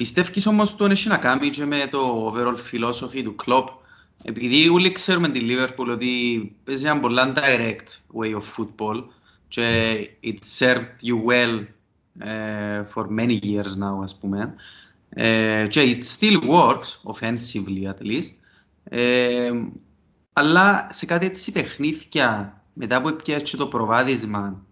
Πιστεύεις 0.00 0.46
όμως 0.46 0.76
το 0.76 0.84
έχει 0.84 1.08
να 1.08 1.16
κάνει 1.16 1.50
και 1.50 1.64
με 1.64 1.88
το 1.90 2.32
overall 2.32 2.56
philosophy 2.72 3.22
του 3.24 3.34
Klopp; 3.46 3.64
Επειδή 4.22 4.68
όλοι 4.68 4.92
ξέρουμε 4.92 5.28
τη 5.28 5.40
Liverpool 5.42 5.86
ότι 5.90 6.56
παίζει 6.64 6.86
ένα 6.86 7.00
πολλά 7.00 7.32
direct 7.36 8.16
way 8.20 8.34
of 8.34 8.42
football 8.56 9.04
και 9.48 9.64
it 10.24 10.36
served 10.58 11.02
you 11.02 11.24
well 11.26 11.64
uh, 12.20 12.84
for 12.94 13.06
many 13.08 13.38
years 13.42 13.76
now 13.82 14.02
ας 14.02 14.18
πούμε 14.18 14.54
uh, 15.16 15.66
και 15.68 15.96
it 15.96 16.02
still 16.18 16.38
works 16.48 17.12
offensively 17.12 17.88
at 17.88 18.02
least 18.02 18.32
uh, 18.90 19.66
αλλά 20.32 20.88
σε 20.90 21.06
κάτι 21.06 21.26
έτσι 21.26 21.52
παιχνίδια 21.52 22.62
μετά 22.72 23.00
που 23.02 23.08
έπιασε 23.08 23.56
το 23.56 23.66
προβάδισμα 23.66 24.64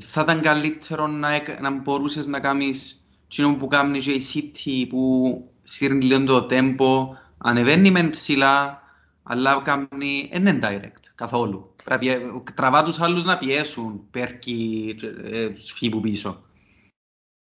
θα 0.00 0.20
ήταν 0.20 0.40
καλύτερο 0.40 1.06
να, 1.06 1.42
να 1.60 1.70
μπορούσες 1.70 2.26
να 2.26 2.40
κάνεις 2.40 2.97
Κοινό 3.28 3.56
που 3.56 3.66
κάνει 3.66 3.98
και 3.98 4.12
η 4.12 4.20
City 4.32 4.86
που 4.88 5.42
σύρνει 5.62 6.04
λίγο 6.04 6.24
το 6.24 6.46
tempo, 6.50 7.16
ανεβαίνει 7.38 7.90
μεν 7.90 8.10
ψηλά, 8.10 8.82
αλλά 9.22 9.60
κάνει 9.64 10.28
δεν 10.32 10.46
είναι 10.46 10.58
direct 10.62 11.10
καθόλου. 11.14 11.74
Πρέπει, 11.84 12.06
τραβά 12.54 12.84
τους 12.84 13.00
άλλους 13.00 13.24
να 13.24 13.38
πιέσουν, 13.38 14.10
πέρκει, 14.10 14.96
ε, 15.24 15.48
φύγουν 15.74 16.00
πίσω. 16.00 16.42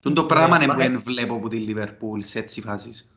Τον 0.02 0.14
το 0.14 0.20
ναι, 0.20 0.26
πράγμα 0.26 0.62
είναι 0.62 0.72
που 0.72 0.78
δεν 0.78 1.00
βλέπω 1.00 1.34
από 1.34 1.48
τη 1.48 1.56
Λίβερπουλ 1.56 2.20
σε 2.20 2.38
έτσι 2.38 2.60
φάσεις. 2.60 3.14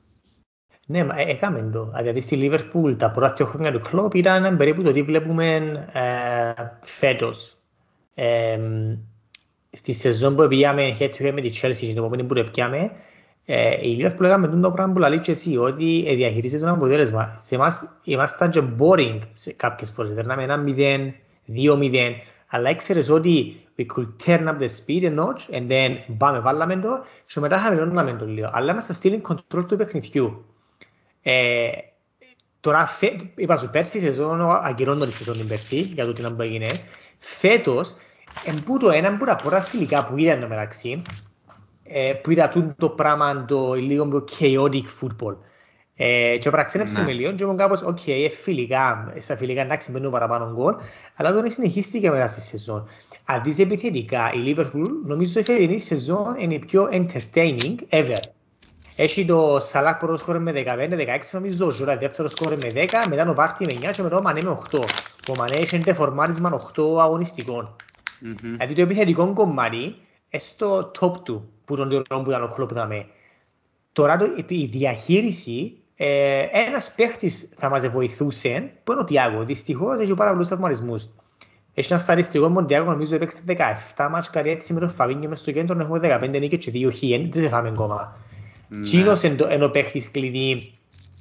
Ναι, 0.86 1.03
μα 1.03 1.19
ε, 1.19 1.32
έκαμε 1.32 1.69
το. 1.73 1.91
Δηλαδή 1.97 2.21
στη 2.21 2.36
Λίβερπουλ 2.36 2.93
τα 2.95 3.12
πρώτα 3.12 3.34
δύο 3.34 3.45
χρόνια 3.45 3.71
του 3.71 3.80
κλόπ 3.80 4.13
ήταν 4.13 4.58
περίπου 4.58 4.84
το 4.84 4.91
τι 4.91 5.03
βλέπουμε 5.03 5.56
ε, 5.91 6.53
φέτος. 6.82 7.58
Ε, 8.13 8.60
στη 9.69 9.93
σεζόν 9.93 10.36
που 10.36 10.47
πήγαμε 10.47 10.97
head 10.99 11.10
to 11.10 11.27
head 11.27 11.32
με 11.34 11.41
τη 11.41 11.60
Chelsea 11.62 11.73
στην 11.73 11.97
επόμενη 11.97 12.23
που 12.23 12.43
πιάμε, 12.51 12.91
ε, 13.45 13.88
η 13.88 13.97
Liverpool 13.99 14.23
έκαμε 14.23 14.47
το 14.47 14.71
πράγμα 14.71 14.93
που 14.93 14.99
λέει 14.99 15.19
και 15.19 15.32
εσύ, 15.32 15.58
ότι 15.58 16.15
διαχειρίζεται 16.15 16.65
το 16.65 16.71
αποτέλεσμα. 16.71 17.36
Σε 17.38 17.56
εμάς 17.56 17.99
ήμασταν 18.03 18.49
και 18.49 18.62
boring 18.80 19.19
σε 19.34 19.53
κάποιες 19.53 19.91
φορές, 19.91 20.13
δερνάμε 20.13 20.43
ένα 20.43 20.63
0, 20.67 21.13
2-0, 21.47 22.12
αλλά 22.47 22.69
ήξερες 22.69 23.10
ότι 23.10 23.62
we 23.77 23.86
could 23.95 24.08
turn 24.25 24.47
up 24.47 24.58
the 24.60 24.67
speed 24.67 25.03
a 25.03 25.15
notch 25.19 25.56
and 25.56 25.71
then 25.71 25.97
πάμε 26.17 26.39
βάλαμε 26.39 26.75
το 26.75 27.06
και 27.25 27.39
μετά 27.39 27.58
χαμηλώναμε 27.58 28.13
το 28.13 28.25
λίγο. 28.25 28.49
Αλλά 28.53 28.71
είμαστε 28.71 28.95
still 29.01 29.12
in 29.12 29.21
control 29.32 29.67
του 29.67 29.77
παιχνιδιού. 29.77 30.45
Ε, 31.21 31.69
τώρα, 32.60 32.86
φε, 32.86 33.15
είπα 33.36 33.58
σου, 33.58 33.69
πέρσι 33.69 33.99
σεζόν, 33.99 34.41
αγκυρώνω 34.41 35.06
τη 35.06 35.12
σεζόν 35.12 35.38
την 35.38 35.47
πέρσι, 35.47 35.80
για 35.80 36.06
το 36.06 36.13
τι 36.13 36.21
να 36.21 36.36
έγινε. 36.39 36.67
Φέτος, 37.17 37.95
Εμπούτο 38.45 38.89
ένα 38.89 39.08
από 39.08 39.26
τα 39.26 39.36
πρώτα 39.36 39.62
φιλικά 39.62 40.06
που 40.06 40.17
είδα 40.17 40.39
το 40.39 40.47
μεταξύ, 40.47 41.02
ε, 41.84 42.13
που 42.13 42.32
είδα 42.32 42.73
το 42.78 42.89
πράγμα 42.89 43.45
το 43.45 43.73
λίγο 43.73 44.08
πιο 44.08 44.23
chaotic 44.39 44.84
football. 45.02 45.36
Ε, 46.00 46.38
και 46.38 46.50
παραξένεψε 46.50 47.00
ναι. 47.00 47.06
με 47.06 47.12
λίγο 47.12 47.32
και 47.32 47.43
ήμουν 47.43 47.58
κάπως, 47.58 47.82
OK, 47.82 47.98
okay, 48.06 48.30
φιλικά, 48.41 49.13
στα 49.19 49.36
φιλικά 49.36 49.62
εντάξει 49.62 49.91
μπαίνουν 49.91 50.12
παραπάνω 50.12 50.52
γκολ, 50.54 50.76
αλλά 51.15 51.34
τον 51.34 51.50
συνεχίστηκε 51.50 52.10
μετά 52.10 52.28
στη 52.28 52.41
σεζόν. 52.41 52.88
Αν 53.26 53.41
δεις 53.43 53.60
επιθετικά, 53.60 54.32
η 54.34 54.54
Liverpool 54.56 54.89
νομίζω 55.06 55.39
ότι 55.39 55.52
η 55.52 55.56
φετινή 55.56 55.80
σεζόν 55.80 56.36
είναι 56.38 56.54
η 56.54 56.60
πιο 56.60 56.89
entertaining 56.91 57.76
ever. 57.89 58.19
Έχει 58.95 59.26
το 59.26 59.58
Σαλάκ 59.62 60.00
πρώτο 60.00 60.17
σκόρ 60.17 60.39
με 60.39 60.52
15-16 60.65 60.65
νομίζω, 61.32 61.65
ο 61.65 61.69
Ζούρα 61.69 61.97
δεύτερο 61.97 62.28
σκόρ 62.28 62.56
με 62.56 62.71
10, 62.73 62.86
μετά 63.10 63.30
ο 63.30 63.34
Βάρτι 63.34 63.65
με 63.65 63.88
9 63.89 63.91
και 63.91 64.02
μετά 64.02 64.17
ο 64.17 64.21
Μανέ 64.21 64.39
με 64.43 64.58
8. 64.71 64.80
Ο 65.30 65.34
Μανέ 65.38 65.58
έχει 65.58 65.93
φορμάρισμα 65.93 66.71
8 66.76 66.84
αγωνιστικών. 67.00 67.76
Δηλαδή 68.41 68.73
το 68.73 68.82
επιθετικό 68.82 69.34
κομμάτι 69.34 69.95
στο 70.38 70.91
top 70.99 71.23
του 71.23 71.49
που 71.65 71.75
τον 71.75 71.89
τυρών 71.89 72.23
που 72.23 72.30
ήταν 72.30 72.43
ο 72.43 72.47
κλόπ 72.47 72.73
δαμε. 72.73 73.06
Τώρα 73.91 74.17
η 74.47 74.65
διαχείριση 74.65 75.77
ε, 75.95 76.45
ένας 76.51 76.93
παίχτης 76.95 77.49
θα 77.58 77.69
μας 77.69 77.88
βοηθούσε 77.88 78.71
που 78.84 78.91
είναι 78.91 79.01
ο 79.01 79.03
Τιάγκο. 79.03 79.43
Δυστυχώς 79.43 79.99
έχει 79.99 80.13
πάρα 80.13 80.32
πολλούς 80.32 80.47
τραυματισμούς. 80.47 81.10
Έχει 81.73 81.93
ένα 81.93 82.01
σταριστικό 82.01 82.49
με 82.49 82.56
τον 82.56 82.67
Τιάγκο 82.67 82.91
νομίζω 82.91 83.15
έπαιξε 83.15 83.39
17 83.95 84.08
μάτς 84.12 84.30
καρία 84.30 84.51
έτσι 84.51 84.73
με 84.73 84.80
τον 84.80 84.89
Φαβίνιο 84.89 85.30
μες 85.30 85.39
στο 85.39 85.51
κέντρο 85.51 85.80
έχουμε 85.80 86.19
15 86.23 86.30
νίκες 86.30 86.65
και 86.65 86.71
2 86.73 86.93
χιέν, 86.93 87.32
δεν 87.32 87.43
σε 87.43 87.49
φάμε 87.49 87.69
ακόμα. 87.69 88.17
Τσίνος 88.84 89.21
είναι 89.23 89.65
ο 89.65 89.69
παίχτης 89.69 90.12
κλειδί 90.12 90.71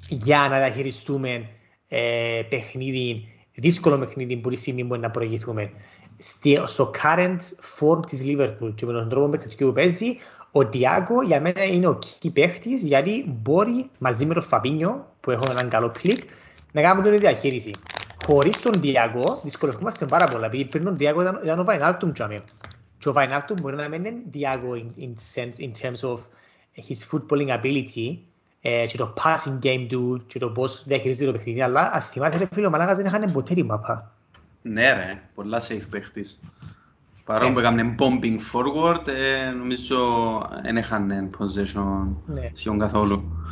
για 0.08 0.46
να 0.50 0.58
διαχειριστούμε 0.58 1.48
ε, 1.88 2.42
παιχνίδι, 2.48 3.28
δύσκολο 3.54 3.98
παιχνίδι 3.98 4.36
που 4.36 4.48
τη 4.48 4.56
στιγμή 4.56 4.84
μπορεί 4.84 5.00
να 5.00 5.10
προηγηθούμε 5.10 5.70
στο 6.66 6.90
current 7.02 7.38
form 7.78 8.06
της 8.06 8.22
Liverpool 8.24 8.72
και 8.74 8.86
με 8.86 8.92
τον 8.92 9.08
τρόπο 9.08 9.26
με 9.26 9.38
που 9.58 9.72
παίζει, 9.72 10.16
ο 10.50 10.68
Διάγκο 10.68 11.22
για 11.22 11.40
μένα 11.40 11.64
είναι 11.64 11.88
ο 11.88 11.98
key 12.22 12.32
παίχτης 12.32 12.82
γιατί 12.82 13.24
μπορεί 13.42 13.90
μαζί 13.98 14.26
με 14.26 14.34
τον 14.34 14.42
Φαπίνιο 14.42 15.06
που 15.20 15.30
έχουν 15.30 15.46
έναν 15.50 15.68
καλό 15.68 15.90
κλικ 16.00 16.22
να 16.72 16.82
κάνουμε 16.82 17.02
την 17.02 17.18
διαχείριση. 17.18 17.70
Χωρίς 18.26 18.60
τον 18.60 18.72
Διάγκο 18.80 19.40
δυσκολευόμαστε 19.42 20.06
πάρα 20.06 20.26
πολλά 20.26 20.46
επειδή 20.46 20.64
πριν 20.64 20.84
τον 20.84 20.96
Διάγκο 20.96 21.20
ήταν, 21.20 21.40
ήταν 21.44 21.58
ο 21.58 21.64
Βαϊνάλτουμ 21.64 22.12
τζάμε. 22.12 22.42
Και 22.98 23.08
ο 23.08 23.12
Βαϊνάλτουμ 23.12 23.56
μπορεί 23.60 23.76
να 23.76 23.88
μην 23.88 24.04
είναι 24.04 24.16
Διάγκο 24.30 24.72
in, 24.74 25.02
in, 25.02 25.12
sense, 25.34 25.64
in 25.64 25.70
terms 25.82 26.08
of 26.10 26.18
his 26.88 26.98
footballing 27.10 27.60
ability 27.60 28.18
ε, 28.60 28.86
και 28.86 28.96
το 28.96 29.14
passing 29.22 29.66
game 29.66 29.86
του 29.88 30.24
και 30.26 30.38
το 30.38 30.48
πώς 30.48 30.84
διαχειρίζεται 30.86 31.26
το 31.26 31.32
παιχνίδι 31.32 31.62
αλλά 31.62 31.90
ας 31.92 32.08
θυμάσαι 32.08 32.36
ρε 32.36 32.48
φίλο 32.52 32.66
ο 32.66 32.70
Μαλάκας 32.70 32.96
δεν 32.96 33.06
είχαν 33.06 33.32
ποτέ 33.32 33.54
τη 33.54 33.62
μαπά. 33.62 34.12
Ναι 34.68 34.92
ρε, 34.92 35.22
πολλά 35.34 35.60
safe 35.60 35.86
παίχτης. 35.90 36.38
Παρόν 37.24 37.52
που 37.52 37.58
έκαμε 37.58 37.94
bombing 37.98 38.38
forward, 38.52 39.08
ε, 39.08 39.50
νομίζω 39.50 39.98
δεν 40.62 40.76
είχαν 40.76 41.28
possession 41.38 42.16
ναι. 42.26 42.50
σχεδόν 42.52 42.78
καθόλου. 42.78 43.44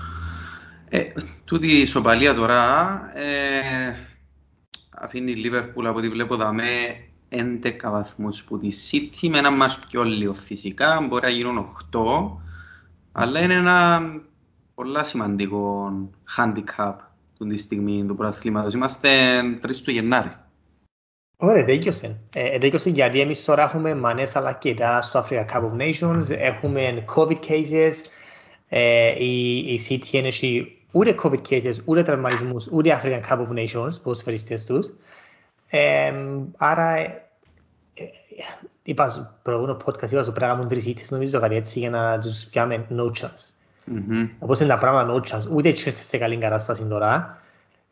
Ε, 0.88 1.02
τούτη 1.44 1.66
η 1.66 1.80
ισοπαλία 1.80 2.34
τώρα 2.34 3.00
ε, 3.14 3.96
αφήνει 4.96 5.30
η 5.30 5.42
Liverpool 5.44 5.84
από 5.84 5.98
ό,τι 5.98 6.08
βλέπω 6.08 6.36
δαμέ 6.36 7.06
11 7.28 7.72
βαθμούς 7.82 8.44
που 8.44 8.58
τη 8.58 8.68
City 8.90 9.28
με 9.28 9.38
ένα 9.38 9.50
μας 9.50 9.78
πιο 9.78 10.02
λίγο 10.02 10.34
φυσικά, 10.34 11.06
μπορεί 11.08 11.22
να 11.22 11.30
γίνουν 11.30 11.66
8 11.92 12.00
αλλά 13.12 13.40
είναι 13.40 13.54
ένα 13.54 14.00
πολλά 14.74 15.04
σημαντικό 15.04 15.92
handicap 16.36 16.94
τη 17.48 17.56
στιγμή 17.56 18.04
του 18.06 18.16
πρωταθλήματος. 18.16 18.74
Είμαστε 18.74 19.08
3 19.62 19.70
του 19.84 19.90
Γενάρη. 19.90 20.30
Ωραία, 21.36 21.64
δίκιωσε. 21.64 22.20
Ε, 22.34 22.58
δίκιωσε 22.58 22.90
γιατί 22.90 23.20
εμείς 23.20 23.44
τώρα 23.44 23.62
έχουμε 23.62 23.94
μανές 23.94 24.36
αλλά 24.36 24.52
και 24.52 24.74
τα 24.74 25.02
στο 25.02 25.24
Africa 25.24 25.44
Cup 25.46 25.62
of 25.62 25.76
Nations, 25.80 26.30
έχουμε 26.30 27.04
COVID 27.14 27.38
cases, 27.48 27.92
ε, 28.68 29.24
η, 29.24 29.56
η 29.56 29.80
City 29.88 30.24
έχει 30.24 30.78
ούτε 30.92 31.14
COVID 31.22 31.40
cases, 31.48 31.74
ούτε 31.84 32.02
τραυματισμούς, 32.02 32.68
ούτε 32.72 33.00
Africa 33.02 33.20
Cup 33.30 33.38
of 33.38 33.48
Nations, 33.48 34.02
πώς 34.02 34.22
φεριστές 34.22 34.64
τους. 34.64 34.90
Ε, 35.68 36.12
άρα, 36.56 36.96
ε, 36.96 37.22
είπα 38.82 39.38
προηγούμενο 39.42 39.76
podcast, 39.84 40.10
είπα 40.10 40.22
στο 40.22 40.32
πράγμα 40.32 40.54
μου 40.54 40.66
τρεις 40.66 40.86
ήττες, 40.86 41.10
νομίζω 41.10 41.40
κάτι 41.40 41.54
έτσι, 41.54 41.78
για 41.78 41.90
να 41.90 42.18
τους 42.18 42.44
πιάμε 42.44 42.86
no 42.90 43.04
chance. 43.04 43.52
Mm-hmm. 43.90 44.28
Όπως 44.38 44.60
είναι 44.60 44.68
τα 44.68 44.78
πράγματα 44.78 45.14
no 45.14 45.30
chance, 45.30 45.50
ούτε 45.50 45.68
έτσι 45.68 45.90
σε 45.90 46.18
καλή 46.18 46.36
κατάσταση 46.36 46.84
τώρα. 46.84 47.42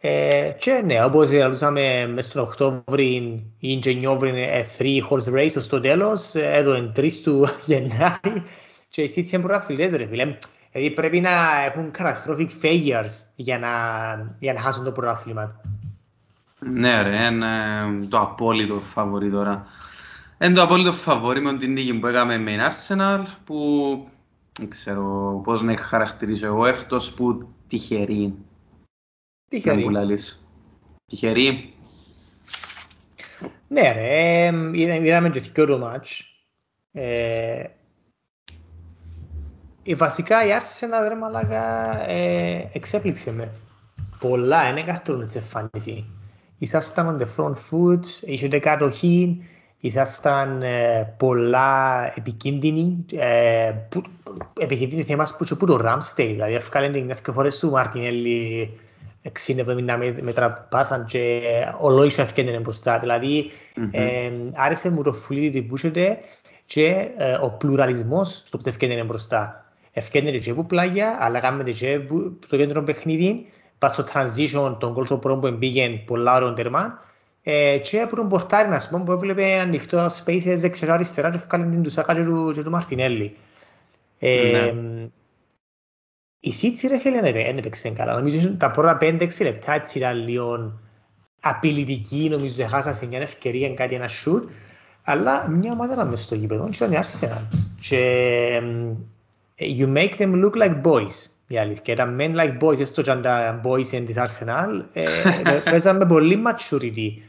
Ε, 0.04 0.54
και 0.58 0.82
ναι, 0.84 1.04
όπως 1.04 1.28
διαλούσαμε 1.28 2.06
μέσα 2.06 2.28
στον 2.28 2.42
Οκτώβρη 2.42 3.42
ή 3.58 3.72
Γενιόβρη 3.72 4.28
είναι 4.28 4.66
three 4.78 4.98
horse 5.08 5.34
race 5.34 5.60
στο 5.60 5.80
τέλος, 5.80 6.34
εδώ 6.34 6.74
είναι 6.74 6.90
τρεις 6.94 7.22
του 7.22 7.46
Γενάρη 7.66 8.42
και 8.88 9.02
εσύ 9.02 9.28
είναι 9.32 9.42
πρωταθλητές 9.42 9.92
ρε 9.92 10.06
φίλε. 10.06 10.36
Δηλαδή 10.72 10.90
πρέπει 10.90 11.20
να 11.20 11.30
έχουν 11.66 11.90
catastrophic 11.98 12.48
failures 12.62 13.24
για 13.34 13.58
να, 13.58 13.68
για 14.38 14.52
να 14.52 14.60
χάσουν 14.60 14.84
το 14.84 14.92
πρωτάθλημα. 14.92 15.60
Ναι 16.58 17.03
ρε, 17.03 17.24
είναι 17.24 17.46
το 18.09 18.18
απόλυτο 18.18 18.78
φαβορή 18.78 19.30
τώρα. 19.30 19.66
Είναι 20.42 20.55
το 20.55 20.62
απόλυτο 20.62 20.92
φαβορή 20.92 21.40
με 21.40 21.57
την 21.57 21.72
νίκη 21.72 21.94
που 21.94 22.07
έκαμε 22.07 22.38
με 22.38 22.50
την 22.50 22.61
Arsenal 22.61 23.24
που 23.44 23.57
δεν 24.59 24.68
ξέρω 24.68 25.40
πώς 25.44 25.62
να 25.62 25.76
χαρακτηρίσω 25.76 26.46
εγώ 26.46 26.66
εκτός 26.66 27.12
που 27.12 27.48
τυχερή 27.68 28.34
Τυχερή. 29.53 29.86
Τυχερή. 31.07 31.74
Ναι 33.68 33.92
ρε, 33.92 34.50
είδαμε 34.72 35.30
και 35.30 35.40
δυο 35.40 35.66
το 35.66 35.78
μάτς. 35.78 36.24
Ε, 36.92 37.64
Ε, 39.84 39.94
βασικά 39.94 40.46
η 40.46 40.48
Arsenal 40.59 41.09
ρε 41.09 41.14
μαλάκα 41.14 41.96
ε, 42.11 42.68
εξέπληξε 42.72 43.32
με. 43.32 43.50
Πολλά, 44.18 44.68
είναι 44.68 44.82
καρτούν 44.82 45.24
της 45.24 45.34
εμφάνιση. 45.34 46.05
Ήσασταν 46.59 47.16
on 47.16 47.22
the 47.22 47.26
front 47.36 47.55
foot, 47.55 48.05
είχατε 48.20 48.59
κατοχή, 48.59 49.44
ήσασταν 49.80 50.62
ε, 50.62 51.14
πολλά 51.18 52.07
επικίνδυνοι. 52.16 53.05
Ε, 53.12 53.72
που, 53.88 54.03
επικίνδυνοι 54.61 55.03
θέμας 55.03 55.36
που 55.36 55.44
και 55.44 55.55
που 55.55 55.66
το 55.66 55.80
Ramsdale, 55.82 56.30
δηλαδή 56.30 56.55
έφκαλε 56.55 56.90
την 56.90 57.07
δύο 57.07 57.32
φορές 57.32 57.59
του 57.59 57.72
Μαρτινέλli 57.74 58.68
60-70 59.47 60.20
μέτρα 60.20 60.53
πάσαν 60.53 61.05
και 61.05 61.41
ολόισα 61.81 62.23
ευκένδυνε 62.23 62.59
μπροστά. 62.59 62.99
Δηλαδή 62.99 63.51
mm-hmm. 63.77 63.89
ε, 63.91 64.31
άρεσε 64.55 64.91
μου 64.91 65.03
το 65.03 65.12
φουλίδι 65.12 65.62
που 65.62 65.77
είχατε 65.77 66.18
και 66.64 67.09
ε, 67.16 67.35
ο 67.41 67.51
πλουραλισμός 67.51 68.43
στο 68.47 68.59
που 68.59 68.62
ευκένδυνε 68.66 69.03
μπροστά. 69.03 69.66
Ευκένδυνε 69.93 70.39
και 70.39 70.55
που 70.55 70.66
πλάγια, 70.66 71.16
αλλά 71.20 71.41
κάνουμε 71.41 71.70
και 71.70 72.01
το 72.49 72.57
κέντρο 72.57 72.83
παιχνίδι, 72.83 73.47
πας 73.79 73.93
στο 73.93 74.05
transition, 74.12 74.77
τον 74.79 74.95
κόλτο 74.95 75.16
πρώτο 75.16 75.51
που 75.51 75.59
πήγαινε 75.59 75.97
πολλά 75.97 76.37
ωραίο 76.37 76.53
τερμά, 76.53 76.99
ε, 77.43 77.79
και 77.79 78.01
από 78.01 78.16
τον 78.16 78.29
πορτάρι, 78.29 78.68
να 78.68 78.87
πούμε, 78.91 79.05
που 79.05 79.12
έβλεπε 79.12 79.59
ανοιχτό 79.59 80.07
spaces 80.07 80.55
δεξιά 80.57 80.93
αριστερά 80.93 81.31
και 81.31 81.37
έφκαλε 81.37 81.64
την 81.64 81.83
Τουσάκα 81.83 82.14
και 82.14 82.25
του, 82.25 82.53
και 82.55 82.62
του 82.62 82.70
Μαρτινέλli. 82.70 83.31
Ε, 84.18 84.51
ναι. 84.51 85.09
Η 86.45 86.53
Σίτση 86.53 86.86
ρε 86.86 86.99
φίλε 86.99 87.20
δεν 87.20 87.59
έπαιξε 87.59 87.90
καλά. 87.90 88.14
Νομίζω 88.14 88.55
τα 88.57 88.70
πρώτα 88.70 88.99
5-6 89.01 89.28
λεπτά 89.43 89.72
έτσι 89.72 89.99
ήταν 89.99 90.28
λίγο 90.28 90.72
απειλητική, 91.40 92.28
νομίζω 92.30 92.55
ότι 92.62 92.70
χάσασε 92.70 93.07
μια 93.07 93.20
ευκαιρία 93.20 93.74
κάτι 93.74 93.95
ένα 93.95 94.09
σουτ, 94.09 94.51
αλλά 95.03 95.49
μια 95.49 95.72
ομάδα 95.72 95.93
ήταν 95.95 96.09
μες 96.09 96.22
στο 96.22 96.34
γήπεδο, 96.34 96.68
και 96.68 96.84
ήταν 96.84 96.93
η 96.93 96.99
Arsenal. 97.03 97.43
Και 97.80 98.62
you 99.59 99.86
make 99.97 100.16
them 100.18 100.45
look 100.45 100.55
like 100.62 100.82
boys 100.82 101.30
η 101.47 101.59
αλήθεια. 101.59 101.95
Ήταν 101.95 102.18
men 102.20 102.34
like 102.34 102.59
boys, 102.59 102.80
έστω 102.80 103.03
και 103.03 103.11
αν 103.11 103.22
τα 103.22 103.61
boys 103.64 103.93
είναι 103.93 104.05
της 104.05 104.16
Arsenal, 104.18 104.82
παίζαν 105.70 105.97
με 105.97 106.07
πολύ 106.07 106.43
maturity, 106.47 107.22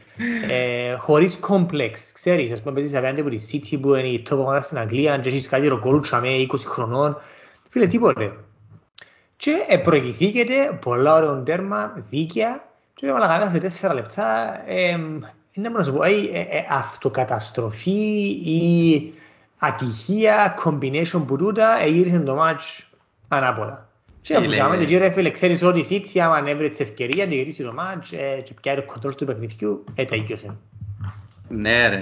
ε, 0.50 0.94
χωρίς 0.94 1.38
complex. 1.48 1.92
Ξέρεις, 2.12 2.52
ας 2.52 2.62
πούμε 2.62 2.74
παίζεις 2.74 2.96
απέναντι 2.96 3.20
από 3.20 3.30
τη 3.30 3.36
City 3.52 3.80
που 3.80 3.94
είναι 3.94 4.08
η 4.08 4.22
top 4.30 4.36
ομάδα 4.38 4.60
στην 4.60 4.78
Αγγλία, 4.78 5.18
και 5.18 5.28
έχεις 5.28 5.48
κάτι 5.48 5.68
ροκόλουτσα 5.68 6.20
με 6.20 6.28
20 6.52 6.58
χρονών. 6.64 7.16
Φίλε, 7.68 7.86
τίποτε. 7.86 8.32
Και 9.36 9.80
προηγηθήκεται 9.82 10.78
πολλά 10.80 11.14
ωραίο 11.14 11.42
τέρμα, 11.42 11.92
δίκαια, 12.08 12.64
και 12.94 13.12
με 13.12 13.18
λαγανά 13.18 13.48
σε 13.48 13.58
τέσσερα 13.58 13.94
λεπτά, 13.94 14.60
ε, 14.66 14.88
είναι 15.52 15.68
μόνος 15.70 15.86
να 15.86 15.92
σου 15.92 15.92
πω, 15.92 16.02
ε, 16.02 16.10
ε, 16.30 16.66
αυτοκαταστροφή 16.70 18.20
ή 18.44 19.12
ατυχία, 19.58 20.54
combination 20.64 21.24
που 21.26 21.36
τούτα, 21.36 21.86
γύρισε 21.86 22.20
το 22.20 22.34
μάτς 22.34 22.88
ανάποδα. 23.28 23.88
Και 24.20 24.34
που 24.34 24.50
είχαμε 24.50 24.76
το 24.76 24.82
γύρο 24.82 25.04
έφελε, 25.04 25.30
ξέρεις 25.30 25.62
ότι 25.62 25.78
η 25.78 25.84
Σίτσι 25.84 26.20
άμα 26.20 26.36
ανέβρε 26.36 26.68
της 26.68 26.80
ευκαιρία 26.80 27.26
να 27.26 27.34
γυρίσει 27.34 27.62
το 27.62 27.72
μάτς 27.72 28.08
και 28.44 28.54
πιάει 28.60 28.74
το 28.74 28.82
κοντρόλ 28.82 29.14
του 29.14 29.24
παιχνιδιού, 29.24 29.84
έτσι 29.94 30.14
έγινε. 30.14 30.56
Ναι 31.48 31.88
ρε, 31.88 31.98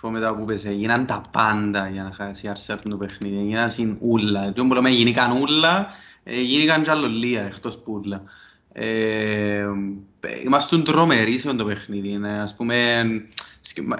συμφωνώ 0.00 0.18
μετά 0.18 0.34
που 0.34 0.44
πες, 0.44 0.64
έγιναν 0.64 1.06
τα 1.06 1.22
πάντα 1.30 1.88
για 1.88 2.02
να 2.02 2.12
χάσει 2.12 2.46
η 2.46 2.48
Αρσέλ 2.48 2.78
το 2.88 2.96
παιχνίδι, 2.96 3.38
έγιναν 3.38 3.70
συν 3.70 3.96
ούλα. 4.00 4.52
Τι 4.52 4.66
που 4.66 4.74
λέμε 4.74 4.90
γίνηκαν 4.90 5.40
ούλα, 5.40 5.86
γίνηκαν 6.24 6.82
κι 6.82 6.90
άλλο 6.90 7.06
λία 7.06 7.42
εκτός 7.42 7.78
που 7.78 7.92
ούλα. 7.92 8.22
Είμαστε 10.44 10.78
τρομεροί 10.78 11.38
σε 11.38 11.54
το 11.54 11.64
παιχνίδι, 11.64 12.20
ας 12.24 12.54
πούμε, 12.54 13.04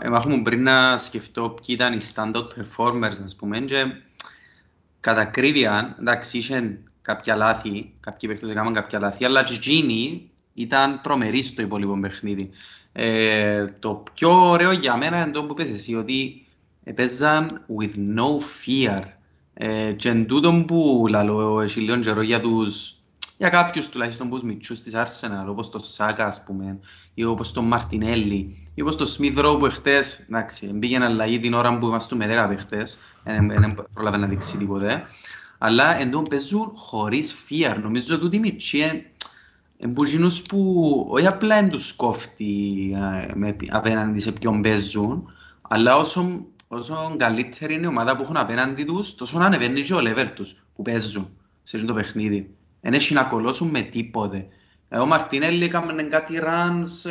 έχουμε 0.02 0.42
πριν 0.42 0.62
να 0.62 0.98
σκεφτώ 0.98 1.48
ποιοι 1.48 1.76
ήταν 1.78 1.92
οι 1.92 2.00
standout 2.14 2.48
performers, 2.58 3.22
ας 3.24 3.36
πούμε, 3.38 3.58
και 3.60 3.84
κατά 5.00 5.20
ακρίβεια, 5.20 5.96
εντάξει, 6.00 6.38
είχε 6.38 6.78
κάποια 7.02 7.36
λάθη, 7.36 7.92
κάποιοι 8.00 8.28
παίχτες 8.28 8.50
έκαναν 8.50 8.72
κάποια 8.72 8.98
λάθη, 8.98 9.24
αλλά 9.24 9.44
και 9.44 9.54
εκείνοι 9.54 10.30
ήταν 10.54 11.00
τρομεροί 11.02 11.42
στο 11.42 11.62
υπόλοιπο 11.62 11.98
παιχνίδι. 12.00 12.50
Ε, 13.00 13.64
το 13.78 14.02
πιο 14.14 14.48
ωραίο 14.48 14.72
για 14.72 14.96
μένα 14.96 15.22
είναι 15.22 15.30
το 15.30 15.44
που 15.44 15.54
πες 15.54 15.70
εσύ, 15.70 15.94
ότι 15.94 16.46
παίζαν 16.94 17.64
with 17.78 17.96
no 17.96 18.38
fear. 18.38 19.02
Ε, 19.54 19.92
και 19.92 20.08
εν 20.08 20.26
τούτο 20.26 20.64
που 20.66 21.06
λαλώ 21.08 21.60
έχει 21.60 21.80
λίγο 21.80 21.98
καιρό 21.98 22.22
για 22.22 22.40
τους 22.40 22.94
για 23.36 23.48
κάποιους 23.48 23.88
τουλάχιστον 23.88 24.30
τους 24.30 24.42
μητσούς 24.42 24.82
της 24.82 24.92
Arsenal, 24.96 25.46
όπως 25.48 25.70
το 25.70 25.80
Σάκα 25.82 26.26
ας 26.26 26.44
πούμε, 26.44 26.78
ή 27.14 27.24
όπως 27.24 27.52
τον 27.52 27.68
Μαρτινέλli, 27.72 28.46
ή 28.74 28.82
όπως 28.82 28.96
το 28.96 29.04
Σμιθρό 29.04 29.56
που 29.56 29.66
εχθές, 29.66 30.18
εντάξει, 30.18 30.66
μπήκε 30.74 30.98
αλλαγή 30.98 31.40
την 31.40 31.54
ώρα 31.54 31.78
που 31.78 31.86
είμαστε 31.86 32.14
με 32.14 32.26
10 32.26 32.48
παίχτες, 32.48 32.98
δεν 33.24 33.74
πρόλαβε 33.92 34.16
να 34.16 34.26
δείξει 34.26 34.56
τίποτε, 34.56 35.02
αλλά 35.58 36.00
εν 36.00 36.10
τόν 36.10 36.22
παίζουν 36.30 36.72
χωρίς 36.74 37.34
φίαρ, 37.44 37.78
νομίζω 37.78 38.18
ότι 38.22 38.36
οι 38.36 38.40
μητσοί 38.40 39.04
εμπούζινους 39.78 40.42
που 40.42 41.06
όχι 41.10 41.26
απλά 41.26 41.60
δεν 41.60 41.68
τους 41.68 41.92
κόφτει 41.92 42.92
ε, 43.40 43.52
απέναντι 43.68 44.20
σε 44.20 44.32
ποιον 44.32 44.62
παίζουν, 44.62 45.32
αλλά 45.68 45.96
όσο, 45.96 46.46
όσο 46.68 47.14
καλύτερη 47.18 47.74
είναι 47.74 47.84
η 47.84 47.88
ομάδα 47.88 48.16
που 48.16 48.22
έχουν 48.22 48.36
απέναντι 48.36 48.84
τους, 48.84 49.14
τόσο 49.14 49.38
να 49.38 49.46
ανεβαίνει 49.46 49.80
και 49.80 49.94
ο 49.94 49.98
level 49.98 50.28
τους 50.34 50.56
που 50.74 50.82
παίζουν 50.82 51.28
σε 51.62 51.76
αυτό 51.76 51.88
το 51.88 51.94
παιχνίδι. 51.94 52.50
Δεν 52.80 52.92
έχει 52.92 53.14
να 53.14 53.22
κολλώσουν 53.22 53.68
με 53.68 53.80
τίποτε. 53.80 54.46
Ο 54.90 55.06
Μαρτινέλli 55.06 55.64
έκαμε 55.64 56.02
κάτι 56.02 56.40
runs 56.42 57.10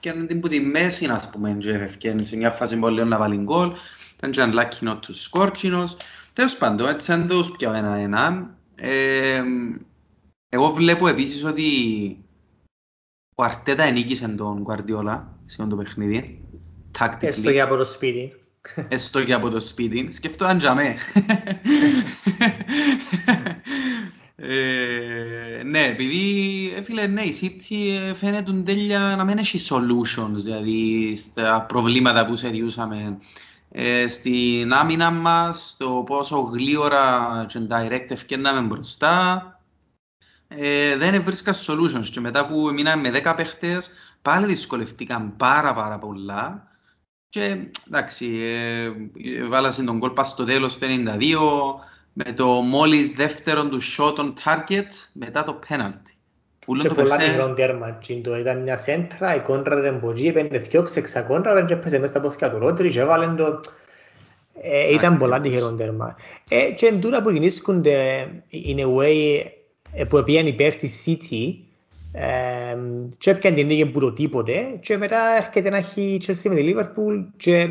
και 0.00 0.08
είναι 0.08 0.24
την 0.24 0.40
που 0.40 0.48
τη 0.48 0.60
μέση, 0.60 1.06
ας 1.06 1.30
πούμε, 1.30 1.56
και 1.60 1.70
ευκαιρνεί 1.70 2.24
σε 2.24 2.36
μια 2.36 2.50
φάση 2.50 2.76
πολύ 2.76 3.04
να 3.04 3.18
βάλει 3.18 3.36
γκολ. 3.36 3.72
Δεν 4.16 4.30
ήταν 4.30 4.52
lucky 4.58 4.88
not 4.88 4.98
to 4.98 5.40
score, 5.40 5.50
κοινός. 5.52 5.96
Τέλος 6.32 6.56
πάντων, 6.56 6.88
έτσι 6.88 7.12
αν 7.12 7.28
τους 7.28 7.50
πιω 7.50 7.72
έναν 7.72 7.98
έναν. 7.98 8.56
Ε, 10.48 10.56
εγώ 10.56 10.70
βλέπω 10.70 11.08
επίσης 11.08 11.44
ότι 11.44 11.64
ο 13.34 13.42
Αρτέτα 13.42 13.82
ενίκησε 13.82 14.28
τον 14.28 14.62
Γκουαρδιόλα 14.62 15.38
σε 15.46 15.62
αυτό 15.62 15.76
το 15.76 15.82
παιχνίδι. 15.82 16.44
Έστω 17.20 17.52
και 17.52 17.60
από 17.60 17.76
το 17.76 17.84
σπίτι. 17.84 18.32
Έστω 18.88 19.24
και 19.24 19.32
από 19.32 19.50
το 19.50 19.60
σπίτι. 19.60 20.08
Σκεφτώ 20.12 20.44
αν 20.44 20.58
τζαμέ. 20.58 20.96
Ε, 24.38 25.62
ναι, 25.64 25.84
επειδή 25.84 26.72
ε, 26.76 26.82
φίλε, 26.82 27.06
ναι, 27.06 27.22
η 27.22 27.34
City 27.40 28.08
ε, 28.08 28.14
φαίνεται 28.14 28.52
τέλεια 28.52 29.14
να 29.16 29.24
μην 29.24 29.38
έχει 29.38 29.60
solutions, 29.70 30.34
δηλαδή 30.34 31.14
στα 31.16 31.64
προβλήματα 31.68 32.26
που 32.26 32.36
σε 32.36 32.48
διούσαμε 32.48 33.18
ε, 33.70 34.08
στην 34.08 34.72
άμυνα 34.72 35.10
μας, 35.10 35.76
το 35.78 36.02
πόσο 36.06 36.40
γλύωρα 36.40 37.44
και 37.48 37.58
direct 37.70 38.10
ευκαιρνάμε 38.10 38.60
μπροστά, 38.60 39.55
ε, 40.48 40.96
δεν 40.96 41.22
βρίσκα 41.22 41.54
solutions 41.54 42.06
και 42.10 42.20
μετά 42.20 42.46
που 42.46 42.72
μείναμε 42.72 43.10
με 43.10 43.20
10 43.24 43.34
παίχτες 43.36 43.90
πάλι 44.22 44.46
δυσκολευτήκαν 44.46 45.36
πάρα 45.36 45.74
πάρα 45.74 45.98
πολλά 45.98 46.68
και 47.28 47.56
εντάξει, 47.86 48.40
ε, 48.42 48.90
βάλασαν 49.48 49.86
τον 49.86 49.98
κόλπα 49.98 50.24
στο 50.24 50.44
τέλος 50.44 50.78
52 50.80 50.86
με 52.12 52.32
το 52.32 52.46
μόλις 52.46 53.10
δεύτερο 53.10 53.68
του 53.68 53.82
shot 53.82 54.14
on 54.14 54.32
target 54.44 54.90
μετά 55.12 55.44
το 55.44 55.58
penalty. 55.68 56.10
Και 56.80 56.88
πολλά 56.88 57.16
μικρόν 57.28 57.54
τέρμα. 57.54 57.98
Ήταν 58.40 58.60
μια 58.60 58.76
σέντρα, 58.76 59.34
η 59.34 59.40
κόντρα 59.40 59.80
δεν 59.80 59.98
μπορεί, 59.98 60.26
έπαιρνε 60.26 60.58
δυο 60.58 60.82
ξεξακόντρα 60.82 61.64
και 61.64 61.72
έπαιζε 61.72 61.98
μέσα 61.98 62.12
στα 62.12 62.20
πόθηκα 62.20 62.50
του 62.50 62.58
Ρότρι 62.58 62.90
και 62.90 63.00
έβαλε 63.00 63.26
το... 63.26 63.60
Ε, 64.60 64.92
ήταν 64.92 65.16
πολλά 65.16 65.40
τυχερόν 65.40 65.76
τέρμα. 65.76 66.16
Ε, 66.48 66.70
και 66.70 66.92
τώρα 66.92 67.22
που 67.22 67.30
γεννήσκονται 67.30 68.28
in 68.52 68.78
a 68.78 68.96
way 68.96 69.42
ε, 69.44 69.55
που 70.08 70.22
πήγαν 70.22 70.46
υπέρ 70.46 70.74
της 70.74 71.04
City 71.06 71.54
ε, 72.12 72.76
και 73.18 73.30
έπιαν 73.30 73.54
την 73.54 73.68
λίγη 73.68 73.86
που 73.86 74.00
το 74.00 74.12
τίποτε 74.12 74.78
και 74.80 74.96
μετά 74.96 75.36
έρχεται 75.36 75.70
να 75.70 75.76
έχει 75.76 76.02
η 76.02 76.20
Chelsea 76.26 76.48
με 76.48 76.54
τη 76.54 76.74
Liverpool 76.74 77.24
και 77.36 77.68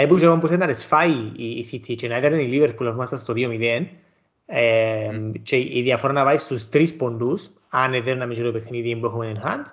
Έπαιζε 0.00 0.26
όμως 0.26 0.50
να 0.50 0.66
ρεσφάει 0.66 1.12
η 1.36 1.64
City 1.72 1.94
και 1.96 2.08
να 2.08 2.16
έδερνε 2.16 2.42
η 2.42 2.50
Liverpool 2.52 2.86
αφού 2.86 3.16
στο 3.16 3.34
2-0 3.36 3.86
και 5.42 5.56
η 5.56 5.82
διαφορά 5.82 6.12
να 6.12 6.24
πάει 6.24 6.36
στους 6.36 6.68
τρεις 6.68 6.96
ποντούς 6.96 7.50
αν 7.68 7.94
έδερνε 7.94 8.26
με 8.26 8.34
το 8.34 8.52
παιχνίδι 8.52 8.96
που 8.96 9.06
έχουμε 9.06 9.32
in 9.34 9.46
hand. 9.46 9.64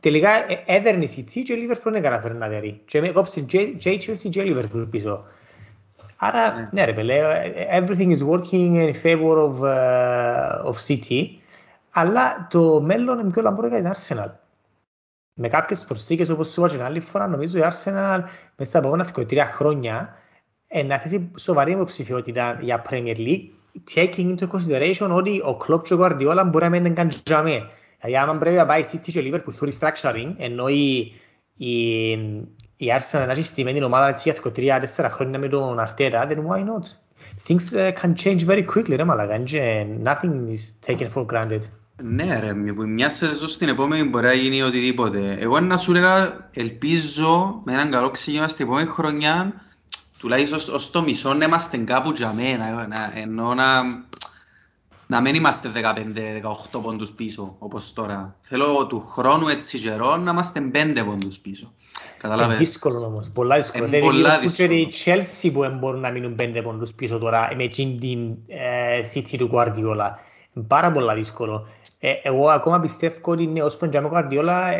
Τελικά 0.00 0.30
έδερνε 0.66 1.04
η 1.04 1.08
City 1.16 1.42
και 1.44 1.52
η 1.52 1.68
Liverpool 1.68 1.92
δεν 1.92 2.02
καταφέρει 2.02 2.34
να 2.34 2.48
δερεί. 2.48 2.80
Και 2.84 3.00
με 3.00 3.08
κόψε 3.08 3.40
και 3.40 3.58
η 3.58 3.78
Chelsea 3.84 4.30
και 4.30 4.40
η 4.42 4.56
Liverpool 4.56 4.86
πίσω 4.90 5.24
Άρα, 6.16 6.68
ναι. 6.72 6.84
ρε 6.84 6.92
πέλε, 6.92 7.22
everything 7.78 8.16
is 8.16 8.28
working 8.28 8.74
in 8.74 8.92
favor 9.02 9.36
of, 9.38 9.60
uh, 9.62 10.70
of 10.70 10.74
City, 10.86 11.26
αλλά 11.90 12.46
το 12.50 12.80
μέλλον 12.80 13.18
είναι 13.18 13.30
πιο 13.30 13.42
λαμπρό 13.42 13.66
για 13.66 13.76
την 13.76 13.90
Arsenal. 13.94 14.30
Με 15.38 15.48
κάποιες 15.48 15.84
προσθήκες 15.84 16.28
όπως 16.28 16.50
σου 16.50 16.64
είπα 16.64 16.76
και 16.76 16.82
άλλη 16.82 17.00
φορά 17.00 17.26
νομίζω 17.26 17.58
η 17.58 17.62
Arsenal 17.64 18.20
μέσα 18.56 18.70
στα 18.70 18.78
επόμενα 18.78 19.04
τρία 19.04 19.46
χρόνια 19.46 20.14
να 20.86 20.98
θέσει 20.98 21.30
σοβαρή 21.38 21.72
υποψηφιότητα 21.72 22.58
για 22.60 22.84
Premier 22.90 23.16
League 23.16 23.48
taking 23.94 24.36
into 24.36 24.46
consideration 24.48 25.08
ότι 25.10 25.40
ο 25.40 25.58
Klopp 25.66 25.82
και 25.82 25.94
ο 25.94 25.98
Guardiola 26.00 26.42
μπορεί 26.46 26.64
να 26.64 26.70
μένουν 26.70 26.94
καν 26.94 27.22
τζαμέ. 27.22 27.68
Δηλαδή 28.00 28.16
άμα 28.16 28.38
πρέπει 28.38 28.56
να 28.56 28.66
πάει 28.66 28.82
City 28.92 29.10
και 29.12 29.20
Liverpool 29.24 29.60
through 29.60 29.68
restructuring 29.68 30.34
ενώ 30.36 30.68
η, 30.68 31.12
η, 31.56 32.12
η 32.76 32.86
Arsenal 32.98 33.24
να 33.26 33.32
έχει 33.32 33.42
στημένη 33.42 33.82
ομάδα 33.82 34.08
έτσι 34.08 34.30
για 34.30 34.50
τρία-τέσσερα 34.52 35.10
χρόνια 35.10 35.38
με 35.38 35.48
τον 35.48 35.78
Arteta 35.80 36.28
then 36.28 36.46
why 36.46 36.58
not; 36.58 36.84
Things 37.48 37.72
uh, 37.72 37.92
can 37.92 38.14
change 38.14 38.44
very 38.46 38.64
quickly, 38.74 38.96
ρε 38.96 39.04
μαλακά. 39.04 39.42
Nothing 40.02 40.48
is 40.48 40.90
taken 40.90 41.08
for 41.14 41.26
granted. 41.26 41.60
Ναι 42.02 42.40
ρε, 42.40 42.54
που 42.54 42.82
μια 42.82 43.08
σεζόν 43.08 43.48
στην 43.48 43.68
επόμενη 43.68 44.08
μπορεί 44.08 44.26
να 44.26 44.32
γίνει 44.32 44.62
οτιδήποτε. 44.62 45.36
Εγώ 45.40 45.60
να 45.60 45.78
σου 45.78 45.92
λέγα, 45.92 46.48
ελπίζω 46.52 47.60
με 47.64 47.72
έναν 47.72 47.90
καλό 47.90 48.10
ξεκίνημα 48.10 48.48
στην 48.48 48.64
επόμενη 48.64 48.86
χρονιά, 48.86 49.52
τουλάχιστον 50.18 50.74
ως 50.74 50.90
το 50.90 51.02
μισό 51.02 51.34
να 51.34 51.44
είμαστε 51.44 51.76
κάπου 51.76 52.10
για 52.10 52.32
μένα, 52.32 52.90
ενώ 53.14 53.54
να, 53.54 53.82
να 55.06 55.20
μην 55.20 55.34
είμαστε 55.34 55.70
15-18 56.74 56.80
πόντους 56.82 57.10
πίσω, 57.10 57.56
όπως 57.58 57.92
τώρα. 57.92 58.36
Θέλω 58.40 58.86
του 58.86 59.00
χρόνου 59.00 59.48
έτσι 59.48 59.78
καιρό 59.78 60.16
να 60.16 60.30
είμαστε 60.30 60.70
5 60.74 61.02
πόντους 61.06 61.38
πίσω. 61.38 61.72
Καταλάβες. 62.18 62.46
Είναι 62.46 62.64
δύσκολο 62.64 63.04
όμως, 63.04 63.30
πολλά 63.34 63.56
δύσκολο. 63.56 63.86
Είναι 63.86 63.98
πολλά 63.98 64.38
δύσκολο. 64.38 64.72
Είναι 64.72 64.80
η 64.80 64.92
Chelsea 65.04 65.50
που 65.52 65.76
μπορούν 65.78 66.00
να 66.00 66.10
μείνουν 66.10 66.36
5 66.40 66.60
πόντους 66.62 66.92
πίσω 66.92 67.18
τώρα, 67.18 67.50
με 67.56 67.68
την 67.68 68.36
ε, 68.46 69.00
City 69.14 69.36
του 69.38 69.50
Guardiola. 69.52 70.10
Είναι 70.52 70.64
πάρα 70.68 70.92
πολλά 70.92 71.14
δύσκολο. 71.14 71.66
Ε, 71.98 72.12
εγώ 72.22 72.48
ακόμα 72.48 72.80
πιστεύω 72.80 73.16
ότι 73.24 73.46
ναι, 73.46 73.62
ως 73.62 73.78
τον 73.78 73.90
Τζάμο 73.90 74.10
Guardiola 74.12 74.72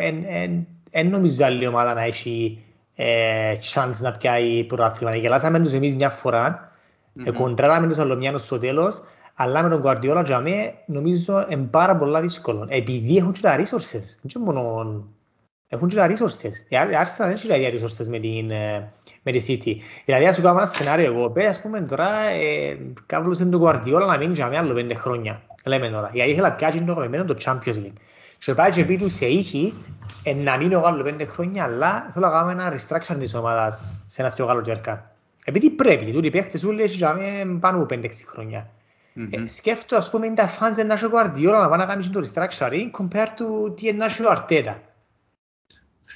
δεν 0.91 1.07
νομίζω 1.07 1.45
άλλη 1.45 1.67
ομάδα 1.67 1.93
να 1.93 2.01
έχει 2.01 2.63
ε, 2.95 3.55
chance 3.73 3.97
να 3.99 4.11
πιάει 4.11 4.63
πρωτάθλημα. 4.63 5.15
Γελάσαμε 5.15 5.59
τους 5.59 5.73
εμείς 5.73 5.95
μια 5.95 6.09
φορά, 6.09 6.71
mm-hmm. 7.19 7.33
κοντράραμε 7.33 7.87
τους 7.87 7.97
αλλομιάνους 7.97 8.41
στο 8.41 8.57
τέλος, 8.57 9.01
αλλά 9.33 9.63
με 9.63 9.69
τον 9.69 9.81
Guardiola 9.85 10.23
για 10.25 10.39
μέ 10.39 10.73
νομίζω 10.85 11.45
είναι 11.49 11.63
πάρα 11.63 11.97
πολλά 11.97 12.21
δύσκολο. 12.21 12.65
Επειδή 12.69 13.17
έχουν 13.17 13.31
και 13.31 13.41
τα 13.41 13.55
resources. 13.57 14.17
Δεν 14.21 14.41
μόνο 14.41 15.03
έχουν 15.67 15.87
και 15.87 15.95
τα 15.95 16.07
resources. 16.07 16.53
Η 16.67 16.75
Arsenal 16.75 17.17
δεν 17.17 17.31
έχει 17.31 17.47
τα 17.47 17.55
resources 17.55 18.07
με 18.07 18.19
την, 18.19 18.51
με 19.23 19.31
τη 19.31 19.45
City. 19.47 19.83
Δηλαδή, 20.05 20.25
ας 20.27 20.35
σου 20.35 20.41
κάνω 20.41 20.57
ένα 20.57 20.67
σενάριο 20.67 21.05
εγώ. 21.13 21.29
Πέρα, 21.29 21.49
ας 21.49 21.61
πούμε, 21.61 21.81
τώρα, 21.81 22.23
ε, 22.23 22.77
κάβλωσε 23.05 23.45
τον 23.45 23.61
Guardiola 23.63 24.07
να 24.07 24.17
μείνει 24.17 24.33
για 24.33 24.47
μέ 24.47 24.57
άλλο 24.57 24.73
πέντε 24.73 24.93
χρόνια. 24.93 25.41
Λέμε 25.65 25.89
τώρα. 25.89 26.09
Γιατί 26.13 26.31
ήθελα 26.31 26.51
πιάσει 26.51 26.83
το 26.83 26.93
κομμένο 26.93 27.25
το 27.25 27.37
Champions 27.45 27.75
League. 27.75 27.99
Και 28.39 28.53
πάει 28.53 28.71
και 28.71 28.83
πει 28.85 28.97
του 28.97 29.09
σε 29.09 29.25
ήχη, 29.25 29.73
ε, 30.23 30.33
να 30.33 30.57
μείνω 30.57 30.81
άλλο 30.81 31.03
πέντε 31.03 31.25
χρόνια, 31.25 31.63
αλλά 31.63 32.09
θέλω 32.11 32.27
να 32.27 32.31
κάνω 32.31 32.49
ένα 32.49 32.73
restructure 32.73 33.15
της 33.19 33.35
ομάδας 33.35 33.87
σε 34.07 34.21
ένα 34.21 34.31
πιο 34.31 34.45
καλό 34.45 34.61
τζέρκα. 34.61 35.11
Επειδή 35.43 35.69
πρέπει, 35.69 36.11
τούτοι 36.11 36.29
παίχτες 36.29 36.63
όλοι 36.63 36.81
έχει 36.81 36.95
για 36.95 37.13
μέ 37.13 37.57
πάνω 37.59 37.77
από 37.77 37.85
πέντε-έξι 37.85 38.25
χρόνια. 38.25 38.69
Mm-hmm. 39.15 39.43
Σκέφτω, 39.45 39.95
ας 39.95 40.09
πούμε, 40.09 40.25
είναι 40.25 40.35
τα 40.35 40.49
fans 40.49 40.85
να 40.85 40.93
έχει 40.93 41.05
Guardiola 41.13 41.59
να 41.61 41.69
πάνε 41.69 41.83
να 41.83 41.85
κάνεις 41.85 42.09
το 42.09 42.21
restructuring 42.23 43.01
compared 43.01 43.33
to 43.37 43.75
τι 43.75 43.87
είναι 43.87 43.97
να 43.97 44.05
έχει 44.05 44.25
ο 44.25 44.29
Αρτέτα. 44.29 44.81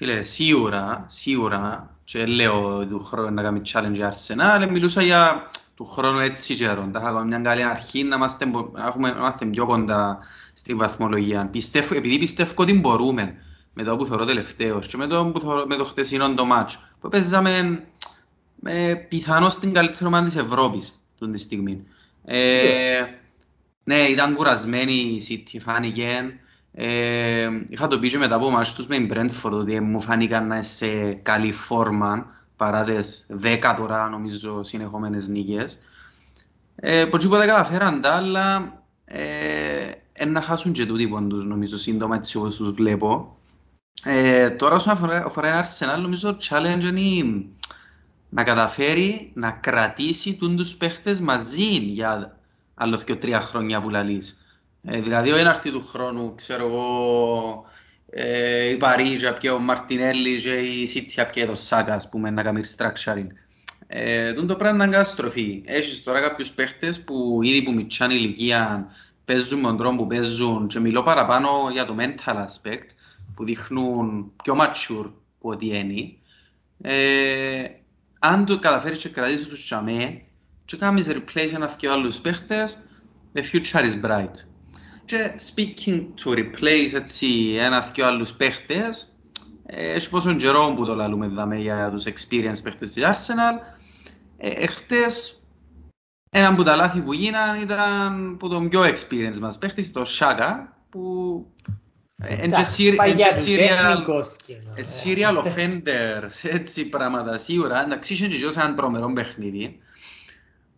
Φίλε, 0.03 0.23
σίγουρα, 0.23 1.05
σίγουρα, 1.07 1.95
και 2.03 2.25
λέω 2.25 2.87
του 2.87 2.99
χρόνου 2.99 3.33
να 3.33 3.41
κάνει 3.41 3.61
challenge 3.73 3.99
Arsenal, 3.99 4.67
μιλούσα 4.69 5.01
για 5.01 5.49
του 5.75 5.85
χρόνου 5.85 6.19
έτσι 6.19 6.55
καιρό. 6.55 6.89
Θα 6.93 6.99
είχαμε 6.99 7.25
μια 7.25 7.39
καλή 7.39 7.63
αρχή 7.63 8.03
να 8.03 8.15
είμαστε, 8.15 8.45
να 8.45 9.09
είμαστε 9.17 9.45
πιο 9.45 9.65
κοντά 9.65 10.19
στη 10.53 10.73
βαθμολογία. 10.73 11.47
Πιστεύω, 11.51 11.95
επειδή 11.95 12.19
πιστεύω 12.19 12.53
ότι 12.55 12.73
μπορούμε 12.73 13.35
με 13.73 13.83
το 13.83 13.97
που 13.97 14.05
θεωρώ 14.05 14.25
τελευταίος 14.25 14.87
και 14.87 14.97
με 14.97 15.07
το, 15.07 15.25
που 15.33 15.39
θεωρώ, 15.39 15.65
με 15.67 15.75
το 15.75 15.85
χτεσινό 15.85 16.33
το 16.33 16.45
μάτς 16.45 16.79
που 16.99 17.09
παίζαμε 17.09 17.83
με 18.55 19.05
πιθανώς 19.09 19.59
την 19.59 19.73
καλύτερη 19.73 20.05
ομάδα 20.05 20.25
της 20.25 20.35
Ευρώπης 20.35 21.01
τον 21.19 21.31
τη 21.31 21.39
στιγμή. 21.39 21.83
Ε, 22.25 23.03
ναι, 23.83 23.95
ήταν 23.95 24.33
κουρασμένη 24.33 24.93
η 24.93 25.21
City, 25.29 25.59
φάνηκε. 25.63 26.39
Ε, 26.73 27.49
είχα 27.67 27.87
το 27.87 27.99
πει 27.99 28.09
και 28.09 28.17
μετά 28.17 28.35
από 28.35 28.49
μάτς 28.49 28.73
τους 28.73 28.87
με 28.87 28.95
την 28.97 29.11
Brentford 29.13 29.51
ότι 29.51 29.79
μου 29.79 30.01
φάνηκαν 30.01 30.47
να 30.47 30.61
σε 30.61 31.13
καλή 31.13 31.51
φόρμα 31.51 32.25
παρά 32.55 32.83
τις 32.83 33.27
10 33.41 33.73
τώρα 33.77 34.09
νομίζω 34.09 34.63
συνεχόμενες 34.63 35.27
νίκες. 35.27 35.79
Ε, 36.75 37.05
Πως 37.05 37.21
τίποτα 37.23 37.45
καταφέραν 37.45 38.01
τα, 38.01 38.15
αλλά 38.15 38.79
ε, 39.05 40.25
να 40.25 40.41
χάσουν 40.41 40.71
και 40.71 40.85
τούτοι 40.85 41.07
πόντους 41.07 41.45
νομίζω 41.45 41.77
σύντομα 41.77 42.15
έτσι 42.15 42.37
όπως 42.37 42.55
τους 42.55 42.71
βλέπω. 42.71 43.37
Ε, 44.03 44.49
τώρα 44.49 44.75
όσον 44.75 44.93
αφορά, 44.93 45.25
αφορά 45.25 45.47
ένα 45.47 45.63
Arsenal 45.63 46.01
νομίζω 46.01 46.35
το 46.35 46.47
challenge 46.49 46.97
είναι 46.97 47.45
να 48.29 48.43
καταφέρει 48.43 49.31
να 49.33 49.51
κρατήσει 49.51 50.33
τους 50.33 50.75
παίχτες 50.75 51.21
μαζί 51.21 51.63
για 51.63 52.37
άλλο 52.73 52.97
και 52.97 53.15
τρία 53.15 53.41
χρόνια 53.41 53.81
που 53.81 53.89
λαλείς. 53.89 54.40
Ε, 54.83 55.01
δηλαδή, 55.01 55.31
ο 55.31 55.37
έναρτη 55.37 55.71
του 55.71 55.85
χρόνου, 55.87 56.35
ξέρω 56.35 56.65
εγώ, 56.65 57.65
ε, 58.09 58.69
η 58.69 58.77
Παρίζα 58.77 59.31
και 59.31 59.49
ο 59.49 59.59
Μαρτινέλη 59.59 60.41
και 60.41 60.53
η 60.53 60.85
Σίτια 60.85 61.23
και 61.23 61.45
το 61.45 61.55
Σάκα, 61.55 61.93
ας 61.93 62.09
πούμε, 62.09 62.29
να 62.29 62.43
κάνει 62.43 62.61
structuring. 62.77 63.27
Ε, 63.87 64.33
το 64.33 64.55
πράγμα 64.55 64.83
είναι 64.83 64.93
καταστροφή. 64.93 65.61
Έχεις 65.65 66.03
τώρα 66.03 66.21
κάποιους 66.21 66.49
παίχτες 66.49 67.01
που 67.01 67.39
ήδη 67.43 67.61
που 67.63 67.73
μητσάν 67.73 68.11
ηλικία 68.11 68.91
παίζουν 69.25 69.59
με 69.59 69.67
τον 69.67 69.77
τρόπο 69.77 69.95
που 69.95 70.07
παίζουν 70.07 70.67
και 70.67 70.79
μιλώ 70.79 71.03
παραπάνω 71.03 71.49
για 71.71 71.85
το 71.85 71.95
mental 71.99 72.35
aspect 72.35 72.87
που 73.35 73.45
δείχνουν 73.45 74.31
πιο 74.43 74.57
mature 74.59 75.11
που 75.39 75.49
ό,τι 75.49 75.77
είναι. 75.77 76.13
Ε, 76.81 77.63
αν 78.19 78.45
το 78.45 78.59
καταφέρεις 78.59 78.97
και 78.97 79.09
κρατήσεις 79.09 79.47
τους 79.47 79.65
τσαμέ 79.65 80.21
και 80.65 80.77
κάνεις 80.77 81.07
replace 81.09 81.53
ένας 81.53 81.75
και 81.75 81.89
άλλους 81.89 82.17
παίχτες, 82.17 82.77
the 83.33 83.39
future 83.39 83.83
is 83.83 84.05
bright. 84.05 84.50
Και 85.11 85.31
speaking 85.55 86.07
to 86.23 86.29
replace 86.29 86.93
έτσι 86.93 87.55
ένας 87.59 87.91
και 87.91 88.03
άλλους 88.03 88.33
παίχτες, 88.33 89.15
έχει 89.65 90.09
πόσο 90.09 90.35
καιρό 90.35 90.73
που 90.75 90.85
το 90.85 90.95
λαλούμε 90.95 91.27
δάμε 91.27 91.55
για 91.55 91.91
τους 91.91 92.03
experience 92.05 92.63
παίχτες 92.63 92.93
της 92.93 93.03
Arsenal, 93.05 93.77
ε, 94.37 94.49
εχθές 94.49 95.47
ένα 96.29 96.47
από 96.47 96.63
τα 96.63 96.75
λάθη 96.75 97.01
που 97.01 97.13
γίναν 97.13 97.61
ήταν 97.61 98.37
που 98.37 98.49
τον 98.49 98.69
πιο 98.69 98.81
experience 98.81 99.37
μας 99.39 99.57
παίχτης, 99.57 99.91
το 99.91 100.05
Shaka, 100.19 100.55
που 100.89 101.45
είναι 102.27 102.57
serial 105.03 105.43
offender 105.43 106.23
σε 106.27 106.49
έτσι 106.57 106.89
πράγματα 106.89 107.37
σίγουρα. 107.37 107.83
Εντάξει, 107.83 108.13
είχε 108.13 108.27
και 108.27 108.45
ένα 108.55 108.75
τρομερό 108.75 109.13
παιχνίδι. 109.13 109.79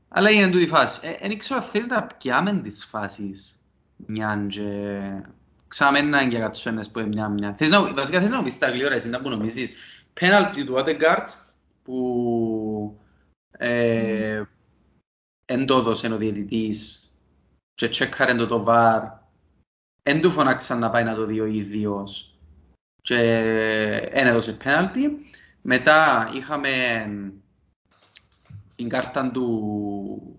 Αλλά 0.07 0.29
είναι 0.29 0.47
τούτη 0.47 0.67
φάση. 0.67 0.99
Δεν 1.21 1.31
ε, 1.31 1.36
ξέρω 1.36 1.59
αν 1.59 1.65
θες 1.71 1.88
να 1.88 2.03
πιάμε 2.03 2.53
τις 2.53 2.86
φάσεις 2.86 3.57
μια 4.08 4.45
και 4.49 4.99
ξαμένα 5.68 6.22
για 6.22 6.39
κατσόνες 6.39 6.89
που 6.89 6.99
είναι 6.99 7.08
μια 7.08 7.30
μια. 7.30 7.54
Θες 7.54 7.70
να, 7.70 7.93
βασικά 7.93 8.20
θες 8.20 8.30
να 8.30 8.38
μου 8.38 8.43
πεις 8.43 8.58
τα 8.58 8.70
γλυόρα 8.70 8.95
εσύ 8.95 9.10
να 9.10 9.22
που 9.22 9.30
νομίζεις. 9.30 9.72
Πέναλτι 10.14 10.66
του 10.66 10.74
Ότεγκάρτ 10.76 11.30
που 11.84 12.99
ε, 13.51 14.43
εν 15.45 15.66
το 15.66 15.78
έδωσε 15.78 16.14
ο 16.14 16.18
διαιτητής 16.18 16.99
και 17.74 17.89
τσέκαρε 17.89 18.34
το 18.34 18.47
το 18.47 18.64
βαρ 18.64 19.04
εν 20.04 20.22
του 20.22 20.32
φωνάξαν 20.32 20.80
να 20.80 20.89
πάει 20.89 21.04
να 21.04 21.16
το 21.16 21.26
δει 21.26 21.39
ο 21.39 21.45
ίδιος 21.45 22.38
και 23.01 23.20
εν 24.12 24.28
έδωσε 24.28 24.54
πέναλτι. 24.54 25.30
Μετά 25.62 26.30
είχαμε 26.34 26.70
την 28.76 28.89
κάρτα 28.89 29.32
του, 29.32 30.38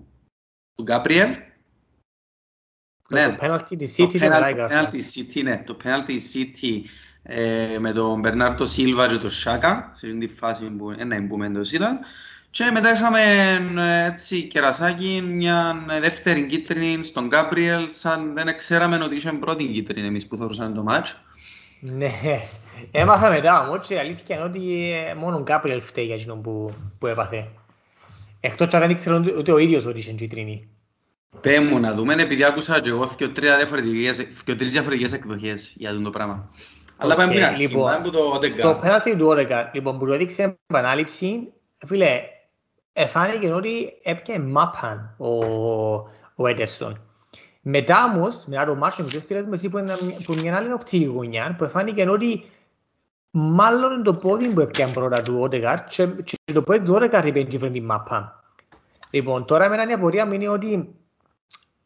του 0.75 0.83
Γκάπριελ. 0.83 1.37
Ναι, 3.21 3.29
το 3.29 3.35
πέναλτι 3.41 3.77
της 3.77 3.97
City 3.99 4.13
το 4.13 4.19
πέναλτι 4.19 4.99
της 4.99 5.15
City, 5.17 5.43
ναι, 5.43 5.63
το 5.67 5.75
πέναλτι 5.75 6.15
της 6.15 6.33
City 6.35 6.89
ε, 7.23 7.79
με 7.79 7.93
τον 7.93 8.21
Μπερνάρτο 8.21 8.67
Σίλβα 8.67 9.07
και 9.07 9.17
τον 9.17 9.31
Σάκα, 9.31 9.91
σε 9.95 10.07
αυτή 10.07 10.27
τη 10.27 10.35
φάση 10.35 10.65
που 10.65 10.95
ένα 10.99 11.17
εμπούμεντος 11.17 11.73
ήταν. 11.73 11.99
Και 12.51 12.71
μετά 12.73 12.93
είχαμε 12.93 13.21
έτσι 14.07 14.43
κερασάκι 14.43 15.23
μια 15.27 15.77
δεύτερη 16.01 16.47
κίτρινη 16.47 17.05
στον 17.05 17.27
Γκάμπριελ 17.27 17.91
σαν 17.91 18.35
δεν 18.35 18.57
ξέραμε 18.57 18.97
ότι 18.97 19.15
είχε 19.15 19.33
πρώτη 19.33 19.65
κίτρινη 19.65 20.07
εμείς 20.07 20.27
που 20.27 20.37
θεωρούσαμε 20.37 20.75
το 20.75 20.83
μάτσο. 20.83 21.17
Ναι, 21.81 22.11
έμαθα 22.91 23.31
μετά 23.31 23.69
όμως 23.69 23.87
και 23.87 23.95
η 23.95 23.99
αλήθεια 23.99 24.37
είναι 24.37 24.45
ότι 24.45 24.95
μόνο 25.17 25.37
ο 25.37 25.41
Γκάμπριελ 25.41 25.81
φταίει 25.81 26.05
για 26.05 26.15
εκείνον 26.15 26.43
που, 26.43 26.71
που 26.99 27.07
έπαθε. 27.07 27.49
Εκτός 28.41 28.67
και 28.67 28.79
δεν 28.79 28.91
ήξερα 28.91 29.23
ούτε 29.39 29.53
ο 29.53 29.59
ίδιος 29.59 29.87
ότι 29.87 29.99
είχε 29.99 30.13
κίτρινη. 30.13 30.69
Πέ 31.41 31.61
μου 31.61 31.79
να 31.79 31.95
δούμε, 31.95 32.15
επειδή 32.15 32.45
άκουσα 32.45 32.81
και 32.81 32.89
εγώ 32.89 33.11
και 33.17 34.55
τρεις 34.55 34.73
διαφορετικές 34.73 35.13
εκδοχές 35.13 35.73
για 35.77 36.01
το 36.01 36.11
πράγμα. 36.11 36.51
Αλλά 36.97 37.15
πάμε 37.15 37.33
πριν 37.33 37.45
αρχή, 37.45 37.67
λοιπόν, 37.67 37.85
πάμε 37.85 38.05
που 38.05 38.11
το 38.11 38.19
Οδεγκάρ. 38.19 38.75
Το 38.75 38.81
πέναλτι 38.81 39.17
του 39.17 39.27
Οδεγκάρ, 39.27 39.75
λοιπόν, 39.75 39.99
που 39.99 40.07
το 40.07 40.13
έδειξε 40.13 40.59
επανάληψη, 40.67 41.53
φίλε, 41.87 42.21
εφάνηκε 42.93 43.53
ότι 43.53 43.93
έπιε 44.03 44.39
μάπαν 44.39 45.15
ο, 45.19 45.29
ο 46.35 46.47
Έντερσον. 46.47 47.01
Μετά 47.61 48.13
όμως, 48.15 48.45
μετά 48.47 48.65
το 48.65 48.75
μάτσο, 48.75 49.03
με 49.13 49.21
στείλες 49.21 49.47
με 49.47 49.59
που 50.25 50.35
μια 50.35 50.57
άλλη 50.57 50.73
οπτική 50.73 51.05
γωνιά, 51.05 51.55
που 51.59 51.65
εφάνηκε 51.65 52.09
ότι 52.09 52.45
μάλλον 53.31 53.93
είναι 53.93 54.03
το 54.03 54.15
πόδι 54.15 54.49
που 54.49 54.61
έπιαν 54.61 54.93
πρώτα 54.93 55.23
του 55.23 55.41
Οδεγκάρ 55.41 55.85
και, 55.85 56.07
και 56.07 56.53
το 56.53 56.63
πόδι 56.63 56.81
του 56.81 56.95
Οδεγκάρ 56.95 57.27
είπε 57.27 57.43
και 57.43 57.59
φέρνει 57.59 57.81
μάπαν. 57.81 58.43
Λοιπόν, 59.11 59.45
τώρα 59.45 59.65
εμένα 59.65 59.91
η 59.91 59.93
απορία 59.93 60.27
μου 60.27 60.33
είναι 60.33 60.49
ότι 60.49 60.95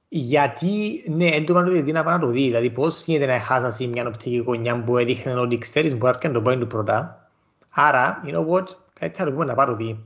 γιατί, 0.08 1.04
ναι, 1.08 1.30
δεν 1.30 1.46
το 1.46 1.54
κάνω 1.54 1.78
ότι 1.78 1.92
να 1.92 2.04
πάει 2.04 2.14
να 2.14 2.20
το 2.20 2.26
δει, 2.26 2.44
δηλαδή 2.44 2.70
πώς 2.70 3.04
γίνεται 3.04 3.26
να 3.32 3.40
χάσασαι 3.40 3.86
μια 3.86 4.06
οπτική 4.06 4.36
γωνιά 4.36 4.82
που 4.82 4.96
έδειχνε 4.96 5.34
ότι 5.34 5.58
ξέρεις 5.58 5.92
μπορεί 5.96 6.02
να 6.02 6.08
έρθει 6.08 6.32
το 6.32 6.42
πόδι 6.42 6.58
του 6.58 6.66
πρώτα. 6.66 7.30
Άρα, 7.70 8.22
you 8.26 8.34
know 8.34 8.46
what, 8.48 8.64
καλύτερα 8.92 9.24
να 9.24 9.32
πούμε 9.32 9.44
να 9.44 9.54
πάρω 9.54 9.74
δει. 9.74 10.04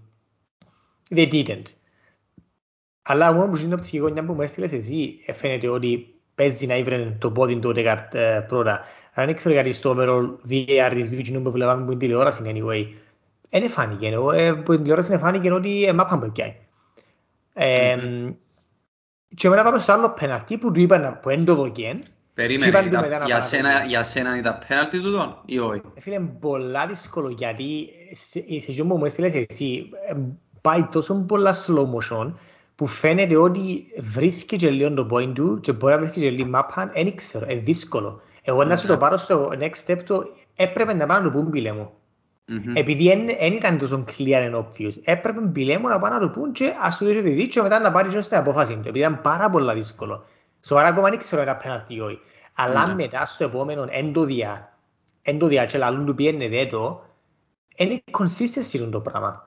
They 1.10 1.32
didn't. 1.32 1.62
Αλλά 3.02 3.32
μόνο 3.32 3.50
που 3.50 3.56
στην 3.56 3.72
οπτική 3.72 3.98
γωνιά 3.98 4.24
που 4.24 4.32
μου 4.32 4.42
έστειλες 4.42 4.72
εσύ, 4.72 5.18
φαίνεται 5.32 5.68
ότι 5.68 6.14
παίζει 6.34 6.66
να 6.66 6.76
ήβρε 6.76 7.16
το 7.18 7.30
πόδι 7.30 7.56
του 7.56 7.68
Οδεκάρτ 7.70 8.16
πρώτα. 8.48 8.80
Αν 9.14 9.26
δεν 9.26 9.34
ξέρω 9.34 9.54
γιατί 9.54 9.72
στο 9.72 9.96
overall 9.96 10.50
VAR 10.50 10.92
review 10.92 11.40
που 11.42 11.50
βλέπαμε 11.50 11.84
που 11.84 11.90
είναι 11.90 12.00
τηλεόραση 12.00 12.42
anyway, 12.46 12.86
δεν 13.50 13.68
φάνηκε. 13.68 14.06
Ε, 14.34 14.52
που 14.52 14.72
την 14.72 14.80
τηλεόραση 14.82 15.18
φάνηκε 15.18 15.52
ότι 15.52 15.84
ε, 15.84 15.92
μάπαν 15.92 16.20
που 16.20 16.32
πιάει. 16.32 16.56
Ε, 19.32 19.34
mm-hmm. 19.34 19.36
Και 19.36 19.48
μετά 19.48 19.62
πάμε 19.62 19.78
στο 19.78 19.92
άλλο 19.92 20.10
πέναλτι 20.10 20.58
που 20.58 20.70
του 20.70 20.80
είπαν 20.80 21.18
που 21.22 21.28
δεν 21.28 21.44
το 21.44 21.54
δοκέν. 21.54 22.02
Περίμενε, 22.34 22.90
τα, 22.90 23.24
για, 23.24 23.40
σένα, 23.40 23.84
για 23.86 24.02
σένα 24.02 24.38
ήταν 24.38 24.58
πέναλτι 24.68 25.00
του 25.00 25.12
τον 25.12 25.36
ή 25.46 25.58
όχι; 25.58 25.80
Ε, 25.94 26.00
φίλε, 26.00 26.18
πολλά 26.20 26.86
δύσκολο 26.86 27.28
γιατί 27.28 27.88
σε 28.60 28.70
αυτό 28.70 28.84
που 28.84 28.96
μου 28.96 29.04
έστειλες 29.04 29.34
εσύ 29.34 29.88
πάει 30.60 30.82
τόσο 30.84 31.14
πολλά 31.14 31.54
slow 31.66 31.84
motion 31.84 32.32
που 32.74 32.86
φαίνεται 32.86 33.36
ότι 33.36 33.86
βρίσκει 33.98 34.56
και 34.56 34.70
λίγο 34.70 34.94
το 34.94 35.08
point 35.12 35.32
του 35.34 35.60
και 35.60 35.72
μπορεί 35.72 35.92
να 35.92 35.98
βρίσκει 35.98 36.20
και 36.20 36.30
λίγο 36.30 36.48
μάπαν, 36.48 36.90
δεν 36.94 37.16
ξέρω, 37.16 37.46
είναι 37.48 37.60
δύσκολο. 37.60 38.20
Εγώ 38.42 38.64
να 38.64 38.76
σου 38.76 38.86
το 38.86 38.92
ναι. 38.92 38.98
πάρω 38.98 39.16
στο 39.16 39.50
next 39.60 39.86
step 39.86 40.02
το 40.06 40.24
έπρεπε 40.56 40.94
να 40.94 41.06
πάω 41.06 41.18
να 41.18 41.24
το 41.24 41.30
πούν 41.30 41.50
πιλέ 41.50 41.72
μου. 41.72 41.90
Mm-hmm. 42.52 42.72
Επειδή 42.74 43.08
δεν 43.38 43.52
ήταν 43.52 43.78
τόσο 43.78 44.04
clear 44.08 44.50
and 44.50 44.54
obvious. 44.54 44.92
Έπρεπε 45.04 45.40
πιλέ 45.40 45.78
μου 45.78 45.88
να 45.88 45.98
πάω 45.98 46.10
να 46.10 46.20
το 46.20 46.30
πούν 46.30 46.52
και 46.52 46.72
ας 46.82 46.96
του 46.96 47.04
δείξω 47.04 47.22
τη 47.22 47.30
δίτσο 47.30 47.62
μετά 47.62 47.78
να 47.78 47.92
πάρει 47.92 48.08
και 48.08 48.20
στην 48.20 48.36
απόφαση 48.36 48.72
του. 48.72 48.80
Επειδή 48.80 48.98
ήταν 48.98 49.20
πάρα 49.20 49.50
πολύ 49.50 49.74
δύσκολο. 49.74 50.24
Σοβαρά 50.60 50.88
ακόμα 50.88 51.08
δεν 51.08 51.18
ξέρω 51.18 51.42
ένα 51.42 51.56
πέναλτι 51.56 52.00
όχι. 52.00 52.20
Αλλά 52.54 52.92
mm-hmm. 52.92 52.94
μετά 52.94 53.26
στο 53.26 53.44
επόμενο 53.44 53.86
εντοδιά, 53.90 54.78
εντοδιά 55.22 55.64
και 55.64 55.78
λαλούν 55.78 56.06
του 56.06 56.14
πιένε 56.14 56.48
δέτο, 56.48 57.04
είναι 57.76 58.02
consistency 58.18 58.88
το 58.90 59.00
πράγμα. 59.00 59.46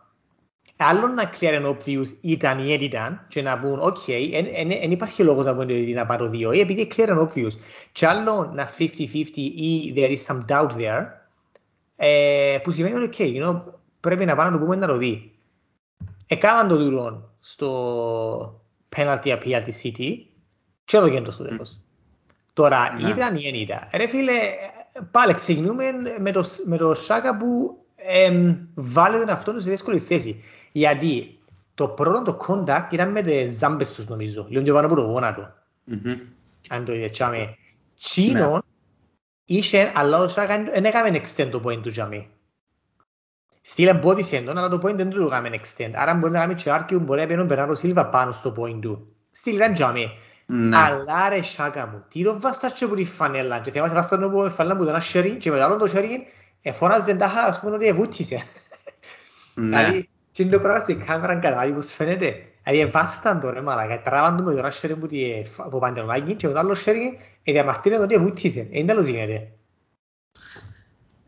Άλλο 0.77 1.07
να 1.07 1.29
clear 1.39 1.61
and 1.61 1.67
obvious 1.67 2.07
ήταν 2.21 2.59
ή 2.59 2.77
ήταν 2.79 3.25
και 3.27 3.41
να 3.41 3.59
πούν 3.59 3.79
«ΟΚ, 3.79 3.97
δεν 4.79 4.91
υπάρχει 4.91 5.23
λόγος 5.23 5.45
να 5.45 5.55
πούν 5.55 5.93
να 5.93 6.05
πάρω 6.05 6.29
δύο» 6.29 6.51
ή 6.51 6.59
επειδή 6.59 6.91
clear 6.95 7.07
and 7.07 7.19
obvious. 7.19 7.51
Και 7.91 8.07
άλλο 8.07 8.51
να 8.53 8.69
50-50 8.77 8.77
ή 9.35 9.93
«there 9.95 10.09
is 10.09 10.33
some 10.33 10.45
doubt 10.47 10.69
there» 10.71 11.24
ε, 11.95 12.57
που 12.63 12.71
σημαίνει 12.71 13.03
«ΟΚ, 13.03 13.13
you 13.17 13.45
know, 13.45 13.61
πρέπει 13.99 14.25
να 14.25 14.35
πάμε 14.35 14.49
να 14.49 14.57
το 14.57 14.63
πούμε 14.63 14.75
να 14.75 14.87
το 14.87 14.97
δει». 14.97 15.31
Έκαναν 16.27 16.67
το 16.67 16.77
δούλον 16.77 17.29
στο 17.39 18.61
penalty 18.95 19.25
appeal 19.25 19.61
της 19.63 19.81
City 19.83 20.17
και 20.85 20.99
το 20.99 21.07
γέντο 21.07 21.31
στο 21.31 21.43
τέλος. 21.43 21.79
Τώρα, 22.53 22.93
ναι. 23.01 23.09
ήταν 23.09 23.35
ή 23.35 23.41
δεν 23.41 23.53
ήταν. 23.53 23.79
Ρε 23.93 24.07
φίλε, 24.07 24.33
πάλι 25.11 25.33
ξεκινούμε 25.33 25.91
με 26.19 26.31
το, 26.31 26.43
με 26.65 26.77
το 26.77 26.93
Σάκα 26.93 27.37
που 27.37 27.77
ε, 27.95 28.55
βάλε 28.73 29.17
τον 29.17 29.29
αυτόν 29.29 29.61
σε 29.61 29.69
δύσκολη 29.69 29.99
θέση. 29.99 30.43
Γιατί 30.71 31.39
το 31.73 31.87
πρώτο 31.87 32.21
το 32.21 32.37
contact 32.47 32.87
ήταν 32.91 33.11
με 33.11 33.21
τις 33.21 33.57
ζάμπες 33.57 33.93
τους 33.93 34.07
νομίζω, 34.07 34.45
λίγο 34.49 34.63
πιο 34.63 34.73
πάνω 34.73 34.85
από 34.85 34.95
το 34.95 35.01
γόνατο. 35.01 35.53
Αν 36.69 36.85
το 36.85 36.93
είδες 36.93 37.11
τσάμε. 37.11 37.57
Τσίνον 37.99 38.51
ναι. 38.51 38.59
Είχε, 39.45 39.91
αλλά 39.95 40.17
ο 40.17 40.27
Σάκα 40.27 40.63
δεν 40.63 40.85
έκαμε 40.85 41.21
extend 41.23 41.49
το 41.51 41.61
point 41.65 41.81
του 41.81 41.91
τσάμε. 41.91 42.25
Στείλε 43.61 43.89
εμπόδισε 43.89 44.41
τον, 44.41 44.57
αλλά 44.57 44.69
το 44.69 44.79
point 44.83 44.95
δεν 44.95 45.09
του 45.09 45.25
έκαμε 45.25 45.49
extend. 45.49 45.91
Άρα 45.93 46.13
μπορεί 46.13 46.33
να 46.33 46.39
κάνει 46.39 46.53
και 46.53 46.71
άρκιο, 46.71 46.99
μπορεί 46.99 47.21
να 47.21 47.27
παίρνει 47.27 47.45
Μπερνάρdo 47.49 47.75
Σίλβα 47.75 48.05
πάνω 48.05 48.31
στο 48.31 48.55
point 48.59 48.79
του. 48.81 49.15
Στείλε 49.31 49.55
ήταν 49.55 49.73
τσάμε. 49.73 50.11
Ναι. 50.45 50.77
Αλλά 50.77 51.29
ρε 51.29 51.41
Σάκα 51.41 51.87
μου, 51.87 52.05
τι 52.09 52.23
το 52.23 52.39
βάστας 52.39 52.73
και 52.73 52.87
που 52.87 52.95
τη 52.95 53.03
φανέλα. 53.03 53.59
Και 53.59 53.71
θυμάσαι 53.71 53.93
βάστας 53.93 54.19
το 54.19 54.49
φανέλα 54.49 54.77
που 54.77 54.85
τον 54.85 54.95
άσχερι 54.95 55.31
και 55.31 55.51
μετά 55.51 55.77
το 55.77 55.87
χέρι, 55.87 56.27
εφώναζε 56.61 57.15
τάχα 57.15 57.45
ας 57.45 57.59
πούμε 57.59 57.75
ότι 57.75 57.87
εβούτησε. 57.87 58.43
Ναι. 59.53 59.77
Δηλαδή, 59.77 60.09
και 60.31 60.43
είναι 60.43 60.51
το 60.51 60.59
πράγμα 60.59 60.79
στην 60.79 61.05
κάμερα 61.05 61.35
καταλάβεις 61.35 61.73
πως 61.73 61.93
φαίνεται. 61.93 62.49
Δηλαδή 62.65 62.83
εμβάσταν 62.83 63.39
το 63.39 63.49
ρε 63.49 63.61
μαλάκα, 63.61 64.01
τράβαν 64.01 64.37
το 64.37 64.43
με 64.43 64.51
το 64.51 64.57
ένα 64.57 64.69
σέρι 64.69 64.95
που 64.95 65.07
από 65.57 65.79
παντελονάκι 65.79 66.35
και 66.35 66.47
το 66.47 66.59
άλλο 66.59 66.73
σέρι 66.73 67.19
διαμαρτύρεται 67.43 68.01
ότι 68.01 68.17
βούτησε. 68.17 68.67
Είναι 68.71 68.87
τέλος 68.87 69.07
γίνεται. 69.07 69.51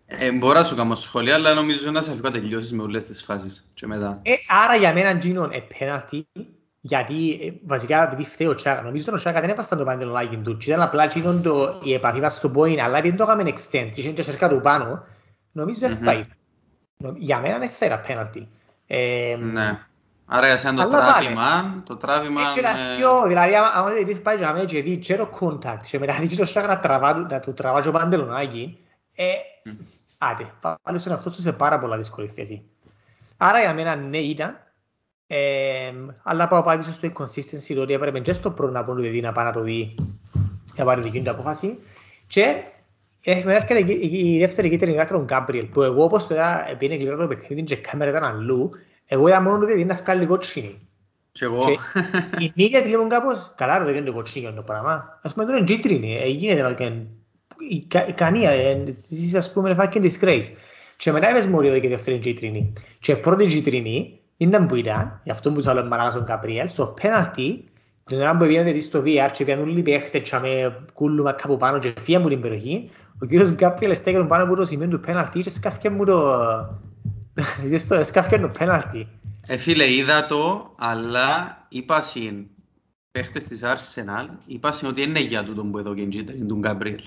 Ε, 0.06 0.32
μπορώ 0.32 0.60
να 0.60 0.66
σου 0.66 0.76
κάνω 0.76 0.96
σχόλια, 0.96 1.36
αλλά 1.36 1.54
νομίζω 1.54 1.92
να 1.92 2.02
σε 2.02 2.12
αφήκω 2.12 2.32
τελειώσεις 2.32 2.74
με 2.74 2.82
όλες 2.82 3.06
τις 3.06 3.24
φάσεις 3.24 3.72
και 3.74 3.88
μετά. 3.88 4.20
Ε, 4.24 4.34
άρα 4.64 4.76
για 4.76 4.94
μένα 4.94 5.18
Gino 5.18 5.26
είναι 5.26 5.64
πέναλτι, 5.78 6.28
γιατί 6.82 7.32
ε, 7.32 7.52
βασικά 7.66 8.04
επειδή 8.04 8.26
φταίει 8.26 8.48
ο 8.48 8.56
Τσάκα, 8.56 8.82
νομίζω 8.82 9.06
ότι 9.08 9.16
ο 9.16 9.20
Τσάκα 9.20 9.42
δεν 9.42 9.50
έπασταν 9.50 9.78
το 9.78 9.84
παντελονάκι 9.84 10.38
του 10.38 10.58
και 10.58 10.70
ήταν 10.70 10.82
απλά 10.82 11.12
Gino 11.14 11.40
το, 11.44 11.82
η 11.84 11.94
επαφή 11.94 12.20
βάση 12.20 12.38
στο 12.38 12.52
point, 12.56 12.78
αλλά 12.78 12.98
επειδή 12.98 13.18
το 13.18 13.24
έκαμε 13.24 13.44
extend 13.44 13.90
και 13.94 14.02
είχε 14.02 14.12
και 14.12 14.22
σέρκα 14.22 14.50
του 14.50 14.60
πάνω, 14.62 15.04
νομίζω 15.52 15.80
δεν 15.80 15.98
θα 15.98 16.14
είναι. 16.14 16.28
Για 17.18 17.40
μένα 17.40 17.58
δεν 17.58 17.70
θα 17.70 17.86
είναι 17.86 18.02
πέναλτι. 18.08 18.48
Ε, 18.88 19.36
ναι. 19.40 19.87
Άρα 20.30 20.48
για 20.48 20.58
σένα 20.58 20.84
το 20.84 20.90
τράβημα, 20.90 21.84
το 21.86 21.96
τράβημα... 21.96 22.42
Έτσι 22.42 22.60
ένα 22.60 22.74
θυκιο, 22.74 23.28
δηλαδή 23.28 23.56
άμα 23.56 23.90
δεν 23.90 24.06
δεις 24.06 24.22
πάει 24.22 24.36
για 24.36 24.54
μένα 24.54 24.66
και 24.66 24.82
δει 24.82 24.98
και 24.98 25.16
το 25.16 25.30
contact. 25.40 25.84
Και 25.86 26.00
μετά 26.00 26.18
δεις 26.20 26.36
το 26.36 26.46
σάκα 26.46 26.68
να, 26.68 26.80
τραβά, 26.80 27.14
να 27.14 27.40
του 27.40 27.54
τραβά 27.54 27.82
το 27.82 27.92
παντελονάκι, 27.92 28.78
ε, 29.16 29.26
άντε, 30.18 30.52
πάλι 30.82 31.00
στον 31.00 31.14
αυτό 31.14 31.30
του 31.30 31.42
σε 31.42 31.52
πάρα 31.52 31.80
πολλά 31.80 31.98
δύσκολη 31.98 32.28
θέση. 32.28 32.64
Άρα 33.38 33.60
για 33.60 33.74
μένα 33.74 33.96
ναι 33.96 34.18
ήταν, 34.18 34.58
ε, 35.28 35.92
αλλά 36.24 36.48
πάω 36.48 36.64
πάλι 36.64 36.84
στο 36.84 37.12
consistency, 37.20 37.76
το 37.76 37.82
ότι 37.82 37.94
έπρεπε 37.94 38.20
και 38.20 38.34
στο 38.34 38.52
πρώτο 38.52 38.72
να 38.72 38.84
πω 38.84 38.94
δηλαδή 38.94 39.22
να 39.22 39.32
πάει 39.32 39.46
να 39.46 39.52
το 39.52 39.62
δει, 39.62 39.96
να 40.76 40.86
πάρει 40.86 41.02
δική 41.02 41.22
του 41.22 41.32
απόφαση. 41.32 41.80
Και 42.28 42.56
Έχουμε 43.30 43.54
έρχεται 43.54 43.94
η 43.94 44.38
δεύτερη 44.40 44.70
κίτρινη 44.70 44.96
κάρτα 44.98 45.14
τον 45.14 45.24
Γκάμπριελ, 45.24 45.66
που 45.66 45.82
εγώ 45.82 46.04
όπως 46.04 46.28
τώρα 46.28 46.76
πήγαινε 46.78 47.00
γλυρό 47.00 47.18
το 47.18 47.28
παιχνίδι 47.28 47.64
και 47.64 47.76
κάμερα 47.76 48.10
ήταν 48.10 48.24
αλλού, 48.24 48.72
εγώ 49.08 49.28
είδα 49.28 49.42
μόνο 49.42 49.64
ότι 49.64 49.80
είναι 49.80 49.94
βγάλει 49.94 50.26
κότσινη. 50.26 50.88
Και 51.32 51.46
εγώ. 51.46 51.60
η 52.40 52.52
μίλια 52.56 52.82
τη 52.82 52.90
λέγουν 52.90 53.10
κάπως, 53.10 53.52
καλά 53.56 53.78
ρε 53.78 53.84
δεν 53.84 53.96
είναι 53.96 54.10
κότσινη 54.10 54.54
το 54.56 54.62
πράγμα. 54.62 55.20
Ας 55.22 55.34
πούμε 55.34 55.46
τώρα 55.46 55.58
είναι 55.58 55.66
κίτρινη, 55.66 56.18
γίνεται 56.28 56.62
να 56.62 56.74
κανία, 58.16 58.52
εσείς 58.52 59.36
ας 59.36 59.54
πούμε 59.54 59.74
φάκεν 59.74 60.04
disgrace. 60.04 60.52
Και 60.98 61.12
μετά 61.12 61.30
είπες 61.30 61.46
μου 61.46 61.58
ότι 61.58 61.80
και 61.80 61.90
δεύτερη 61.90 62.18
κίτρινη. 62.18 62.74
Και 63.00 63.16
πρώτη 63.16 63.46
κίτρινη 63.46 64.20
είναι 64.38 64.60
που 64.60 64.76
ήταν, 64.76 65.22
γι' 65.24 65.32
αυτό 65.32 65.52
που 65.52 65.62
σου 65.62 65.74
λέω 65.74 65.86
μαλάκα 65.86 66.12
στον 66.12 66.24
Γκάμπριελ, 66.24 66.70
στο 66.70 66.96
πέναλτι, 67.02 67.64
την 68.06 68.22
ώρα 68.22 68.38
που 68.38 68.46
πήγαινε 68.46 68.80
στο 68.80 69.00
VR 69.00 69.30
και 69.34 69.46
πήγαινε 69.46 69.62
όλοι 69.62 69.80
οι 69.80 69.82
παίχτες 69.82 70.30
και 70.30 70.38
με 70.38 70.80
κούλουμα 70.94 71.32
κάπου 71.32 71.58
πάνω 71.58 71.80
και 71.80 71.94
φύγαν 72.00 72.22
από 72.22 72.30
την 72.30 72.42
περιοχή, 72.42 72.90
ο 73.22 73.26
κύριος 73.26 73.52
Γκάπριελ 73.52 73.96
στέκεται 73.96 74.24
πάνω 74.24 74.44
από 74.44 74.56
το 74.56 74.66
σημείο 74.66 74.88
του 74.88 75.00
πέναλτι 75.00 75.40
και 75.40 75.50
σκάφηκε 75.50 75.90
μου 75.90 76.06
το... 76.06 76.40
σκάφηκε 78.04 78.40
το 78.40 78.48
πέναλτι. 78.48 79.08
Ε, 79.48 79.58
φίλε, 79.58 79.94
είδα 79.94 80.26
το, 80.26 80.74
αλλά 80.78 81.58
είπα 81.70 82.02
συν 82.02 82.46
παίχτες 83.12 83.44
της 83.44 83.62
Arsenal, 83.64 84.28
είπα 84.46 84.72
συν 84.72 84.88
ότι 84.88 85.02
είναι 85.02 85.20
για 85.20 85.44
τούτον 85.44 85.72
που 85.72 85.78
εδώ 85.78 85.94
και 85.94 86.02
είναι 86.02 86.46
του 86.48 86.58
Γκάπριελ. 86.58 87.02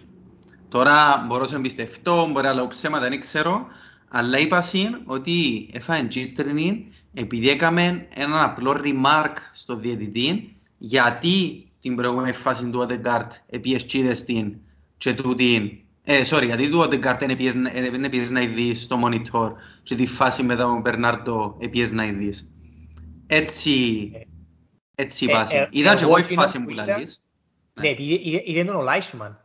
Τώρα 0.68 1.24
μπορώ 1.28 1.46
να 1.50 1.56
εμπιστευτώ, 1.56 2.28
μπορεί 2.32 2.46
να 2.46 2.52
λέω 2.52 2.66
ψέματα, 2.66 3.08
δεν 3.08 3.20
ξέρω, 3.20 3.66
αλλά 4.08 4.38
είπα 4.38 4.60
συν 4.60 5.00
ότι 5.04 5.68
έφαγε 5.72 6.06
κίτρινη 6.06 6.86
επειδή 7.14 7.50
έκαμε 7.50 8.06
έναν 8.14 8.44
απλό 8.44 8.80
remark 8.84 9.34
στο 9.52 9.76
διαιτητή 9.76 10.56
γιατί 10.78 11.66
την 11.80 11.96
προηγούμενη 11.96 12.32
φάση 12.32 12.70
του 12.70 12.78
Οδεγκάρτ 12.78 13.32
επίες 13.46 13.84
την 14.24 14.56
και 14.96 15.14
τούτην 15.14 15.78
ε, 16.04 16.22
sorry, 16.30 16.44
γιατί 16.44 16.70
του 16.70 16.78
ο 16.78 16.98
Κάρτε 16.98 17.24
είναι 17.24 18.08
πιες 18.08 18.30
να 18.30 18.40
ειδείς 18.40 18.82
στο 18.82 18.98
monitor 19.04 19.52
και 19.82 19.94
τη 19.94 20.06
φάση 20.06 20.42
με 20.42 20.56
τον 20.56 20.80
Μπερνάρντο 20.80 21.58
πιες 21.70 21.92
να 21.92 22.04
ειδείς. 22.04 22.48
Έτσι, 23.26 24.10
έτσι 24.94 25.24
η 25.24 25.28
βάση. 25.28 25.68
Είδα 25.70 25.94
και 25.94 26.04
εγώ 26.04 26.18
η 26.18 26.22
φάση 26.22 26.64
που 26.64 26.70
λαλείς. 26.70 27.24
Ναι, 27.80 27.88
επειδή 27.88 28.42
είδε 28.44 28.64
τον 28.64 28.76
ο 28.76 28.82
Λάισμαν. 28.82 29.44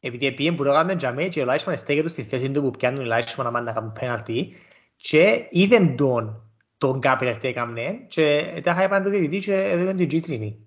Επειδή 0.00 0.32
πήγαινε 0.32 0.56
που 0.56 0.64
το 0.64 0.70
έκαμε 0.70 0.96
τζαμέ 0.96 1.24
και 1.24 1.40
ο 1.40 1.44
Λάισμαν 1.44 1.76
στέκεται 1.76 2.08
στη 2.08 2.22
θέση 2.22 2.50
του 2.50 2.62
που 2.62 2.70
πιάνουν 2.70 3.00
ο 3.00 3.04
Λάισμαν 3.04 3.64
να 3.64 3.72
κάνουν 3.72 3.92
πέναλτι 3.92 4.52
και 4.96 5.46
είδε 5.50 5.94
τον 5.96 6.44
τον 6.78 7.00
Κάπριλ 7.00 7.38
τι 7.38 7.48
έκαμε 7.48 8.04
και 8.08 8.54
τα 8.62 8.70
είχα 8.70 8.88
πάνω 8.88 9.04
το 9.04 9.10
διαιτητή 9.10 9.38
και 9.38 9.54
έδωκαν 9.54 9.96
την 9.96 10.08
κίτρινη. 10.08 10.63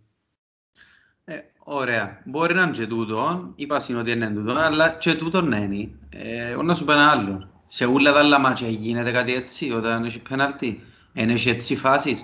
Ωραία. 1.69 2.21
Μπορεί 2.23 2.53
να 2.53 2.61
είναι 2.61 2.71
και 2.71 2.87
τούτο, 2.87 3.51
είπα 3.55 3.81
ότι 3.99 4.11
είναι 4.11 4.29
τούτο, 4.29 4.53
αλλά 4.53 4.89
και 4.89 5.13
τούτο 5.13 5.41
να 5.41 5.57
είναι. 5.57 5.89
Ε, 6.09 6.55
να 6.63 6.73
σου 6.73 6.85
πω 6.85 6.91
ένα 6.91 7.09
άλλο. 7.09 7.49
Σε 7.67 7.85
όλα 7.85 8.13
τα 8.13 8.19
άλλα 8.19 8.39
μάτια 8.39 8.67
γίνεται 8.67 9.11
κάτι 9.11 9.33
έτσι, 9.33 9.71
όταν 9.71 10.05
έχει 10.05 10.21
πέναλτι, 10.21 10.81
έχει 11.13 11.49
έτσι 11.49 11.75
φάσεις. 11.75 12.23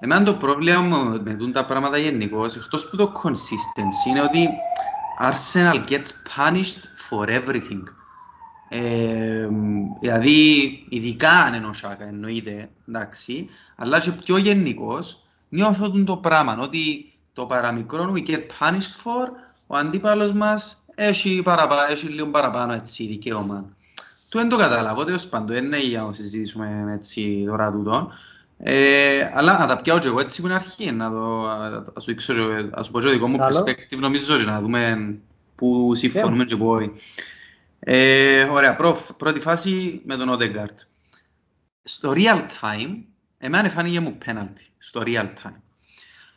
Εμένα 0.00 0.22
το 0.22 0.34
πρόβλημα 0.34 0.80
μου 0.80 1.20
με 1.22 1.34
τούν 1.34 1.52
τα 1.52 1.64
πράγματα 1.64 1.98
γενικώς, 1.98 2.56
εκτός 2.56 2.88
που 2.88 2.96
το 2.96 3.12
consistency, 3.22 4.08
είναι 4.08 4.22
ότι 4.22 4.48
Arsenal 5.20 5.84
gets 5.90 6.10
punished 6.36 6.82
for 7.08 7.28
everything. 7.28 7.82
Ε, 8.68 9.48
δηλαδή, 10.00 10.40
ειδικά 10.88 11.30
αν 11.30 11.54
είναι 11.54 11.66
ο 11.66 11.72
Σάκα, 11.72 12.06
εννοείται, 12.06 12.70
εντάξει, 12.88 13.48
αλλά 13.76 14.00
και 14.00 14.10
πιο 14.10 14.36
γενικώς, 14.36 15.22
νιώθω 15.48 16.04
το 16.04 16.16
πράγμα, 16.16 16.58
ότι 16.60 17.10
το 17.36 17.46
παραμικρό 17.46 18.12
we 18.14 18.28
get 18.28 18.46
punished 18.60 18.96
for, 19.04 19.28
ο 19.66 19.76
αντίπαλος 19.76 20.32
μας 20.32 20.84
έχει, 20.94 21.42
παραπα, 21.42 21.90
έχει 21.90 22.06
λίγο 22.06 22.26
παραπάνω 22.26 22.72
έτσι, 22.72 23.06
δικαίωμα. 23.06 23.64
Του 24.28 24.38
δεν 24.38 24.48
το 24.48 24.56
καταλάβω, 24.56 25.04
τέλος 25.04 25.26
πάντων, 25.26 25.46
δεν 25.46 25.64
είναι 25.64 25.80
για 25.80 26.02
να 26.02 26.12
συζητήσουμε 26.12 26.84
έτσι 26.94 27.44
τώρα 27.46 27.72
τούτο. 27.72 28.12
Ε, 28.58 29.30
αλλά 29.34 29.58
να 29.58 29.66
τα 29.66 29.76
πιάω 29.76 29.98
και 29.98 30.08
εγώ 30.08 30.20
έτσι 30.20 30.40
που 30.40 30.46
είναι 30.46 30.54
αρχή, 30.54 30.92
να 30.92 31.10
το, 31.10 31.48
ας 31.48 32.02
σου, 32.02 32.04
δείξω, 32.04 32.32
ας 32.70 32.86
σου 32.86 32.92
πω 32.92 33.00
και 33.00 33.06
το 33.06 33.12
δικό 33.12 33.28
μου 33.28 33.36
Καλό. 33.36 33.58
perspective 33.58 33.98
νομίζω 33.98 34.36
και 34.36 34.42
να 34.44 34.60
δούμε 34.60 35.14
πού 35.54 35.94
συμφωνούμε 35.94 36.44
και 36.44 36.56
πού 36.56 36.68
όχι. 36.68 36.92
Ε, 37.78 38.44
ωραία, 38.44 38.76
προφ, 38.76 39.12
πρώτη 39.16 39.40
φάση 39.40 40.02
με 40.04 40.16
τον 40.16 40.38
Odegaard. 40.38 40.76
Στο 41.82 42.12
real 42.16 42.40
time, 42.60 42.96
εμένα 43.38 43.68
φάνηκε 43.68 44.00
μου 44.00 44.18
penalty, 44.26 44.66
στο 44.78 45.02
real 45.04 45.26
time. 45.42 45.65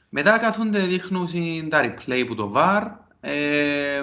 Μετά 0.09 0.37
κάθονται 0.37 0.79
δείχνουν 0.79 1.27
τα 1.69 1.81
replay 1.83 2.23
που 2.27 2.35
το 2.35 2.53
VAR, 2.55 2.81
ε, 3.21 4.01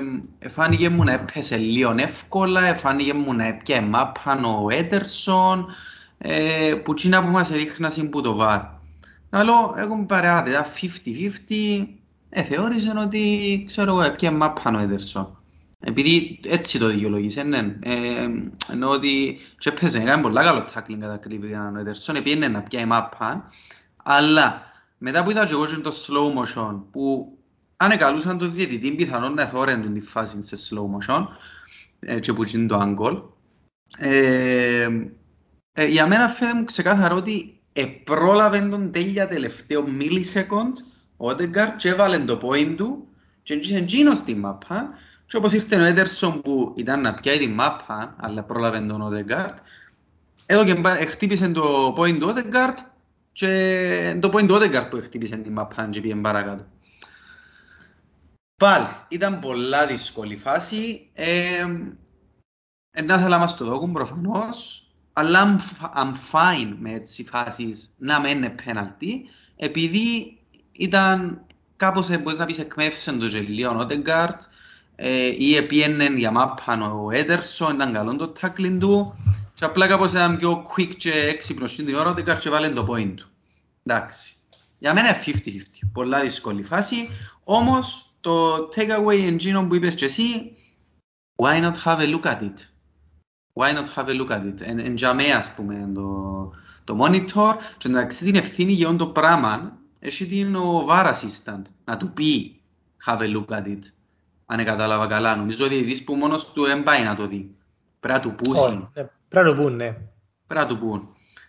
φάνηκε 0.48 0.88
μου 0.88 1.04
να 1.04 1.12
έπεσε 1.12 1.56
λίγο 1.56 1.94
εύκολα, 1.98 2.74
φάνηκε 2.74 3.14
μου 3.14 3.34
να 3.34 3.46
έπιε 3.46 3.80
μάπαν 3.80 4.44
ο 4.44 4.66
Έντερσον, 4.70 5.66
ε, 6.18 6.74
που 6.84 6.94
τσίνα 6.94 7.24
που 7.24 7.30
μας 7.30 7.50
έδειχναν 7.50 8.08
που 8.10 8.20
το 8.20 8.38
VAR. 8.40 8.62
Αλλά 9.30 9.52
εγώ 9.76 9.94
μου 9.94 10.06
παρεάτε, 10.06 10.50
ήταν 10.50 10.64
50-50, 10.64 11.86
ε, 12.28 12.42
θεώρησε 12.42 12.92
ότι, 12.98 13.64
ξέρω 13.66 13.90
εγώ, 13.90 14.02
έπιε 14.02 14.30
μάπαν 14.30 14.74
ο 14.74 14.78
Έντερσον. 14.78 15.40
Επειδή 15.80 16.40
έτσι 16.46 16.78
το 16.78 16.86
δικαιολογήσε, 16.86 17.42
ναι. 17.42 17.58
Ε, 17.82 18.28
ενώ 18.72 18.88
ότι 18.88 19.38
και 19.58 19.68
έπαιζε, 19.68 19.98
έκανε 19.98 20.22
πολλά 20.22 20.42
καλό 20.42 20.64
tackling 20.74 20.98
κατά 21.00 21.16
κρύβη 21.16 21.52
ο 21.54 21.78
Έντερσον, 21.78 22.22
πήγαινε 22.22 22.48
να 22.48 22.62
πιάει 22.62 22.84
μάπαν, 22.84 23.44
αλλά 24.02 24.62
μετά 24.98 25.22
που 25.22 25.30
είδα 25.30 25.46
και 25.46 25.52
εγώ 25.52 25.66
και 25.66 25.76
το 25.76 25.92
slow 26.06 26.38
motion, 26.38 26.80
που 26.90 27.32
αν 27.76 27.90
εκαλούσαν 27.90 28.38
τον 28.38 28.54
διαιτητή, 28.54 28.90
πιθανόν 28.90 29.34
να 29.34 29.44
θόρεν 29.46 29.92
τη 29.92 30.00
φάση 30.00 30.42
σε 30.42 30.56
slow 30.56 30.84
motion, 30.98 31.26
ε, 32.00 32.20
και 32.20 32.32
που 32.32 32.44
είναι 32.54 32.66
το 32.66 32.80
angle, 32.82 33.22
ε, 33.98 34.88
ε, 35.72 35.86
για 35.86 36.06
μένα 36.06 36.28
φαίνεται 36.28 36.58
μου 36.58 36.64
ξεκάθαρο 36.64 37.16
ότι 37.16 37.60
επρόλαβε 37.72 38.58
τον 38.58 38.92
τέλεια 38.92 39.28
τελευταίο 39.28 39.84
millisecond 39.98 40.72
ο 41.16 41.28
Odegaard 41.28 41.72
και 41.76 41.88
έβαλε 41.88 42.18
το 42.18 42.40
point 42.42 42.74
του 42.76 43.08
και 43.42 43.54
έγγισε 43.54 43.76
εκείνος 43.76 44.22
τη 44.22 44.34
μάπα. 44.34 44.88
Και 45.26 45.36
όπως 45.36 45.52
ήρθε 45.52 45.76
ο 45.76 45.84
Έντερσον 45.84 46.40
που 46.42 46.72
ήταν 46.76 47.00
να 47.00 47.14
πιάει 47.14 47.38
τη 47.38 47.48
μάπα 47.48 48.16
αλλά 48.20 48.42
πρόλαβε 48.42 48.80
τον 48.80 49.12
Odegaard 49.12 49.54
εδώ 50.46 50.64
και 50.64 50.74
μπα- 50.74 51.06
χτύπησε 51.06 51.48
το 51.48 51.94
point 51.98 52.18
του 52.20 52.34
Odegaard 52.34 52.74
και 53.36 54.18
το 54.20 54.30
point 54.32 54.46
του 54.46 54.54
Odegaard 54.54 54.86
που 54.90 55.00
χτύπησε 55.02 55.36
τη 55.36 55.50
μάπα 55.50 55.88
και 55.90 56.00
πήγε 56.00 56.14
παρακάτω. 56.14 56.66
Πάλι, 58.56 58.86
ήταν 59.08 59.38
πολλά 59.38 59.86
δύσκολη 59.86 60.36
φάση. 60.36 61.10
Ε, 61.12 61.66
ε, 62.90 63.02
να 63.02 63.18
θέλω 63.18 63.28
να 63.28 63.38
μας 63.38 63.56
το 63.56 63.64
δώκουν 63.64 63.92
προφανώς, 63.92 64.86
αλλά 65.12 65.44
I'm, 65.44 65.60
f- 65.60 66.02
I'm 66.02 66.12
fine 66.32 66.76
με 66.78 66.92
έτσι 66.92 67.24
φάσεις 67.24 67.94
να 67.98 68.20
μην 68.20 68.36
είναι 68.36 68.48
πέναλτι, 68.64 69.22
επειδή 69.56 70.38
ήταν 70.72 71.40
κάπως, 71.76 72.10
ε, 72.10 72.18
μπορείς 72.18 72.38
να 72.38 72.44
πεις, 72.44 72.58
εκμεύσεν 72.58 73.18
το 73.18 73.26
γελίο 73.26 73.70
ο 73.70 73.72
Νότεγκαρτ, 73.72 74.42
ε, 74.96 75.34
ή 75.38 75.56
επίενε 75.56 76.04
για 76.04 76.30
μάπαν 76.30 76.82
ο 76.82 77.08
Έντερσον, 77.12 77.74
ήταν 77.74 77.92
καλό 77.92 78.16
το 78.16 78.32
tackling 78.40 78.76
του, 78.80 79.14
και 79.56 79.64
απλά 79.64 79.86
κάπως 79.86 80.10
ήταν 80.10 80.36
πιο 80.36 80.62
quick 80.62 80.94
και 80.96 81.10
έξυπνος 81.12 81.72
στην 81.72 81.94
ώρα 81.94 82.04
ο 82.04 82.04
Νότεγκαρτ 82.04 82.40
και 82.40 82.50
βάλε 82.50 82.68
το 82.68 82.86
point 82.90 83.12
του. 83.16 83.28
Εντάξει. 83.84 84.34
Για 84.78 84.94
μένα 84.94 85.08
είναι 85.08 85.40
50-50. 85.44 85.88
Πολλά 85.92 86.20
δύσκολη 86.20 86.62
φάση. 86.62 87.08
Όμως 87.44 88.14
το 88.20 88.56
takeaway 88.76 89.36
engine 89.36 89.66
που 89.68 89.74
είπες 89.74 89.94
και 89.94 90.04
εσύ, 90.04 90.56
why 91.36 91.62
not 91.62 91.72
have 91.84 91.98
a 91.98 92.14
look 92.14 92.22
at 92.22 92.40
it? 92.40 92.68
Why 93.52 93.72
not 93.74 93.86
have 93.94 94.08
a 94.08 94.20
look 94.20 94.30
at 94.30 94.44
it? 94.44 94.60
Εν, 94.60 94.78
εν 94.78 94.94
τζαμέ, 94.94 95.32
ας 95.32 95.54
πούμε, 95.54 95.90
το, 95.94 96.52
το 96.84 96.98
monitor 97.04 97.54
και 97.78 97.88
εντάξει 97.88 98.24
την 98.24 98.34
ευθύνη 98.34 98.72
για 98.72 98.88
όλο 98.88 98.96
το 98.96 99.06
πράγμα 99.06 99.78
έχει 99.98 100.26
την 100.26 100.56
ο 100.56 100.86
VAR 100.88 101.12
assistant 101.12 101.62
να 101.84 101.96
του 101.96 102.12
πει 102.12 102.60
have 103.06 103.18
a 103.18 103.36
look 103.36 103.56
at 103.56 103.66
it. 103.66 103.80
Αν 104.46 104.64
κατάλαβα 104.64 105.06
καλά. 105.06 105.36
Νομίζω 105.36 105.64
ότι 105.64 105.74
ειδείς 105.74 106.04
που 106.04 106.14
μόνος 106.14 106.52
του 106.52 106.64
δεν 106.64 106.82
πάει 106.82 107.04
να 107.04 107.14
το 107.14 107.26
δει. 107.26 107.54
Πρέπει 108.00 108.18
να 108.18 108.30
του 108.30 108.34
πουν. 108.34 108.66
Όχι, 108.66 108.88
ναι, 108.94 109.10
Πρέπει 109.28 109.48
να 109.48 109.54
το 109.54 109.62
πούν, 109.62 109.76
ναι. 109.76 109.96
Πρέπει 110.46 110.64
να 110.64 110.66
του 110.66 110.78
πούν. 110.78 111.08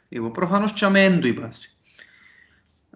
Λοιπόν, 0.09 0.31
προφανώς 0.31 0.73
και 0.73 0.87
δεν 0.87 1.21
του 1.21 1.27
είπας. 1.27 1.77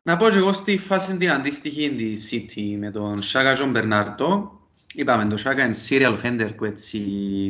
Να 0.03 0.17
πω 0.17 0.29
και 0.29 0.37
εγώ 0.37 0.53
στη 0.53 0.77
φάση 0.77 1.17
την 1.17 1.31
αντίστοιχη 1.31 1.95
της 1.95 2.29
City 2.31 2.75
με 2.77 2.91
τον 2.91 3.21
Σάκα 3.21 3.53
τζαι 3.53 3.63
τον 3.63 3.71
Μπερνάρντο. 3.71 4.59
Είπαμε, 4.93 5.25
το 5.25 5.37
Σάκα 5.37 5.63
είναι 5.63 5.75
serial 5.89 6.17
offender 6.17 6.55
που 6.55 6.65
έτσι 6.65 6.99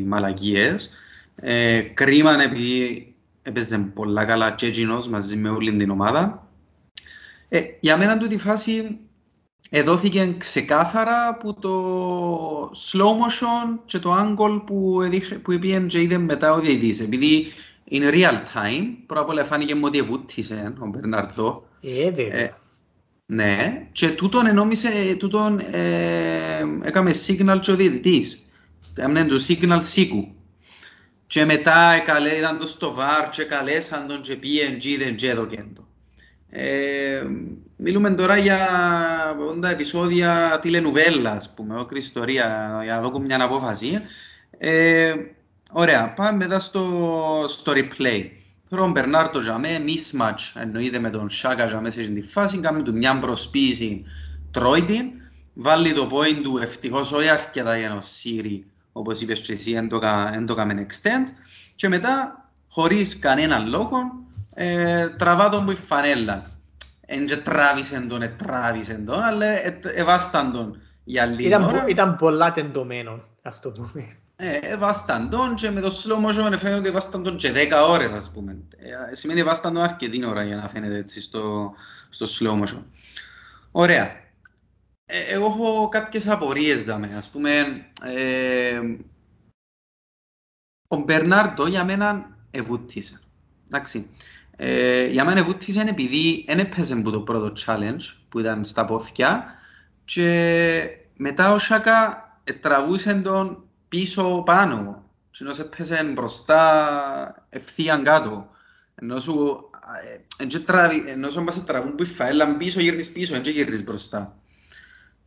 μαλακίες. 0.07 0.91
Ε, 1.35 1.79
κρίμα 1.79 2.41
επειδή 2.41 3.13
έπαιζε 3.41 3.77
πολλά 3.77 4.25
καλά 4.25 4.51
και 4.51 4.65
εκείνος 4.65 5.07
μαζί 5.07 5.35
με 5.35 5.49
όλη 5.49 5.77
την 5.77 5.89
ομάδα. 5.89 6.47
Ε, 7.49 7.61
για 7.79 7.97
μένα 7.97 8.17
τούτη 8.17 8.37
φάση 8.37 8.99
εδόθηκε 9.73 10.35
ξεκάθαρα 10.37 11.37
που 11.37 11.53
το 11.53 12.71
slow 12.91 13.11
motion 13.21 13.79
και 13.85 13.99
το 13.99 14.13
angle 14.13 14.61
που, 14.65 15.01
εδείχε, 15.01 15.35
που 15.35 15.57
πήγαινε 15.59 15.85
και 15.85 16.01
είδε 16.01 16.17
μετά 16.17 16.53
ο 16.53 16.59
διαιτητής. 16.59 16.99
Επειδή 16.99 17.45
in 17.91 18.01
real 18.01 18.33
time, 18.33 18.85
πρώτα 19.05 19.21
απ' 19.21 19.29
όλα 19.29 19.43
φάνηκε 19.43 19.75
μου 19.75 19.81
ότι 19.85 19.97
εβούτησε 19.97 20.73
ο 20.79 20.87
Μπερνάρτο. 20.87 21.67
Ε, 21.81 22.11
βέβαια. 22.11 22.39
Ε, 22.39 22.55
ναι, 23.25 23.87
και 23.91 24.09
τούτον 24.09 24.45
ενόμισε, 24.45 25.15
τούτον 25.19 25.59
ε, 25.59 26.65
έκαμε 26.81 27.11
signal 27.27 27.59
και 27.61 27.71
ο 27.71 27.75
διαιτητής. 27.75 28.49
Έκαμε 28.95 29.23
το 29.23 29.35
signal 29.47 29.77
σίκου. 29.79 30.35
Και 31.27 31.45
μετά 31.45 31.91
εκαλέ, 31.91 32.29
ήταν 32.29 32.59
το 32.59 32.67
στο 32.67 32.93
βαρ 32.93 33.29
και 33.29 33.43
καλέσαν 33.43 34.07
τον 34.07 34.21
και 34.21 34.35
πήγεν 34.35 34.77
και 34.77 34.89
είδεν 34.89 35.15
και 35.15 35.29
έδωκεν 35.29 35.73
το. 35.75 35.87
Ε, 36.49 37.23
μιλούμε 37.83 38.09
τώρα 38.09 38.37
για 38.37 38.67
όντα 39.49 39.69
επεισόδια 39.69 40.59
τηλενουβέλα, 40.61 41.31
ας 41.31 41.53
πούμε, 41.53 41.75
όχι 41.75 41.97
ιστορία, 41.97 42.79
για 42.83 42.95
να 42.95 43.01
δω 43.01 43.19
μια 43.19 43.43
απόφαση. 43.43 44.01
Ε, 44.57 45.13
ωραία, 45.71 46.13
πάμε 46.13 46.37
μετά 46.37 46.59
στο, 46.59 47.45
στο 47.47 47.71
replay. 47.75 48.25
Τώρα 48.69 48.83
ο 48.83 48.89
Μπερνάρτο 48.89 49.39
Ζαμέ, 49.39 49.83
mismatch, 49.85 50.61
εννοείται 50.61 50.99
με 50.99 51.09
τον 51.09 51.29
Σάκα 51.29 51.67
Ζαμέ 51.67 51.89
σε 51.89 52.01
αυτή 52.01 52.13
τη 52.13 52.27
φάση, 52.27 52.57
κάνει 52.59 52.83
του 52.83 52.93
μια 52.93 53.19
προσποίηση, 53.19 54.03
τρώει 54.51 54.83
την, 54.83 55.05
βάλει 55.53 55.93
το 55.93 56.09
point 56.11 56.39
του 56.43 56.57
ευτυχώς 56.57 57.11
όχι 57.11 57.29
αρκετά 57.29 57.77
για 57.77 57.89
να 57.89 58.01
σύρει, 58.01 58.65
όπως 58.91 59.21
είπες 59.21 59.39
και 59.39 59.53
εσύ, 59.53 59.73
δεν 59.73 59.87
το 60.45 60.53
έκαμε 60.53 60.85
extend, 60.89 61.33
και 61.75 61.87
μετά, 61.89 62.45
χωρίς 62.69 63.19
κανένα 63.19 63.59
λόγο, 63.59 63.97
ε, 64.53 65.09
τραβά 65.09 65.49
τον 65.49 65.65
που 65.65 65.71
η 65.71 65.75
φανέλα. 65.75 66.60
Εν 67.13 67.25
και 67.25 67.37
τράβησε 67.37 68.01
τον, 68.01 68.21
ε, 68.21 68.27
τράβησε 68.27 68.97
τον, 68.97 69.21
αλλά 69.21 69.45
ε, 69.45 69.79
εβάσταν 69.83 70.51
τον 70.51 70.81
για 71.03 71.25
λίγη 71.25 71.47
Ήταν, 71.47 71.63
ώρα. 71.63 71.81
πο- 71.81 71.87
ήταν 71.87 72.15
πολλά 72.15 72.51
τεντωμένο, 72.51 73.23
ας 73.41 73.59
το 73.59 73.71
πούμε. 73.71 74.15
Ε, 74.35 74.57
εβάσταν 74.61 75.29
τον 75.29 75.55
και 75.55 75.69
με 75.69 75.81
το 75.81 75.87
slow 76.03 76.25
motion 76.25 76.57
φαίνεται 76.57 76.79
ότι 76.79 76.87
εβάσταν 76.87 77.23
τον 77.23 77.37
και 77.37 77.51
10 77.51 77.87
ώρες 77.89 78.11
ας 78.11 78.31
πούμε. 78.31 78.63
Ε, 78.77 79.15
σημαίνει 79.15 79.39
εβάσταν 79.39 79.73
τον 79.73 79.83
αρκετή 79.83 80.25
ώρα 80.25 80.43
για 80.43 80.55
να 80.55 80.69
φαίνεται 80.69 80.97
έτσι 80.97 81.21
στο, 81.21 81.73
στο 82.09 82.25
slow 82.39 82.63
motion. 82.63 82.83
Ωραία. 83.71 84.05
Ε, 85.05 85.19
εγώ 85.29 85.45
έχω 85.45 85.87
κάποιες 85.87 86.27
απορίες 86.27 86.83
δάμε. 86.83 87.15
Ας 87.17 87.29
πούμε, 87.29 87.49
ε, 88.05 88.79
ο 90.87 90.97
Μπερνάρντο 90.97 91.67
για 91.67 91.83
μένα 91.83 92.37
εβούτησε. 92.51 93.19
Εντάξει. 93.67 94.09
Ε, 94.63 95.05
για 95.05 95.25
μένα 95.25 95.39
εβούτησε 95.39 95.85
επειδή 95.87 96.43
δεν 96.47 96.59
έπαιζε 96.59 96.95
που 96.95 97.11
το 97.11 97.19
πρώτο 97.19 97.53
challenge 97.65 98.15
που 98.29 98.39
ήταν 98.39 98.65
στα 98.65 98.85
πόθηκια 98.85 99.43
και 100.05 100.87
μετά 101.17 101.51
ο 101.51 101.59
Σάκα 101.59 102.29
ε, 102.43 102.53
τραβούσε 102.53 103.13
τον 103.13 103.63
πίσω 103.87 104.43
πάνω. 104.45 105.03
Συνός 105.31 105.59
έπαιζε 105.59 106.03
μπροστά 106.03 107.45
ευθείαν 107.49 108.03
κάτω. 108.03 108.49
Ενώ 108.95 109.19
σου, 109.19 109.69
ε, 110.03 110.43
εν 110.43 110.47
και 110.47 110.59
τραβεί, 110.59 111.03
ενώ 111.07 111.29
σου 111.29 111.43
πας 111.43 111.53
σε 111.53 111.61
τραβούν 111.61 111.95
που 111.95 112.03
η 112.03 112.05
φαέλα 112.05 112.57
πίσω 112.57 112.79
γυρνείς 112.79 113.11
πίσω, 113.11 113.35
εν 113.35 113.41
και 113.41 113.49
γυρνείς 113.49 113.83
μπροστά. 113.83 114.37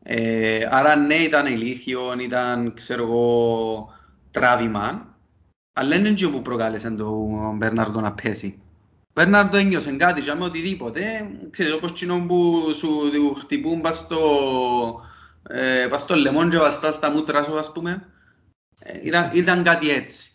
Ε, 0.02 0.66
άρα 0.70 0.96
ναι 0.96 1.14
ήταν 1.14 1.46
ηλίθιο, 1.46 2.14
ήταν 2.20 2.74
ξέρω 2.74 3.02
εγώ 3.02 3.88
τράβημα, 4.30 5.16
αλλά 5.72 5.96
είναι 5.96 6.10
και 6.10 6.28
που 6.28 6.42
προκάλεσε 6.42 6.90
τον 6.90 7.56
Μπερνάρντο 7.56 8.00
να 8.00 8.12
πέσει. 8.12 8.58
Ο 9.16 9.20
Μπερνάρντο 9.20 9.56
ένιωσε 9.56 9.92
κάτι 9.92 10.20
και 10.20 10.34
με 10.34 10.44
οτιδήποτε, 10.44 11.30
ξέρεις 11.50 11.72
όπως 11.72 11.92
κοινό 11.92 12.24
που 12.26 12.70
σου 12.76 13.10
του 13.12 13.34
χτυπούν 13.34 13.80
πας 13.80 13.96
στο, 13.96 14.20
ε, 15.48 15.86
πας 15.90 16.00
στο 16.00 16.14
λεμόν 16.14 16.50
και 16.50 16.58
βαστά 16.58 16.92
στα 16.92 17.10
μούτρα 17.10 17.42
σου 17.42 17.58
ας 17.58 17.72
πούμε. 17.72 18.06
Ε, 18.78 19.00
ήταν, 19.02 19.30
ήταν 19.32 19.62
κάτι 19.62 19.90
έτσι. 19.90 20.30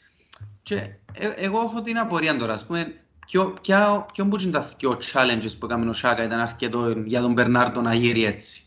Και 0.64 0.76
ε, 1.14 1.28
εγώ 1.36 1.60
έχω 1.62 1.82
την 1.82 1.98
απορία 1.98 2.38
τώρα, 2.38 2.54
ας 2.54 2.66
πούμε, 2.66 2.94
ποιο, 3.28 3.54
ποια, 3.62 4.06
ποιο 4.14 4.28
που 4.28 4.42
είναι 4.42 4.52
τα 4.52 4.74
δυο 4.78 5.00
challenges 5.12 5.58
που 5.60 5.66
έκαμε 5.66 5.90
ο 5.90 5.94
Σάκα 5.94 6.24
ήταν 6.24 6.40
αρκετό 6.40 6.90
για 7.06 7.22
τον 7.22 7.34
Μπερνάρντο 7.34 7.82
να 7.82 7.94
γύρει 7.94 8.24
έτσι. 8.24 8.64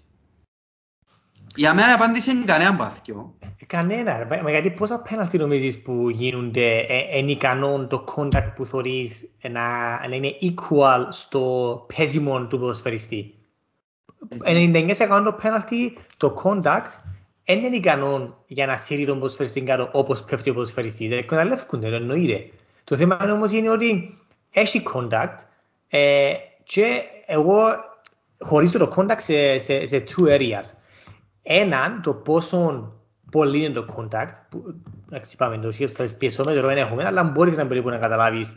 Για 1.56 1.74
μένα 1.74 1.90
η 1.90 1.92
απάντηση 1.92 2.30
είναι 2.30 2.44
κανένα 2.44 2.76
πάθιο. 2.76 3.34
Κανένα. 3.66 4.18
ρε. 4.18 4.42
Μα 4.42 4.50
γιατί 4.50 4.70
πόσα 4.70 4.98
πέναλτι 4.98 5.38
νομίζεις 5.38 5.82
που 5.82 6.08
γίνονται 6.10 6.78
ε, 6.78 7.18
είναι 7.18 7.30
ικανόν 7.30 7.88
το 7.88 8.04
contact 8.16 8.52
που 8.54 8.66
θωρείς 8.66 9.28
να, 9.50 9.60
να 10.08 10.14
είναι 10.14 10.36
equal 10.42 11.06
στο 11.10 11.86
παίζιμο 11.96 12.46
του 12.46 12.58
ποδοσφαιριστή; 12.58 13.34
99% 14.44 15.22
το 15.24 15.32
πέναλτι, 15.42 15.96
το 16.16 16.34
contact, 16.44 17.00
δεν 17.44 17.64
είναι 17.64 17.76
ικανόν 17.76 18.36
για 18.46 18.66
να 18.66 18.76
σύρει 18.76 19.06
τον 19.06 19.18
ποδοσφαιριστή 19.18 19.62
κάτω 19.62 19.88
όπως 19.92 20.22
πέφτει 20.22 20.50
ο 20.50 20.54
ποδοσφαιριστής. 20.54 21.08
Δεν 21.08 21.18
εκμεταλλεύκονται, 21.18 21.88
το 21.88 21.94
εννοείται. 21.94 22.50
Το 22.84 22.96
θέμα 22.96 23.18
είναι 23.22 23.32
όμως 23.32 23.52
είναι 23.52 23.70
ότι 23.70 24.18
έχει 24.50 24.82
contact 24.94 25.36
ε, 25.88 26.32
και 26.64 27.02
εγώ 27.26 27.62
χωρίζω 28.38 28.78
το 28.78 28.92
contact 28.96 29.20
σε, 29.20 29.58
σε, 29.58 29.86
σε 29.86 30.04
two 30.08 30.24
areas. 30.24 30.81
Έναν, 31.42 32.02
το 32.02 32.14
πόσο 32.14 32.92
πολύ 33.30 33.64
είναι 33.64 33.74
το 33.74 33.86
contact, 33.96 34.34
που, 34.48 34.74
εντάξει 35.06 35.32
είπαμε 35.34 35.58
το 35.58 35.70
σχέδιο 35.70 36.08
πιεσόμετρο 36.18 36.66
δεν 36.66 36.76
έχουμε, 36.76 37.04
αλλά 37.04 37.22
μπορείς 37.22 37.56
να 37.56 37.66
περίπου 37.66 37.88
να 37.88 37.98
καταλάβεις 37.98 38.56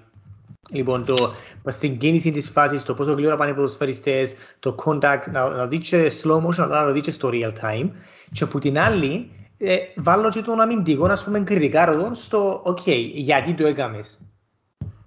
Λοιπόν, 0.69 1.05
το, 1.05 1.33
στην 1.67 1.97
κίνηση 1.97 2.31
της 2.31 2.49
φάσης, 2.49 2.83
το 2.83 2.93
πόσο 2.93 3.13
γλύωρα 3.13 3.35
πάνε 3.35 3.51
οι 3.51 3.53
ποδοσφαιριστές, 3.53 4.35
το 4.59 4.75
contact, 4.85 5.21
να, 5.31 5.49
να 5.49 5.67
δεις 5.67 5.89
και 5.89 6.11
slow 6.23 6.45
motion, 6.45 6.59
αλλά 6.59 6.81
να 6.81 6.87
το 6.87 6.93
δεις 6.93 7.13
στο 7.13 7.29
real 7.33 7.51
time. 7.61 7.89
Και 8.31 8.43
από 8.43 8.59
την 8.59 8.79
άλλη, 8.79 9.31
ε, 9.57 9.77
βάλω 9.95 10.29
και 10.29 10.41
τον 10.41 10.61
αμυντικό, 10.61 11.07
να 11.07 11.23
πούμε, 11.23 11.39
κριτικάρω 11.39 11.95
τον 11.95 12.15
στο, 12.15 12.63
ok, 12.65 12.91
γιατί 13.13 13.53
το 13.53 13.67
έκαμες; 13.67 14.19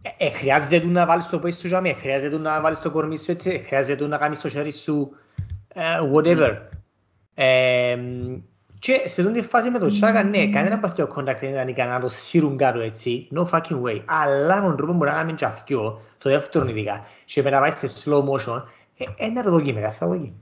Ε, 0.03 0.26
ε, 0.26 0.31
χρειάζεται 0.31 0.87
να 0.87 1.07
βάλεις 1.07 1.29
το 1.29 1.39
πέση 1.39 1.61
σου 1.61 1.66
τζάμι, 1.66 1.93
χρειάζεται 1.93 2.39
να 2.39 2.61
βάλεις 2.61 2.79
το 2.79 2.91
κορμί 2.91 3.18
σου 3.18 3.31
έτσι, 3.31 3.62
χρειάζεται 3.66 4.07
να 4.07 4.16
κάνεις 4.16 4.41
το 4.41 4.49
χέρι 4.49 4.72
σου, 4.72 5.11
ε, 5.68 5.83
whatever. 6.14 6.57
Ε, 7.41 7.99
και 8.78 9.03
σε 9.05 9.20
αυτή 9.22 9.41
τη 9.41 9.43
φάση 9.43 9.70
με 9.70 9.78
το 9.78 9.89
Τσάκα, 9.89 10.22
ναι, 10.22 10.49
κανένα 10.49 10.78
παθιό 10.78 11.07
κόνταξ 11.07 11.41
δεν 11.41 11.51
ήταν 11.51 11.68
ικανά 11.68 11.93
να 11.93 12.01
το 12.01 12.09
σύρουν 12.09 12.57
κάτω 12.57 12.80
έτσι, 12.80 13.28
no 13.34 13.45
fucking 13.45 13.82
way. 13.82 14.03
Αλλά 14.05 14.61
με 14.61 14.66
τον 14.66 14.76
τρόπο 14.76 14.93
μπορεί 14.93 15.11
να 15.11 15.16
κάνουμε 15.16 15.36
τζαθκιό, 15.36 16.01
το 16.18 16.30
δεύτερο 16.30 16.68
ειδικά, 16.68 17.07
και 17.24 17.43
με 17.43 17.51
να 17.51 17.61
πάει 17.61 17.70
σε 17.70 17.89
slow 18.05 18.18
motion, 18.18 18.62
ένα 19.16 19.43
το 19.43 19.51
δοκίμαι, 19.51 19.80
καθ' 19.80 19.99
δοκίμαι. 19.99 20.32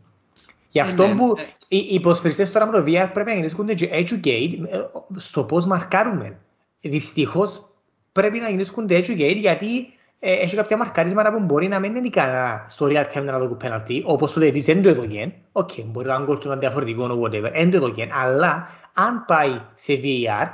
Γι' 0.68 0.80
αυτό 0.80 1.06
ναι, 1.06 1.14
που 1.14 1.34
ε. 1.38 1.42
οι 1.68 1.86
οι 1.90 2.00
ποδοσφαιριστές 2.00 2.50
τώρα 2.50 2.66
με 2.66 2.72
το 2.72 2.84
VAR 2.86 3.10
πρέπει 3.12 3.28
να 3.28 3.34
γινίσκονται 3.34 3.74
και 3.74 3.88
educated 3.92 4.52
ε, 4.70 4.78
στο 5.16 5.44
πώς 5.44 5.66
μαρκάρουμε. 5.66 6.38
Δυστυχώς 6.80 7.70
πρέπει 8.12 8.38
να 8.38 8.48
γινίσκονται 8.48 8.98
educated 8.98 9.36
γιατί 9.36 9.78
ε, 9.78 9.82
έχει 10.18 10.56
κάποια 10.56 10.76
μαρκαρίσματα 10.76 11.32
που 11.32 11.40
μπορεί 11.40 11.68
να 11.68 11.78
μην 11.78 11.96
είναι 11.96 12.06
ικανά 12.06 12.64
στο 12.68 12.86
real 12.86 13.04
time 13.14 13.22
να 13.24 13.38
δω 13.38 13.56
penalty, 13.64 14.02
όπως 14.04 14.32
το 14.32 14.40
διαιτής 14.40 14.64
δεν 14.64 14.82
το 14.82 14.88
έδωκε, 14.88 15.32
οκ, 15.52 15.70
μπορεί 15.84 16.06
να 16.06 16.14
είναι 16.14 16.24
γκολ 16.24 16.38
του 16.38 16.46
να 16.48 16.52
είναι 16.54 16.60
διαφορετικό 16.60 17.04
or 17.10 17.24
whatever, 17.24 17.50
δεν 17.52 17.70
το 17.70 17.76
έδωκε, 17.76 18.08
αλλά 18.24 18.68
αν 18.92 19.24
πάει 19.26 19.60
σε 19.74 19.92
VAR, 20.02 20.48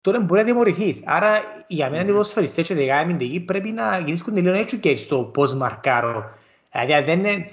τότε 0.00 0.18
μπορεί 0.18 0.40
να 0.40 0.46
τιμωρηθείς. 0.46 1.02
Άρα 1.04 1.28
για 1.66 1.90
μένα 1.90 2.02
οι 2.02 2.06
ποδοσφαιριστές 2.06 2.66
και 2.66 2.74
οι 2.74 2.90
αμυντικοί 2.92 3.40
πρέπει 3.40 3.70
να 3.70 3.98
γινίσκονται 3.98 4.40
λίγο 4.40 4.64
educated 4.66 4.96
στο 4.96 5.18
πώς 5.18 5.54
μαρκάρω. 5.54 6.30
Δηλαδή 6.72 6.94
αν 6.94 7.04
δεν 7.04 7.18
είναι 7.18 7.48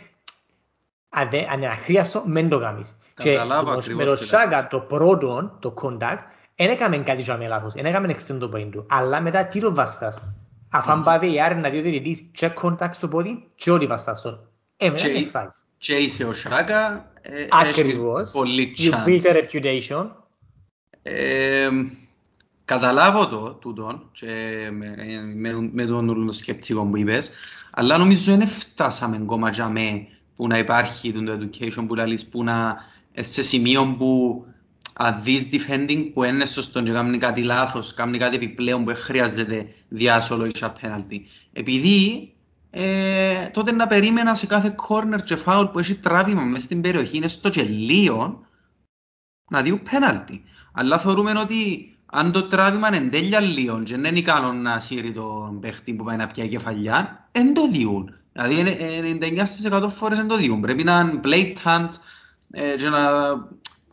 αν 1.09 1.29
δεν- 1.29 1.49
αν 1.49 1.57
είναι 1.57 1.67
αχρίαστο, 1.67 2.23
μεν 2.25 2.49
το 2.49 2.59
κάνεις. 2.59 2.97
Και 3.13 3.33
Καταλάβω 3.33 3.65
με 3.65 3.71
το- 3.71 3.77
ακριβώς 3.77 4.03
με 4.05 4.09
το 4.09 4.17
τι 4.17 4.25
Σάκα, 4.25 4.67
το 4.67 4.79
πρώτο, 4.79 5.55
το 5.59 5.73
contact, 5.81 6.19
δεν 6.55 6.69
έκαμε 6.69 6.97
κάτι 6.97 7.21
για 7.21 7.37
με 7.37 7.47
λάθος, 7.47 7.73
δεν 7.73 7.85
έκαμε 7.85 8.13
extend 8.17 8.37
το 8.39 8.49
πόδι 8.49 8.65
του, 8.65 8.85
αλλά 8.89 9.21
μετά 9.21 9.45
τι 9.45 9.59
το 9.59 9.75
βάστας. 9.75 10.23
Αφού 10.69 10.91
αν 10.91 11.03
πάει 11.03 11.19
VR 11.21 11.55
να 11.61 11.69
δει 11.69 11.77
ο 11.77 11.81
διαιτητής 11.81 12.23
και 12.31 12.51
contact 12.61 12.89
στο 12.91 13.07
πόδι 13.07 13.47
και 13.55 13.71
όλοι 13.71 13.85
βάστας 13.87 14.21
τον. 14.21 14.39
Εμένα 14.77 15.01
Και- 15.01 15.11
δεν 15.13 15.25
φάεις. 15.25 15.65
Και 15.77 15.93
είσαι 15.95 16.23
ο 16.23 16.33
Σάκα, 16.33 17.11
ε, 17.21 17.33
έχεις 17.33 17.49
Ακριβώς. 17.79 18.31
πολύ 18.31 18.75
You 18.77 18.91
build 18.91 19.19
a 19.19 19.21
chance. 19.21 19.61
reputation. 19.61 20.07
Ε, 21.01 21.69
καταλάβω 22.65 23.27
το 23.27 23.53
τούτον 23.53 24.09
και 24.11 24.27
με, 24.71 24.95
με, 25.35 25.69
με 25.71 25.85
τον 25.85 26.09
όλο 26.09 26.31
σκεπτικό 26.31 26.85
που 26.85 26.97
είπες, 26.97 27.31
αλλά 27.71 27.97
νομίζω 27.97 28.35
δεν 28.35 28.47
φτάσαμε 28.47 29.15
ακόμα 29.15 29.49
για 29.49 29.69
με 29.69 30.07
που 30.35 30.47
να 30.47 30.57
υπάρχει 30.57 31.11
το 31.13 31.39
education 31.41 31.83
που 31.87 31.95
λαλείς 31.95 32.25
που 32.29 32.43
να 32.43 32.77
ε, 33.11 33.23
σε 33.23 33.41
σημείο 33.41 33.95
που 33.97 34.45
αν 35.01 35.19
δεις 35.23 35.49
defending 35.51 36.11
που 36.13 36.23
είναι 36.23 36.45
σωστό 36.45 36.81
και 36.81 36.91
κάνει 36.91 37.17
κάτι 37.17 37.41
λάθος, 37.41 37.93
κάνει 37.93 38.17
κάτι 38.17 38.35
επιπλέον 38.35 38.83
που 38.83 38.91
δεν 38.91 39.01
χρειάζεται 39.01 39.67
διάσολο 39.89 40.45
ή 40.45 40.51
penalty. 40.59 41.19
Επειδή 41.53 42.31
ε, 42.69 43.47
τότε 43.47 43.71
να 43.71 43.87
περίμενα 43.87 44.35
σε 44.35 44.45
κάθε 44.45 44.75
corner 44.87 45.23
και 45.23 45.37
foul 45.45 45.69
που 45.71 45.79
έχει 45.79 45.95
τράβημα 45.95 46.41
μέσα 46.41 46.63
στην 46.63 46.81
περιοχή 46.81 47.17
είναι 47.17 47.27
στο 47.27 47.49
γελίο 47.49 48.45
να 49.49 49.61
δει 49.61 49.81
πέναλτι. 49.91 50.43
Αλλά 50.73 50.99
θεωρούμε 50.99 51.31
ότι 51.31 51.93
αν 52.05 52.31
το 52.31 52.43
τράβημα 52.43 52.95
είναι 52.95 53.09
τέλεια 53.09 53.39
λίγο 53.39 53.83
και 53.83 53.95
δεν 53.95 54.03
είναι 54.05 54.19
ικανό 54.19 54.53
να 54.53 54.79
σύρει 54.79 55.11
τον 55.11 55.59
παίχτη 55.59 55.93
που 55.93 56.03
πάει 56.03 56.17
να 56.17 56.27
πιάει 56.27 56.47
κεφαλιά, 56.47 57.27
δεν 57.31 57.53
το 57.53 57.67
διούν. 57.67 58.13
Δηλαδή 58.31 58.59
ε, 58.59 59.17
99% 59.69 59.87
φορές 59.89 60.17
δεν 60.17 60.27
το 60.27 60.35
διούν. 60.35 60.61
Πρέπει 60.61 60.83
να 60.83 60.99
είναι 60.99 61.19
blatant 61.23 61.89
ε, 62.51 62.75
και 62.77 62.89
να... 62.89 62.99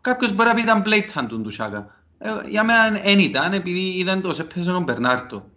Κάποιος 0.06 0.32
μπορεί 0.32 0.48
να 0.48 0.54
πει 0.54 0.60
ήταν 0.60 0.84
blatant 0.86 1.26
του 1.42 1.50
Σάκα. 1.50 1.94
Ε, 2.18 2.30
για 2.48 2.64
μένα 2.64 2.90
δεν 3.02 3.18
ήταν 3.18 3.52
επειδή 3.52 3.80
είδαν 3.80 4.20
το 4.20 4.34
σε 4.34 4.44
πέσε 4.44 4.70
τον 4.70 4.82
Μπερνάρτο. 4.82 5.50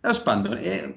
Τέλος 0.00 0.22
πάντων, 0.22 0.52
ε, 0.56 0.94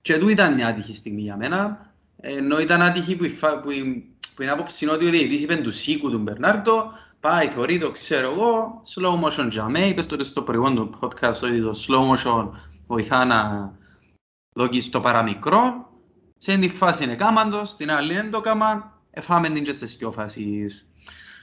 και 0.00 0.18
του 0.18 0.28
ήταν 0.28 0.54
μια 0.54 0.66
άτυχη 0.66 0.94
στιγμή 0.94 1.20
για 1.20 1.36
μένα. 1.36 1.92
Ε, 2.16 2.36
Ενώ 2.36 2.58
ήταν 2.60 2.82
άτυχη 2.82 3.16
που, 3.16 3.24
η 3.24 3.28
φα- 3.28 3.60
που, 3.60 3.70
η- 3.70 4.14
που 4.34 4.42
είναι 4.42 4.50
άποψη 4.50 4.84
είναι 4.84 4.94
ότι 4.94 5.06
ο 5.06 5.10
διαιτητής 5.10 5.42
είπε 5.42 5.54
του 5.56 5.72
Σίκου 5.72 6.10
του 6.10 6.18
Μπερνάρτο, 6.18 6.92
πάει, 7.20 7.46
θωρεί 7.48 7.78
το, 7.78 7.90
ξέρω 7.90 8.30
εγώ, 8.30 8.80
slow 8.94 9.24
motion 9.24 9.46
τζαμέ, 9.48 9.80
είπες 9.86 10.06
τότε 10.06 10.24
στο 10.24 10.42
προηγούμενο 10.42 10.90
podcast 11.00 11.40
ότι 11.42 11.60
το 11.60 11.74
slow 11.86 12.14
motion 12.14 12.50
βοηθά 12.86 13.24
να 13.24 13.72
δοκίσει 14.52 14.90
το 14.90 15.00
παραμικρό. 15.00 15.88
Σε 16.36 16.56
τη 16.58 16.68
φάση 16.68 17.04
είναι 17.04 17.14
κάμαντος, 17.14 17.68
στην 17.68 17.90
άλλη 17.90 18.12
είναι 18.12 18.28
το 18.28 18.40
κάμα, 18.40 18.98
εφάμε 19.10 19.48
την 19.48 19.64
και 19.64 19.72
στις 19.72 19.96
δυο 19.96 20.10
φάσεις. 20.10 20.89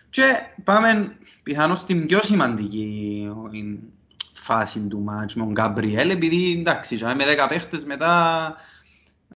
Και 0.09 0.23
πάμε 0.63 1.17
πιθανώς 1.43 1.79
στην 1.79 2.05
πιο 2.05 2.23
σημαντική 2.23 3.29
ε, 3.53 3.59
φάση 4.33 4.87
του 4.87 4.99
μάτς 4.99 5.35
με 5.35 5.43
τον 5.43 5.51
Γκαμπριέλ, 5.51 6.09
επειδή 6.09 6.57
εντάξει, 6.59 6.95
τζαμέ, 6.95 7.15
με 7.15 7.23
10 7.45 7.45
παίχτες 7.49 7.85
μετά 7.85 8.55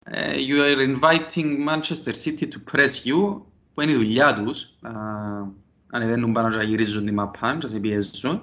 ε, 0.05 0.35
you 0.49 0.61
are 0.63 0.97
inviting 0.97 1.69
Manchester 1.69 2.13
City 2.25 2.45
to 2.45 2.73
press 2.73 3.05
you, 3.05 3.41
που 3.75 3.81
είναι 3.81 3.93
η 3.93 3.95
δουλειά 3.95 4.35
τους, 4.35 4.69
να 4.81 4.93
ανεβαίνουν 5.91 6.33
πάνω 6.33 6.51
και 6.51 6.57
να 6.57 6.63
γυρίζουν 6.63 7.05
τη 7.05 7.13
μαπά 7.13 7.57
και 7.59 7.67
να 7.67 7.73
σε 7.73 7.79
πιέζουν. 7.79 8.43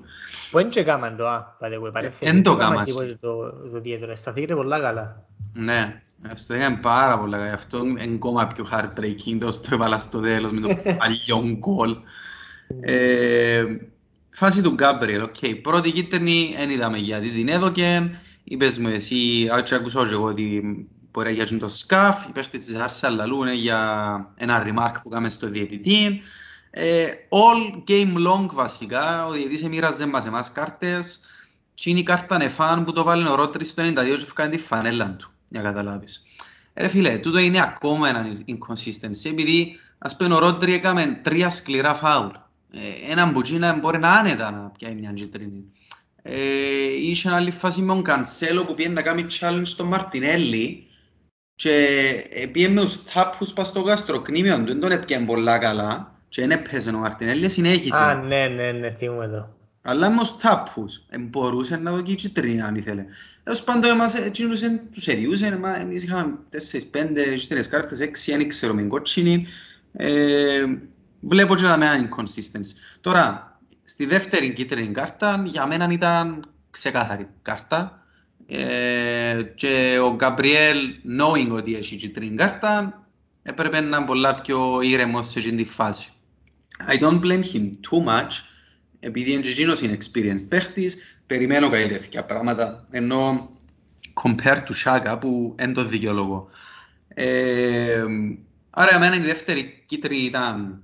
Που 0.51 0.57
δεν 0.57 0.69
και 0.69 0.83
κάμαν 0.83 1.15
το, 1.15 1.27
α, 1.27 1.57
by 1.61 1.65
the 1.65 1.81
way, 1.81 1.91
παρέφερε. 1.93 2.31
εν 2.31 2.43
το 2.43 2.49
Δεν 2.49 2.59
κάμαν 2.59 2.75
κάμας. 2.75 2.89
τίποτε 2.89 3.17
Το, 3.21 3.51
το 3.71 3.79
διέτρο, 3.79 4.15
σταθήκεται 4.15 4.55
πολλά 4.55 4.79
καλά. 4.79 5.25
Ναι, 5.53 6.03
αυτό 6.31 6.53
έκανε 6.53 6.75
πάρα 6.75 7.19
πολλά, 7.19 7.47
γι' 7.47 7.53
αυτό 7.53 7.85
είναι 7.85 8.13
ακόμα 8.13 8.47
πιο 8.47 8.67
heartbreaking, 8.71 9.37
το 9.39 9.51
στο 9.51 9.73
έβαλα 9.73 9.99
στο 9.99 10.19
τέλος 10.19 10.51
με 10.51 10.59
το 10.59 10.67
παλιό 10.97 11.57
γκολ. 11.57 11.97
Ε, 12.81 13.65
φάση 14.29 14.61
του 14.61 14.69
Γκάμπριελ, 14.69 15.21
οκ. 15.21 15.35
Πρώτη 15.61 15.91
κίτρινη, 15.91 16.55
δεν 16.57 16.69
είδαμε 16.69 16.97
γιατί 16.97 17.29
την 17.29 17.49
έδωκε. 17.49 18.19
Είπες 18.43 18.77
μου 18.77 18.87
εσύ, 18.87 19.49
άκουσα 19.51 19.75
ακούσω 19.75 20.05
και 20.05 20.13
εγώ 20.13 20.25
ότι 20.25 20.61
μπορεί 21.11 21.35
να 21.35 21.43
γίνει 21.43 21.59
το 21.59 21.69
σκαφ. 21.69 22.27
Οι 22.27 22.31
παίχτες 22.31 22.65
της 22.65 22.75
Arsenal 22.77 23.13
λαλούν 23.15 23.53
για 23.53 24.33
ένα 24.35 24.63
remark 24.67 24.93
που 25.03 25.09
κάνουμε 25.09 25.29
στο 25.29 25.49
διαιτητή. 25.49 26.21
Ε, 26.71 27.05
all 27.29 27.89
game 27.89 28.27
long 28.27 28.45
βασικά, 28.53 29.25
ο 29.25 29.31
διαιτητής 29.31 29.63
εμοίραζε 29.63 30.05
μας 30.05 30.25
εμάς 30.25 30.51
κάρτες. 30.51 31.19
Και 31.73 31.89
είναι 31.89 31.99
η 31.99 32.03
κάρτα 32.03 32.37
νεφάν 32.37 32.83
που 32.83 32.91
το 32.91 33.03
βάλει 33.03 33.27
ο 33.27 33.35
Ρότρι 33.35 33.65
στο 33.65 33.83
92 33.83 33.93
και 33.93 34.11
έφυγαν 34.11 34.51
τη 34.51 34.57
φανέλα 34.57 35.15
του, 35.15 35.31
για 35.49 35.61
να 35.61 35.67
καταλάβεις. 35.71 36.23
Ε, 36.73 36.81
Ρε 36.81 36.87
φίλε, 36.87 37.17
τούτο 37.17 37.37
είναι 37.37 37.61
ακόμα 37.61 38.09
ένα 38.09 38.25
inconsistency, 38.47 39.29
επειδή 39.29 39.79
ας 39.97 40.15
πούμε 40.15 40.35
ο 40.35 40.39
Ρότρι 40.39 40.73
έκαμε 40.73 41.19
τρία 41.21 41.49
σκληρά 41.49 41.93
φάουλ. 41.93 42.27
Ε, 42.73 43.11
έναν 43.11 43.33
που 43.33 43.41
τσίνα 43.41 43.73
μπορεί 43.73 43.99
να 43.99 44.09
άνετα 44.09 44.51
να 44.51 44.69
πιάει 44.77 44.95
μια 44.95 45.11
κίτρινη. 45.11 45.63
Ε, 46.21 46.37
είχε 47.01 47.29
άλλη 47.29 47.51
φάση 47.51 47.81
με 47.81 47.93
τον 47.93 48.03
Κανσέλο 48.03 48.65
που 48.65 48.73
πήγε 48.73 48.89
να 48.89 49.01
κάνει 49.01 49.25
challenge 49.39 49.61
στον 49.63 49.93
Μαρτινέλli 49.93 50.83
και 51.55 51.75
ε, 52.29 52.45
πήγε 52.45 52.67
με 52.67 52.81
τους 52.81 53.03
τάπους 53.03 53.53
πας 53.53 53.67
στο 53.67 53.81
γαστροκνήμιο 53.81 54.57
του, 54.57 54.65
δεν 54.65 54.79
τον 54.79 54.91
έπιανε 54.91 55.25
πολλά 55.25 55.57
καλά 55.57 56.15
και 56.29 56.41
δεν 56.41 56.51
έπαιζε 56.51 56.89
ο 56.89 56.99
Μαρτινέλli, 56.99 57.45
συνέχισε. 57.47 58.03
Α, 58.03 58.13
ναι, 58.13 58.47
ναι, 58.47 58.71
ναι, 58.71 58.91
θυμούμαι 58.91 59.27
το. 59.27 59.49
Αλλά 59.81 60.09
με 60.09 60.19
τους 60.19 60.37
τάπους 60.37 61.05
ε, 61.09 61.17
μπορούσε 61.17 61.77
να 61.77 61.91
δω 61.91 62.01
και 62.01 62.13
κίτρινη 62.13 62.61
αν 62.61 62.75
ήθελε. 62.75 63.05
Έως 63.47 63.63
πάντων 63.63 63.91
εμάς 63.91 64.15
εκείνους 64.15 64.61
εν- 64.61 64.81
τους 64.91 65.07
εδιούσαν, 65.07 65.53
εμά- 65.53 65.77
εμείς 65.79 66.03
είχαμε 66.03 66.37
4-5 66.49 67.35
κίτρινες 67.35 67.67
κάρτες, 67.67 67.99
6 67.99 68.37
δεν 68.37 68.47
ξέρω 68.47 68.73
με 68.73 68.81
κότσινη. 68.81 69.47
Ε, 69.93 70.65
βλέπω 71.19 71.55
και 71.55 71.63
να 71.63 71.77
με 71.77 71.85
έναν 71.85 72.09
inconsistency. 72.09 72.75
Τώρα, 73.01 73.57
στη 73.83 74.05
δεύτερη 74.05 74.53
κίτρινη 74.53 74.91
κάρτα 74.93 75.43
για 75.45 75.67
μένα 75.67 75.87
ήταν 75.91 76.49
ξεκάθαρη 76.69 77.27
κάρτα. 77.41 78.05
Ε, 78.47 79.41
και 79.55 79.97
ο 80.03 80.15
Γκαμπριέλ, 80.15 80.79
knowing 81.19 81.49
ότι 81.51 81.75
έχει 81.75 81.95
κίτρινη 81.95 82.35
κάρτα, 82.35 83.03
έπρεπε 83.43 83.79
να 83.79 83.97
είναι 83.97 84.05
πολλά 84.05 84.33
πιο 84.41 84.81
ήρεμος 84.81 85.29
σε 85.29 85.39
εκείνη 85.39 85.63
τη 85.63 85.69
φάση. 85.69 86.09
I 86.91 87.01
don't 87.03 87.19
blame 87.19 87.43
him 87.53 87.69
too 87.69 88.05
much, 88.07 88.31
επειδή 88.99 89.31
είναι 89.31 89.47
εκείνος 89.47 89.81
είναι 89.81 89.97
experienced 90.01 90.49
παίχτης, 90.49 91.14
περιμένω 91.27 91.69
κάτι 91.69 91.87
τέτοια 91.87 92.23
πράγματα, 92.23 92.83
ενώ 92.91 93.49
compared 94.23 94.63
to 94.67 94.73
Shaka 94.83 95.17
που 95.19 95.55
δεν 95.57 95.73
το 95.73 95.83
δικαιολογώ. 95.83 96.47
Ε, 97.07 98.03
άρα 98.69 98.89
για 98.89 98.99
μένα 98.99 99.15
η 99.15 99.19
δεύτερη 99.19 99.83
κίτρινη 99.85 100.21
ήταν 100.21 100.83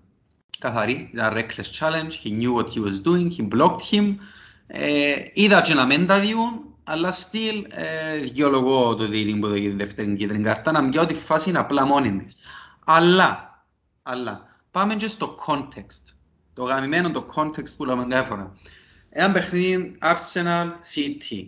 καθαρή, 0.59 1.09
ήταν 1.13 1.33
reckless 1.35 1.79
challenge, 1.79 2.11
he 2.23 2.29
knew 2.29 2.53
what 2.53 2.69
he 2.69 2.79
was 2.79 2.99
doing, 3.07 3.29
he 3.37 3.55
blocked 3.55 3.83
him, 3.91 4.15
ε, 4.67 5.13
είδα 5.33 5.61
και 5.61 5.73
να 5.73 5.85
μην 5.85 6.05
τα 6.05 6.19
διούν, 6.19 6.61
αλλά 6.83 7.13
still 7.13 7.63
ε, 7.69 8.17
δικαιολογώ 8.17 8.95
το 8.95 9.07
διαιτή 9.07 9.39
που 9.39 9.45
έδωσε 9.45 9.61
τη 9.61 9.69
δεύτερη 9.69 10.15
κίτρινη 10.15 10.43
κάρτα, 10.43 10.71
να 10.71 10.81
μην 10.81 11.07
τη 11.07 11.13
φάση 11.13 11.49
είναι 11.49 11.59
απλά 11.59 11.85
μόνη 11.85 12.17
της. 12.17 12.37
Αλλά, 12.85 13.63
αλλά, 14.03 14.47
πάμε 14.71 14.95
και 14.95 15.07
στο 15.07 15.35
context, 15.47 16.13
το 16.53 16.63
γαμημένο 16.63 17.11
το 17.11 17.25
context 17.35 17.75
που 17.77 17.85
λέμε 17.85 18.05
κάθε 18.09 18.27
φορά. 18.27 18.53
Ένα 19.13 19.31
παιχνίδι 19.31 19.91
Arsenal 20.01 20.69
City, 20.93 21.47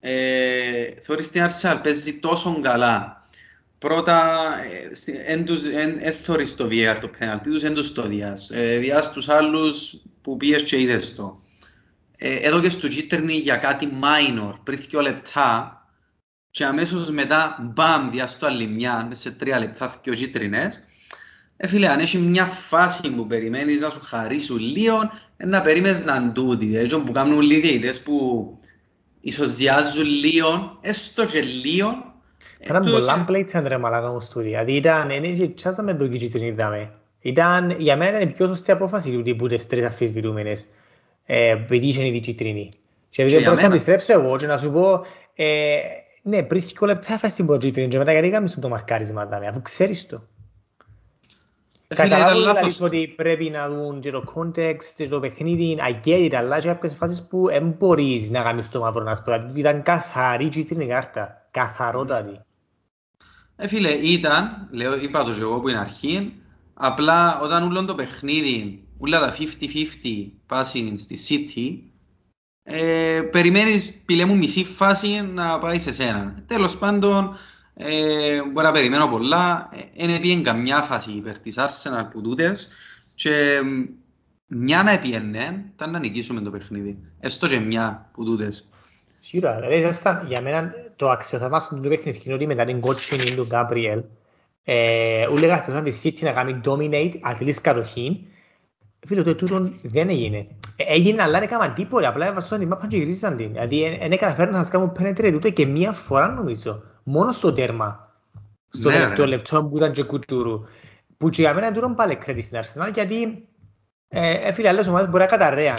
ε, 0.00 0.90
θεωρείς 1.02 1.30
την 1.30 1.46
Arsenal 1.46 1.80
παίζει 1.82 2.18
τόσο 2.18 2.60
καλά, 2.60 3.28
πρώτα 3.78 4.48
δεν 5.24 6.12
θωρείς 6.12 6.54
το 6.54 6.68
VR 6.70 6.96
το 7.00 7.08
πέναλτι 7.08 7.50
τους, 7.50 7.62
δεν 7.62 7.74
τους 7.74 7.92
το 7.92 8.08
διάς. 8.08 8.50
Ε, 8.50 8.78
διάς 8.78 9.12
τους 9.12 9.28
άλλους 9.28 10.00
που 10.22 10.36
πήγες 10.36 10.62
και 10.62 10.80
είδες 10.80 11.14
το 11.14 11.42
ε, 12.16 12.34
έδωκες 12.34 12.76
του 12.76 12.88
κίτρινη 12.88 13.32
για 13.34 13.56
κάτι 13.56 13.88
minor 14.02 14.54
πριν 14.62 14.80
δύο 14.88 15.00
λεπτά 15.00 15.72
και 16.50 16.64
αμέσως 16.64 17.10
μετά 17.10 17.56
μπαμ 17.74 18.10
διάστο 18.10 18.46
άλλη 18.46 18.66
μια 18.66 19.08
σε 19.12 19.30
τρία 19.30 19.58
λεπτά 19.58 20.00
δύο 20.02 20.14
κίτρινες 20.14 20.82
ε, 21.60 21.66
φίλε, 21.66 21.88
αν 21.88 21.98
έχει 21.98 22.18
μια 22.18 22.44
φάση 22.44 23.10
που 23.14 23.26
περιμένεις 23.26 23.80
να 23.80 23.90
σου 23.90 24.00
χαρίσουν 24.00 24.58
λίγο, 24.58 25.00
ε, 25.00 25.10
να 25.44 25.62
περίμενες 25.62 26.04
να 26.04 26.12
αντούτοι. 26.12 26.66
Δηλαδή, 26.66 26.98
που 26.98 27.12
κάνουν 27.12 27.40
λίγοι 27.40 27.60
διαιτητές 27.60 28.00
που 28.00 28.58
ισοζιάζουν 29.20 30.06
λίγο, 30.06 30.78
έστω 30.80 31.26
και 31.26 31.40
λίγο. 31.40 32.06
Ήταν 32.60 32.90
πολλά 32.90 33.24
πλέιτσαν 33.26 33.66
ρε 33.66 33.78
μαλάκα 33.78 34.10
μου 34.10 34.20
στούδι. 34.20 34.46
Δηλαδή 34.46 34.72
ήταν, 34.72 35.10
είναι 35.10 35.48
τσάσα 35.48 35.82
με 35.82 35.94
το 35.94 36.08
κίτρινη 36.08 36.46
είδαμε. 36.46 36.90
Ήταν, 37.20 37.70
για 37.70 37.96
μένα 37.96 38.16
ήταν 38.16 38.28
η 38.28 38.32
πιο 38.32 38.46
σωστή 38.46 38.70
απόφαση 38.70 39.12
του 39.12 39.22
τύπου 39.22 39.46
τις 39.46 39.66
τρεις 39.66 39.84
αφισβητούμενες 39.84 40.66
επειδή 41.26 41.86
είχε 41.86 42.06
ήδη 42.06 42.20
κίτρινη. 42.20 42.68
Και 43.10 43.22
επειδή 43.22 43.44
μπορούσα 43.44 43.60
να 43.60 43.66
επιστρέψω 43.66 44.12
εγώ 44.12 44.36
και 44.36 44.46
να 44.46 44.58
σου 44.58 44.70
πω, 44.70 45.04
ε, 45.34 45.78
ναι, 46.22 46.42
πριν 46.42 46.60
δύο 46.60 46.86
λεπτά 46.86 47.12
έφασε 47.12 47.44
την 47.44 47.58
κίτρινη 47.58 47.88
και 47.88 47.98
μετά 47.98 48.12
γιατί 48.12 48.30
κάνεις 48.30 48.58
το 48.60 48.68
μαρκάρισμα, 48.68 49.26
δάμε, 49.26 49.46
αφού 49.46 49.62
ξέρεις 49.62 50.06
το. 50.06 50.22
Καταλάβω 51.94 52.38
δηλαδή 52.38 52.76
ότι 52.80 53.14
πρέπει 53.16 53.50
να 53.50 53.68
δουν 53.68 54.00
και 54.00 54.10
το 54.10 54.32
context 54.34 54.84
και 54.96 55.08
το 55.08 55.20
παιχνίδι, 55.20 55.78
I 55.80 56.06
get 56.06 56.30
it, 56.30 56.34
αλλά 56.34 56.58
και 56.58 56.66
κάποιες 56.66 56.96
φάσεις 56.96 57.26
που 57.28 57.46
δεν 57.46 57.74
μπορείς 57.78 58.30
να 58.30 58.42
κάνεις 58.42 58.68
το 58.68 58.80
μαύρο 58.80 59.02
να 59.02 59.14
σου 59.14 59.22
πω, 59.22 59.32
δηλαδή 59.32 59.60
ήταν 59.60 59.82
καθαρή 59.82 60.48
κίτρινη 60.48 60.86
κάρτα, 60.86 61.48
καθαρότατη. 61.50 62.40
Ε, 63.56 63.68
φίλε, 63.68 63.90
ήταν, 63.90 64.68
λέω, 64.70 64.96
είπα 64.96 65.24
το 65.24 65.32
και 65.32 65.40
εγώ 65.40 65.60
που 65.60 65.68
είναι 65.68 65.78
αρχή, 65.78 66.32
απλά 66.74 67.40
όταν 67.40 67.68
ούλον 67.68 67.86
το 67.86 67.94
παιχνίδι 67.94 68.88
όλα 68.98 69.20
τα 69.20 69.34
50-50 69.38 69.44
passing 70.48 70.94
στη 70.96 71.18
City, 71.28 71.88
ε, 72.62 73.20
περιμένεις 73.30 73.94
πιλέ 74.04 74.24
μου 74.24 74.36
μισή 74.36 74.64
φάση 74.64 75.20
να 75.20 75.58
πάει 75.58 75.78
σε 75.78 75.92
σένα. 75.92 76.34
Τέλος 76.46 76.76
πάντων, 76.76 77.36
ε, 77.80 78.42
μπορεί 78.52 78.66
να 78.66 78.72
περιμένω 78.72 79.06
πολλά. 79.08 79.68
Δεν 79.96 80.10
ε, 80.10 80.18
πήγαινε 80.18 80.42
καμιά 80.42 80.82
φάση 80.82 81.10
υπέρ 81.10 81.38
της 81.38 81.54
Arsenal 81.58 82.08
που 82.12 82.20
τούτες 82.20 82.68
και 83.14 83.60
μια 84.46 84.82
να 84.82 84.90
επιένε 84.90 85.64
ήταν 85.74 85.90
να 85.90 85.98
νικήσουμε 85.98 86.40
το 86.40 86.50
παιχνίδι. 86.50 86.98
Έστω 87.20 87.48
και 87.48 87.58
μια 87.58 88.10
που 88.12 88.24
τούτες. 88.24 88.68
Σίγουρα, 89.18 89.60
δηλαδή 89.60 89.94
για 90.28 90.40
μένα 90.40 90.72
το 90.96 91.10
αξιοθαμάσκο 91.10 91.74
του 91.74 91.88
παιχνίδι 91.88 92.20
είναι 92.24 92.34
ότι 92.34 92.46
μετά 92.46 92.64
την 92.64 92.80
κότσινη 92.80 93.34
του 93.34 93.46
Γκάμπριελ 93.48 94.02
ούλεγα 95.32 95.54
αξιοθαμάσκο 95.54 95.90
τη 95.90 96.00
City 96.02 96.22
να 96.24 96.32
κάνει 96.32 96.60
dominate, 96.64 97.18
ατλής 97.22 97.60
κατοχή 97.60 98.26
Φίλε, 99.06 99.22
το 99.22 99.34
τούτο 99.34 99.60
δεν 99.82 100.08
έγινε. 100.08 100.46
Ε, 100.76 100.94
έγινε, 100.94 101.22
αλλά 101.22 101.32
δεν 101.32 101.42
έκαναν 101.42 101.74
τίποτα. 101.74 102.08
Απλά 102.08 102.26
έβασαν 102.26 102.58
την 102.58 102.68
μάπα 102.68 102.86
και 102.86 102.96
γυρίσαν 102.96 103.36
την. 103.36 103.52
Δηλαδή, 103.52 103.98
δεν 104.08 104.18
καταφέρουν 104.18 104.52
να 104.52 104.58
σας 104.58 104.70
κάνουν 104.70 104.92
πένετρε 104.92 105.34
ούτε 105.34 105.50
και 105.50 105.66
μία 105.66 105.92
φορά 105.92 106.28
νομίζω. 106.28 106.82
Μόνο 107.10 107.32
στο 107.32 107.52
τέρμα. 107.52 108.12
Στο 108.68 108.88
ναι, 108.88 108.94
τελευταίο 108.94 109.24
ναι. 109.24 109.30
λεπτό 109.30 109.64
που 109.64 109.76
ήταν 109.76 109.92
και 109.92 110.02
κουτούρου. 110.02 110.62
Που 111.16 111.30
και 111.30 111.42
για 111.42 111.54
μένα 111.54 111.72
τούτον 111.72 111.94
πάλι 111.94 112.16
κρέτη 112.16 112.42
στην 112.42 112.56
Αρσενάλ, 112.56 112.90
γιατί 112.92 113.48
ε, 114.08 114.48
ε, 114.48 114.52
φίλε, 114.52 114.68
άλλες 114.68 114.86
ομάδες 114.86 115.08
μπορεί 115.08 115.22
να 115.22 115.28
καταρρέαν. 115.28 115.76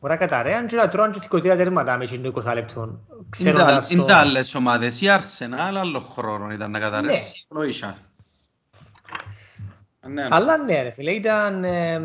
Μπορεί 0.00 0.12
να 0.12 0.18
καταρρέαν 0.18 0.66
και 0.66 0.76
να 0.76 0.88
τρώνε 0.88 1.12
και 1.12 1.20
θυκωτήρα 1.20 1.56
τέρματα 1.56 1.96
με 1.96 2.06
το 2.06 2.32
20 2.44 2.54
λεπτό. 2.54 3.00
Είναι 3.38 4.12
άλλες 4.12 4.54
ομάδες. 4.54 5.00
Η 5.00 5.08
Αρσενάλ 5.08 5.76
άλλο 5.76 6.00
χρόνο 6.00 6.50
ήταν 6.52 6.70
να 6.70 6.78
καταρρέσει. 6.78 7.46
Ναι. 7.54 7.94
Ναι. 10.08 10.26
Αλλά 10.30 10.56
ναι 10.56 10.82
ρε 10.82 10.90
φίλε, 10.90 11.10
ήταν 11.10 11.64
ε, 11.64 12.00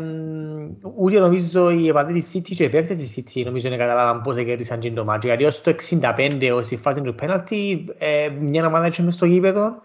ούτε 0.96 1.18
νομίζω 1.18 1.70
οι 1.70 1.88
επαδίτες 1.88 2.32
City 2.34 2.54
και 2.54 2.64
οι 2.64 2.68
παίκτες 2.68 2.96
της 2.96 3.14
City 3.16 3.44
νομίζω 3.44 3.68
να 3.68 3.76
καταλάβαν 3.76 4.20
πώς 4.20 4.36
κέρδισαν 4.36 4.94
το 4.94 5.04
μάτσο. 5.04 5.28
Γιατί 5.28 5.44
ως 5.44 5.60
το 5.60 5.74
65 5.90 6.50
ως 6.54 6.70
η 6.70 6.76
φάση 6.76 7.00
του 7.00 7.14
πέναλτι 7.14 7.86
ε, 7.98 8.28
μια 8.28 8.66
ομάδα 8.66 8.86
έτσι 8.86 9.02
μες 9.02 9.14
στο 9.14 9.26
γήπεδο 9.26 9.82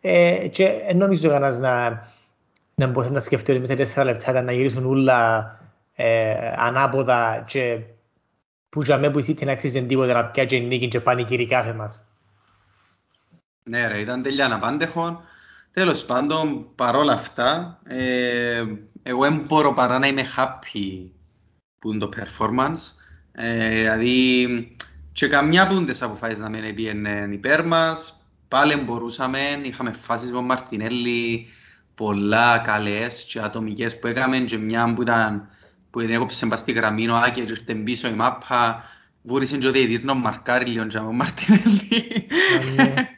ε, 0.00 0.48
και 0.50 0.92
νομίζω 0.94 1.28
κανένας 1.28 1.58
να, 1.58 2.06
να 2.74 2.86
μπορούσε 2.86 3.12
να 3.12 3.20
σκεφτεί 3.20 3.50
ότι 3.50 3.60
μέσα 3.60 3.72
σε 3.72 3.78
τέσσερα 3.78 4.04
λεπτά 4.04 4.30
ήταν 4.30 4.44
να 4.44 4.52
γυρίσουν 4.52 4.86
όλα 4.86 5.60
ε, 5.94 6.34
ανάποδα 6.56 7.44
και 7.46 7.80
που 8.68 8.82
για 8.82 8.98
μένα 8.98 9.12
που 9.12 9.18
η 9.18 9.24
City 9.28 9.44
να 9.44 9.52
αξίζει 9.52 9.86
τίποτα 9.86 10.12
να 10.12 10.24
πιάσει 10.24 10.60
νίκη 10.60 10.88
και 10.88 11.00
πανηγύρι 11.00 11.46
κάθε 11.46 11.72
μας. 11.72 12.06
Ναι 13.62 13.88
ρε, 13.88 14.00
ήταν 14.00 14.22
τελειά 14.22 14.44
αναπάντεχον. 14.44 15.20
Τέλος 15.72 16.04
πάντων, 16.04 16.74
παρόλα 16.74 17.12
αυτά, 17.12 17.80
ε, 17.84 18.64
εγώ 19.02 19.22
δεν 19.22 19.44
μπορώ 19.46 19.72
παρά 19.72 19.98
να 19.98 20.06
είμαι 20.06 20.26
happy 20.36 21.10
που 21.78 21.90
είναι 21.90 21.98
το 21.98 22.08
performance. 22.16 22.92
Ε, 23.32 23.68
δηλαδή, 23.68 24.76
και 25.12 25.28
καμιά 25.28 25.66
που 25.66 25.84
τις 25.84 26.02
αποφάσεις 26.02 26.38
να 26.38 26.48
μην 26.48 26.74
πήγαινε 26.74 27.28
υπέρ 27.32 27.66
μας, 27.66 28.26
πάλι 28.48 28.76
μπορούσαμε, 28.76 29.38
είχαμε 29.62 29.92
φάσεις 29.92 30.30
με 30.30 30.36
τον 30.36 30.44
Μαρτινέλli, 30.44 31.46
πολλά 31.94 32.58
καλές 32.58 33.24
και 33.24 33.40
ατομικές 33.40 33.98
που 33.98 34.06
έκαμε 34.06 34.38
και 34.38 34.58
μια 34.58 34.92
που 34.94 35.02
ήταν 35.02 35.48
που 35.90 36.00
έκοψε 36.00 36.46
μπας 36.46 36.58
στη 36.58 36.72
γραμμή 36.72 37.08
ο 37.08 37.16
Άκη 37.16 37.42
και 37.42 37.50
ήρθε 37.50 37.74
πίσω 37.74 38.08
η 38.08 38.12
μάπα, 38.12 38.84
βούρισε 39.22 39.58
και 39.58 39.66
ο 39.66 39.70
διαιτής 39.70 40.04
να 40.04 40.14
μαρκάρει 40.14 40.64
λίγο 40.64 40.86
και 40.86 40.98
ο 40.98 41.12
Μαρτινέλli. 41.12 42.26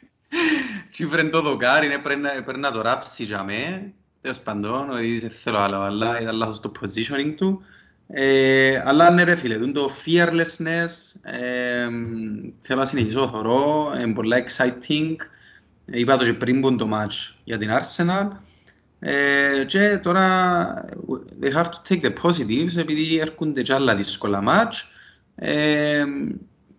Τι 0.95 1.05
βρεν 1.05 1.31
το 1.31 1.41
δοκάρι, 1.41 1.99
πρέπει 2.45 2.59
να 2.59 2.71
το 2.71 2.81
ράψει 2.81 3.23
για 3.23 3.43
μέ. 3.43 3.93
Τέλος 4.21 4.39
παντών, 4.39 4.89
ότι 4.89 5.19
δεν 5.19 5.29
θέλω 5.29 5.57
άλλο, 5.57 5.79
αλλά 5.79 6.21
ήταν 6.21 6.35
λάθος 6.35 6.59
το 6.59 6.71
positioning 6.81 7.33
του. 7.37 7.61
Ε, 8.07 8.81
αλλά 8.85 9.11
ναι 9.11 9.23
ρε 9.23 9.35
φίλε, 9.35 9.71
το 9.71 9.89
fearlessness, 10.05 11.19
ε, 11.21 11.87
θέλω 12.59 12.79
να 12.79 12.85
συνεχίσω 12.85 13.27
θωρώ, 13.27 13.93
είναι 14.01 14.13
πολλά 14.13 14.43
exciting. 14.43 15.15
Ε, 15.85 15.99
είπα 15.99 16.17
το 16.17 16.25
και 16.25 16.33
πριν 16.33 16.61
που 16.61 16.75
το 16.75 16.89
match 16.93 17.35
για 17.43 17.57
την 17.57 17.69
Arsenal. 17.71 18.27
Ε, 18.99 19.63
και 19.67 19.99
τώρα 20.03 20.85
they 21.41 21.51
have 21.53 21.65
to 21.65 21.89
take 21.89 22.01
the 22.01 22.13
positives 22.23 22.77
επειδή 22.77 23.17
έρχονται 23.17 23.61
και 23.61 23.73
άλλα 23.73 23.95
δύσκολα 23.95 24.43
match. 24.47 24.89
Ε, 25.35 26.03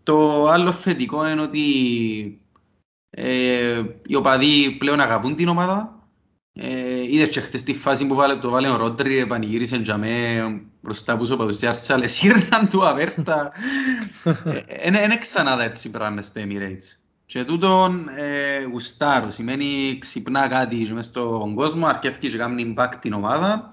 το 0.03 0.47
άλλο 0.49 0.73
θετικό 0.73 1.29
είναι 1.29 1.43
ότι 1.43 1.61
ε, 3.19 3.83
οι 4.07 4.15
οπαδοί 4.15 4.71
πλέον 4.79 5.01
αγαπούν 5.01 5.35
την 5.35 5.49
ομάδα. 5.49 5.91
Ε, 6.53 7.03
είδες 7.03 7.29
και 7.29 7.41
χτες 7.41 7.63
τη 7.63 7.75
φάση 7.75 8.07
που 8.07 8.15
βάλε, 8.15 8.37
το 8.37 8.51
βάλε 8.51 8.69
ο 8.69 8.77
Ρόντρι, 8.77 9.27
πανηγύρισε 9.27 9.77
για 9.77 9.97
με 9.97 10.09
μπροστά 10.81 11.13
από 11.13 11.23
τους 11.23 11.31
οπαδούς 11.31 11.59
της 11.59 11.69
Άρσαλες, 11.69 12.13
σύρναν 12.13 12.69
του 12.71 12.87
αβέρτα. 12.87 13.53
Είναι 14.87 15.17
ξανά 15.19 15.63
έτσι 15.63 15.91
πράγμα 15.91 16.23
στο 16.23 16.41
Emirates. 16.45 16.99
Και 17.27 17.45
τούτον 17.45 18.09
ε, 18.17 18.63
γουστάρω, 18.63 19.31
σημαίνει 19.31 19.99
ξυπνά 19.99 20.49
κάτι 20.49 20.91
μες 20.93 21.05
στον 21.05 21.55
κόσμο, 21.55 21.87
αρκεύει 21.87 22.19
και 22.19 22.37
κάνει 22.37 22.75
impact 22.77 22.95
την 23.01 23.13
ομάδα 23.13 23.73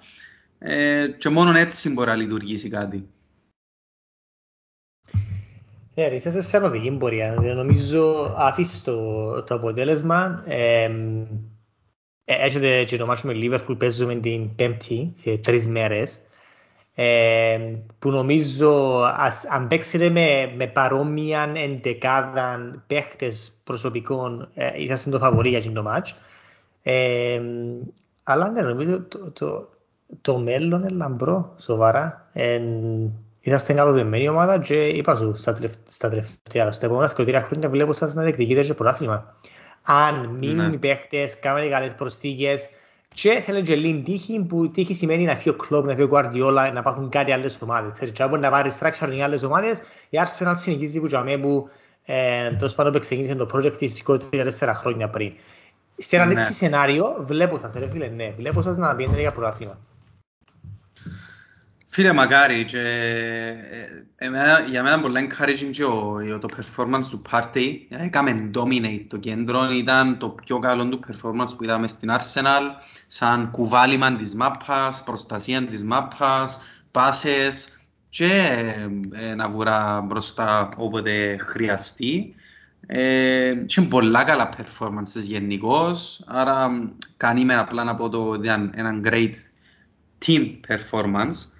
ε, 0.59 1.07
και 1.07 1.29
μόνο 1.29 1.57
έτσι 1.57 1.89
μπορεί 1.89 2.09
να 2.09 2.15
λειτουργήσει 2.15 2.69
κάτι. 2.69 3.07
Ναι, 5.95 6.03
είσαι 6.03 6.41
σε 6.41 6.57
οδηγή 6.57 6.91
πορεία. 6.91 7.31
Νομίζω 7.55 8.33
αφήσεις 8.37 8.83
το, 8.83 9.43
το 9.43 9.55
αποτέλεσμα. 9.55 10.43
Ε, 10.47 10.91
έχετε 12.25 12.83
και 12.83 12.97
το 12.97 13.05
μάτσο 13.05 13.27
με 13.27 13.33
Λίβερπουλ 13.33 13.75
παίζουμε 13.75 14.15
την 14.15 14.55
πέμπτη, 14.55 15.13
σε 15.15 15.37
τρεις 15.37 15.67
μέρες. 15.67 16.19
Ε, 16.95 17.59
που 17.99 18.11
νομίζω 18.11 19.01
ας, 19.17 19.45
αν 19.45 19.67
παίξετε 19.67 20.09
με, 20.09 20.53
με 20.55 20.67
παρόμοια 20.67 21.51
εντεκάδα 21.55 22.83
παίχτες 22.87 23.61
προσωπικών 23.63 24.49
ε, 24.53 24.81
είσαστε 24.81 25.09
το 25.09 25.17
φαβορή 25.17 25.49
για 25.49 25.71
το 25.71 25.81
μάτς. 25.81 26.15
Ε, 26.83 27.41
αλλά 28.23 28.51
ναι, 28.51 28.61
νομίζω 28.61 29.01
το, 29.01 29.31
το, 29.31 29.69
το 30.21 30.37
μέλλον 30.37 30.79
είναι 30.79 30.89
λαμπρό, 30.89 31.55
σοβαρά. 31.57 32.29
Εν, 33.45 33.53
είσαστε 33.53 33.73
καλοδεμένη 33.73 34.27
ομάδα 34.27 34.59
και 34.59 34.85
είπα 34.87 35.15
σου 35.15 35.33
στα, 35.35 35.53
τρεφ, 35.53 35.73
στα 35.87 36.09
τελευταία, 36.09 36.71
στα 36.71 36.85
επόμενα 36.85 37.07
σκοτήρια 37.07 37.41
χρόνια 37.41 37.69
βλέπω 37.69 37.93
σας 37.93 38.13
να 38.13 38.21
διεκδικείτε 38.23 38.61
και 38.61 38.73
πρωτάθλημα. 38.73 39.35
Αν 39.83 40.25
μείνουν 40.39 40.67
Ναι. 40.69 40.73
οι 40.73 40.77
παίχτες, 40.77 41.39
κάνουν 41.39 41.69
καλές 41.69 41.93
προσθήκες 41.95 42.69
και 43.13 43.41
θέλει 43.45 43.61
και 43.61 43.75
λίγη 43.75 44.01
τύχη 44.01 44.39
που 44.39 44.71
τύχη 44.71 44.93
σημαίνει 44.93 45.23
να 45.23 45.35
φύγει 45.35 45.49
ο 45.49 45.53
Κλόπ, 45.53 45.85
να 45.85 45.95
φύγει 45.95 46.03
ο 46.03 46.09
Guardiola, 46.11 46.71
να 46.73 46.81
πάθουν 46.81 47.09
κάτι 47.09 47.31
άλλες 47.31 47.57
ομάδες. 47.61 47.91
Ξέρεις, 47.91 48.13
και 48.13 48.23
αν 48.23 48.29
μπορεί 48.29 48.41
να 48.41 48.49
πάρει 48.49 48.71
structure 48.79 49.09
για 49.11 49.23
άλλες 49.25 49.43
ομάδες, 49.43 49.79
η 50.09 50.17
Arsenal 50.23 50.51
συνεχίζει 50.55 50.99
που 50.99 51.07
τζαμέ 51.07 51.37
που 51.37 51.69
ε, 52.05 52.47
τέλος 52.53 52.75
πάντων 52.75 52.91
που 52.91 52.99
ξεκίνησε 52.99 53.35
το 53.35 53.47
project 53.53 53.77
της 53.77 54.03
3-4 54.31 54.71
χρόνια 54.75 55.09
πριν. 55.09 55.31
Σε 55.97 56.15
ένα 56.15 56.25
Ναι. 56.25 56.33
έτσι 56.33 56.53
σενάριο 56.53 57.15
βλέπω 57.19 57.57
σας 57.57 57.73
ρε 57.73 57.87
φίλε, 57.89 58.07
ναι, 58.07 58.33
βλέπω 58.37 58.61
σας 58.61 58.77
να 58.77 58.95
πηγαίνετε 58.95 59.21
για 59.21 59.31
πρωτάθλημα. 59.31 59.77
Φίλε 61.93 62.13
μακάρι 62.13 62.65
και 62.65 62.79
ε, 63.71 64.25
εμένα, 64.25 64.59
για 64.69 64.83
μένα 64.83 65.01
πολύ 65.01 65.29
encouraging 65.29 65.69
και 65.71 65.83
ο, 65.83 66.15
ο- 66.33 66.37
το 66.37 66.47
performance 66.57 67.05
του 67.09 67.21
Partey 67.31 67.75
έκαμε 67.89 68.49
dominate 68.55 69.05
το 69.07 69.17
κέντρο 69.17 69.71
ήταν 69.71 70.17
το 70.17 70.29
πιο 70.29 70.59
καλό 70.59 70.89
του 70.89 70.99
performance 71.07 71.57
που 71.57 71.63
είδαμε 71.63 71.87
στην 71.87 72.09
Arsenal 72.11 72.61
σαν 73.07 73.51
κουβάλιμα 73.51 74.15
της 74.15 74.35
μάπας, 74.35 75.03
προστασία 75.03 75.65
της 75.65 75.83
μάπας, 75.83 76.61
πάσες 76.91 77.79
και 78.09 78.31
ε, 79.11 79.29
ε, 79.29 79.35
να 79.35 79.49
βουρά 79.49 80.01
μπροστά 80.01 80.69
όποτε 80.77 81.37
χρειαστεί 81.39 82.35
ε, 82.87 83.53
και 83.65 83.81
πολλά 83.81 84.23
καλά 84.23 84.49
performances 84.57 85.21
γενικώς 85.21 86.23
άρα 86.27 86.69
κάνει 87.17 87.45
με 87.45 87.55
απλά 87.55 87.83
να 87.83 87.95
πω 87.95 88.09
το 88.09 88.29
ότι 88.29 88.45
ήταν 88.47 88.71
ένα 88.75 88.99
great 89.03 89.33
team 90.25 90.59
performance. 90.67 91.52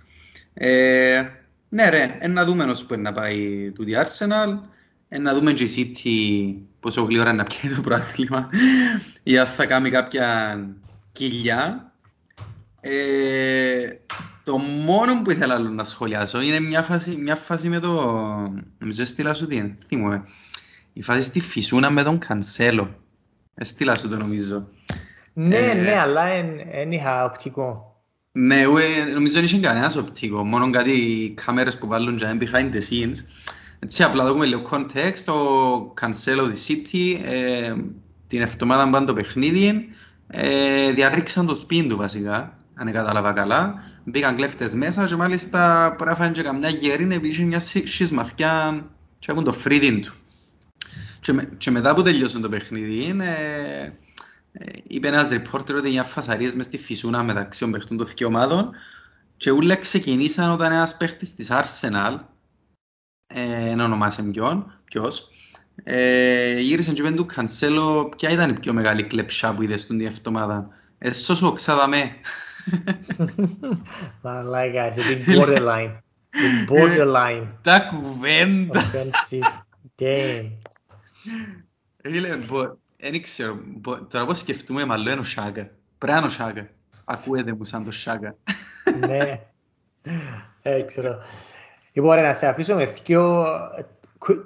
Ε, 0.53 1.23
ναι 1.69 1.89
ρε, 1.89 2.17
ε, 2.19 2.27
να 2.27 2.45
δούμε 2.45 2.63
ως 2.63 2.85
που 2.85 2.93
είναι 2.93 3.03
να 3.03 3.11
πάει 3.11 3.71
το 3.71 3.83
The 3.87 4.01
Arsenal, 4.01 4.59
ε, 5.09 5.17
να 5.17 5.33
δούμε 5.33 5.53
και 5.53 5.63
η 5.63 5.69
City 5.75 6.61
πόσο 6.79 7.03
γλύωρα 7.03 7.29
είναι 7.29 7.37
να 7.37 7.43
πιάει 7.43 7.73
το 7.73 7.81
πρόθλημα 7.81 8.49
ή 9.23 9.37
αν 9.37 9.47
θα 9.47 9.65
κάνει 9.65 9.89
κάποια 9.89 10.57
κοιλιά. 11.11 11.91
Ε, 12.81 13.87
το 14.43 14.57
μόνο 14.57 15.21
που 15.21 15.31
ήθελα 15.31 15.53
άλλο 15.53 15.69
να 15.69 15.83
σχολιάσω 15.83 16.41
είναι 16.41 16.59
μια 16.59 16.81
φάση, 16.81 17.15
μια 17.15 17.35
φάση 17.35 17.69
με 17.69 17.79
το... 17.79 17.91
Νομίζω 18.77 19.01
έστειλα 19.01 19.33
σου 19.33 19.47
τι, 19.47 19.75
θυμούμαι. 19.87 20.23
Η 20.93 21.01
φάση 21.01 21.21
στη 21.21 21.39
Φυσούνα 21.39 21.89
με 21.89 22.03
τον 22.03 22.19
Κανσέλο. 22.19 22.95
Έστειλα 23.55 23.95
σου 23.95 24.09
το 24.09 24.17
νομίζω. 24.17 24.67
Ναι, 25.33 25.55
Ε, 25.55 25.73
ναι, 25.73 25.99
αλλά 25.99 26.23
δεν 26.71 26.91
είχα 26.91 27.25
οπτικό. 27.25 27.92
Ναι, 28.35 28.59
εγώ 28.59 28.77
ε, 28.77 29.03
νομίζω 29.13 29.33
δεν 29.33 29.43
είχε 29.43 29.59
κανένας 29.59 29.95
οπτικό, 29.95 30.45
μόνο 30.45 30.69
κάτι 30.69 31.33
κάμερες 31.45 31.77
που 31.77 31.87
βάλουν 31.87 32.17
για 32.17 32.37
behind 32.39 32.71
the 32.73 32.81
scenes. 32.89 33.15
Έτσι 33.79 34.03
απλά 34.03 34.25
δούμε 34.27 34.45
λίγο 34.45 34.61
context, 34.71 35.33
ο 35.33 35.93
Cancelo 36.01 36.49
της 36.51 36.67
City, 36.69 37.19
ε, 37.25 37.73
την 38.27 38.41
εβδομάδα 38.41 38.89
πάνω 38.89 39.05
το 39.05 39.13
παιχνίδι, 39.13 39.85
ε, 40.27 40.91
διαρρήξαν 40.91 41.45
το 41.45 41.55
σπίτι 41.55 41.87
του 41.87 41.97
βασικά, 41.97 42.57
αν 42.75 42.91
κατάλαβα 42.91 43.33
καλά. 43.33 43.83
Μπήκαν 44.03 44.35
κλέφτες 44.35 44.73
μέσα 44.73 45.05
και 45.05 45.15
μάλιστα 45.15 45.93
πρέπει 45.97 46.09
να 46.09 46.15
φάνε 46.15 46.31
και 46.31 46.41
καμιά 46.41 46.69
γερή, 46.69 47.03
επειδή 47.03 47.27
είχε 47.27 47.43
μια 47.43 47.59
σι- 47.59 47.87
σχισμαθιά 47.87 48.85
και 49.19 49.31
έχουν 49.31 49.43
το 49.43 49.51
φρύδιν 49.53 50.01
του. 50.01 50.13
Και, 51.21 51.33
με- 51.33 51.49
και 51.57 51.71
μετά 51.71 51.93
που 51.95 52.01
τελειώσαν 52.01 52.41
το 52.41 52.49
παιχνίδι, 52.49 53.15
ε, 53.19 53.25
ε, 53.25 53.91
είπε 54.87 55.07
ένας 55.07 55.29
reporter 55.31 55.75
ότι 55.75 55.89
για 55.89 56.03
φασαρίες 56.03 56.55
μες 56.55 56.65
στη 56.65 56.77
φυσούνα 56.77 57.23
μεταξύ 57.23 57.59
των 57.59 57.71
παιχτών 57.71 57.97
των 57.97 58.07
δύο 58.15 58.27
ομάδων 58.27 58.71
και 59.37 59.51
όλα 59.51 59.75
ξεκινήσαν 59.75 60.51
όταν 60.51 60.71
ένας 60.71 60.97
παίχτης 60.97 61.35
της 61.35 61.49
Arsenal, 61.51 62.17
ε, 63.27 63.69
εν 63.69 63.79
ονομάσαι 63.79 64.23
ποιον, 64.23 64.79
ποιος, 64.83 65.29
ε, 65.83 66.59
γύρισε 66.59 66.93
και 66.93 67.01
είπε 67.01 67.15
του 67.15 67.25
Cancelo 67.35 68.11
ποια 68.17 68.29
ήταν 68.29 68.49
η 68.49 68.59
πιο 68.59 68.73
μεγάλη 68.73 69.03
κλεψά 69.03 69.53
που 69.53 69.63
είδες 69.63 69.85
την 69.87 70.01
εβδομάδα. 70.01 70.67
Έσω 70.97 71.35
σου 71.35 71.47
οξάδαμε. 71.47 72.11
Μαλάκα, 74.21 74.87
είσαι 74.87 75.23
big 75.25 75.29
borderline. 75.29 75.97
Big 76.31 76.69
borderline. 76.71 77.47
Τα 77.61 77.79
κουβέντα. 77.79 78.81
Offensive. 78.91 79.61
Damn. 79.99 80.57
Φίλε, 82.03 82.35
μπο- 82.35 82.77
δεν 83.11 83.21
ξέρω, 83.21 83.59
μπο- 83.65 84.03
τώρα 84.05 84.25
πώς 84.25 84.37
σκεφτούμε 84.39 84.85
μάλλον 84.85 85.07
είναι 85.11 85.21
ο 85.21 85.23
Σάκα. 85.23 85.69
Πρέπει 85.97 86.13
να 86.13 86.17
είναι 86.17 86.27
ο 86.27 86.29
Σάκα. 86.29 86.69
Ακούεται 87.05 87.53
μου 87.53 87.63
σαν 87.63 87.83
το 87.83 87.91
Σάκα. 87.91 88.35
Ναι. 89.07 89.41
Ε, 90.61 90.81
ξέρω. 90.81 91.17
Λοιπόν, 91.93 92.15
ρε, 92.15 92.21
να 92.21 92.33
σε 92.33 92.47
αφήσω 92.47 92.75
με 92.75 92.85
δυο, 92.85 93.45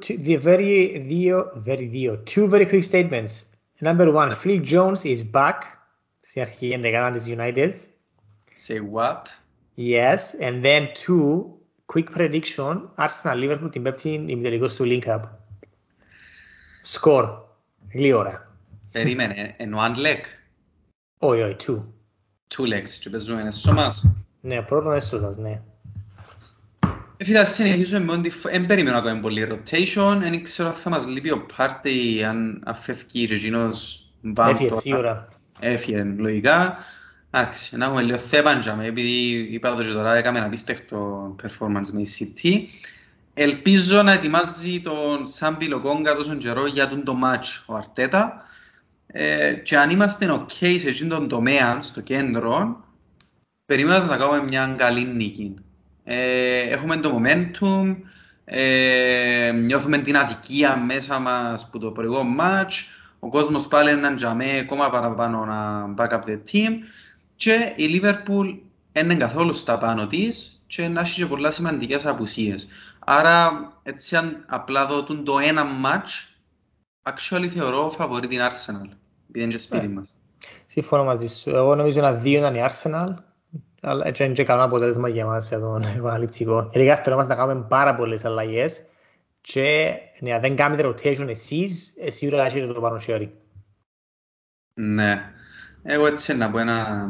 the 0.08 0.42
very, 0.44 1.02
δύο, 1.02 1.64
very 1.68 1.88
δύο, 1.90 2.24
two 2.36 2.50
very 2.50 2.70
quick 2.70 2.84
statements. 2.92 3.46
Number 3.80 4.14
one, 4.14 4.32
Phil 4.44 4.64
Jones 4.72 5.02
is 5.04 5.20
back. 5.32 5.58
Στην 6.20 6.42
αρχή 6.42 6.70
ενδεκάτα 6.70 7.12
της 7.12 7.24
United. 7.28 7.72
Say 8.68 8.80
what? 8.94 9.22
Yes, 9.78 10.40
and 10.42 10.64
then 10.66 10.88
two, 11.06 11.44
quick 11.94 12.08
prediction, 12.16 12.82
Arsenal 12.96 13.36
Liverpool 13.44 13.72
την 13.72 13.82
πέμπτη 13.84 14.10
ημιτελικός 14.10 14.76
του 14.76 14.84
Link 14.88 15.04
Up. 15.08 15.22
Score, 16.94 17.38
γλύωρα. 17.94 18.47
Περίμενε, 18.98 19.56
εν 19.58 19.74
one 19.78 19.96
leg; 19.96 20.20
Όχι, 21.18 21.42
όχι, 21.42 21.56
two. 21.60 21.84
Two 22.56 22.74
legs 22.74 22.90
και 23.00 23.10
παίζουμε 23.10 23.42
ένα 23.42 23.52
σώμας. 23.52 24.14
Ναι, 24.42 24.62
πρώτον 24.62 24.94
έσω 24.94 25.20
σας, 25.20 25.38
ναι. 25.38 25.62
Ε, 27.18 27.24
φίλε, 27.24 27.40
ας 27.40 27.54
συνεχίσουμε 27.54 28.00
με 28.00 28.12
ό,τι... 28.12 28.32
Εν 28.50 28.66
περίμενα 28.66 28.96
να 28.96 29.04
κάνουμε 29.04 29.22
πολύ 29.22 29.48
rotation. 29.52 30.18
Δεν 30.20 30.44
ξέρω 30.44 30.70
αν 30.70 30.76
θα 30.76 30.90
μας 30.90 31.08
λείπει 31.08 31.32
ο 31.32 31.46
Πάρτι 31.58 32.24
αν 32.24 32.62
αν 32.66 32.76
φεύγει 32.76 33.28
και 33.28 33.34
εκείνος 33.34 34.10
μπαμ 34.22 34.50
Έφυγε 34.50 34.70
τώρα. 34.70 34.82
σίγουρα. 34.82 35.28
Έφυγε, 35.60 36.04
λογικά. 36.04 36.78
Εντάξει, 37.32 37.78
να 37.78 37.86
έχουμε 37.86 38.02
λίγο 38.02 38.18
θέπαντζα 38.18 38.84
επειδή 38.84 39.30
είπα 39.52 39.76
το 39.76 39.84
και 39.84 39.92
τώρα 39.92 40.16
έκαμε 40.16 40.38
ένα 40.38 40.48
απίστευτο 40.48 41.36
performance 41.44 41.90
με 41.92 42.02
η 42.02 42.08
City. 42.18 42.52
Ελπίζω 43.34 44.02
να 44.02 44.12
ετοιμάζει 44.12 44.82
τον 44.82 45.28
Σάμπι 45.28 45.66
Λοκόγκα 45.66 46.16
τόσο 46.16 46.36
καιρό 46.36 46.66
για 46.68 46.90
τον 46.90 47.04
το 47.04 47.16
match 47.24 47.64
ο 47.66 47.76
Αρτέτα. 47.76 48.46
Ε, 49.08 49.54
και 49.54 49.78
αν 49.78 49.90
είμαστε 49.90 50.28
ok 50.32 50.80
σε 50.80 50.88
εκείνον 50.88 51.20
τον 51.20 51.28
τομέα, 51.28 51.82
στο 51.82 52.02
κέντρο, 52.02 52.84
περιμένω 53.66 54.06
να 54.06 54.18
κάνουμε 54.18 54.44
μια 54.44 54.76
καλή 54.78 55.06
νίκη. 55.06 55.54
Ε, 56.04 56.60
έχουμε 56.60 56.98
το 56.98 57.22
momentum, 57.22 57.96
ε, 58.46 59.52
νιώθουμε 59.52 59.98
την 59.98 60.18
αδικία 60.18 60.78
μέσα 60.78 61.20
μας 61.20 61.70
που 61.70 61.80
το 61.80 61.92
προηγούμενο 61.92 62.36
match, 62.40 62.74
ο 63.20 63.30
κόσμος 63.30 63.68
πάλι 63.68 63.92
είναι 63.92 64.16
τζαμέ 64.16 64.58
ακόμα 64.60 64.90
παραπάνω 64.90 65.46
να 65.46 65.94
back 65.98 66.10
up 66.10 66.30
the 66.30 66.40
team 66.52 66.72
και 67.36 67.74
η 67.76 68.02
Liverpool 68.02 68.58
είναι 68.92 69.16
καθόλου 69.16 69.54
στα 69.54 69.78
πάνω 69.78 70.08
της 70.08 70.64
και 70.68 70.88
να 70.88 71.02
έχει 71.02 71.20
και 71.20 71.26
πολλά 71.26 71.52
σημαντικές 71.52 72.06
απουσίες. 72.06 72.68
Άρα 73.00 73.72
έτσι 73.84 74.16
αν 74.16 74.44
απλά 74.48 74.86
δω 74.86 75.04
το 75.04 75.40
ένα 75.44 75.66
match, 75.84 76.37
actually 77.14 77.48
θεωρώ 77.48 77.90
φαβορεί 77.90 78.28
την 78.28 78.40
Arsenal, 78.40 78.90
επειδή 79.30 79.44
είναι 79.44 79.52
και 79.52 79.58
σπίτι 79.58 79.88
Ναι. 79.88 79.94
μας. 79.94 80.18
Συμφωνώ 80.66 81.04
μαζί 81.04 81.28
σου. 81.28 81.50
Εγώ 81.50 81.76
νομίζω 81.76 82.00
ένα 82.00 82.14
δύο 82.14 82.38
ήταν 82.40 82.56
η 82.56 82.66
Arsenal. 82.70 83.14
Αλλά 83.82 84.08
έτσι 84.08 84.24
είναι 84.24 84.34
και 84.34 84.44
καλό 84.44 84.64
αποτέλεσμα 84.64 85.10
για 85.10 85.22
εμάς 85.22 85.48
για 85.48 85.60
τον 85.60 85.84
επαναληπτικό. 85.98 86.70
Γιατί 86.72 86.88
κάθε 86.88 87.04
φορά 87.04 87.16
μας 87.16 87.28
να 87.28 87.36
κάνουμε 87.36 87.66
πάρα 87.70 87.96
πολλές 87.96 88.26
αλλαγές 88.26 88.86
και 89.42 89.94
ναι, 90.20 90.34
αν 90.34 90.42
δεν 90.42 90.56
κάνετε 90.56 90.88
rotation 90.88 91.28
εσείς, 91.28 91.96
ε, 92.00 92.10
σίγουρα 92.10 92.46
έχετε 92.46 92.74
το 92.74 92.82
πάνω 92.82 92.98
χέρι. 92.98 93.34
Ναι. 94.74 95.32
Εγώ 95.84 96.06
έτσι 96.06 96.36
να 96.36 96.52
πω 96.52 96.58
ένα 96.58 97.10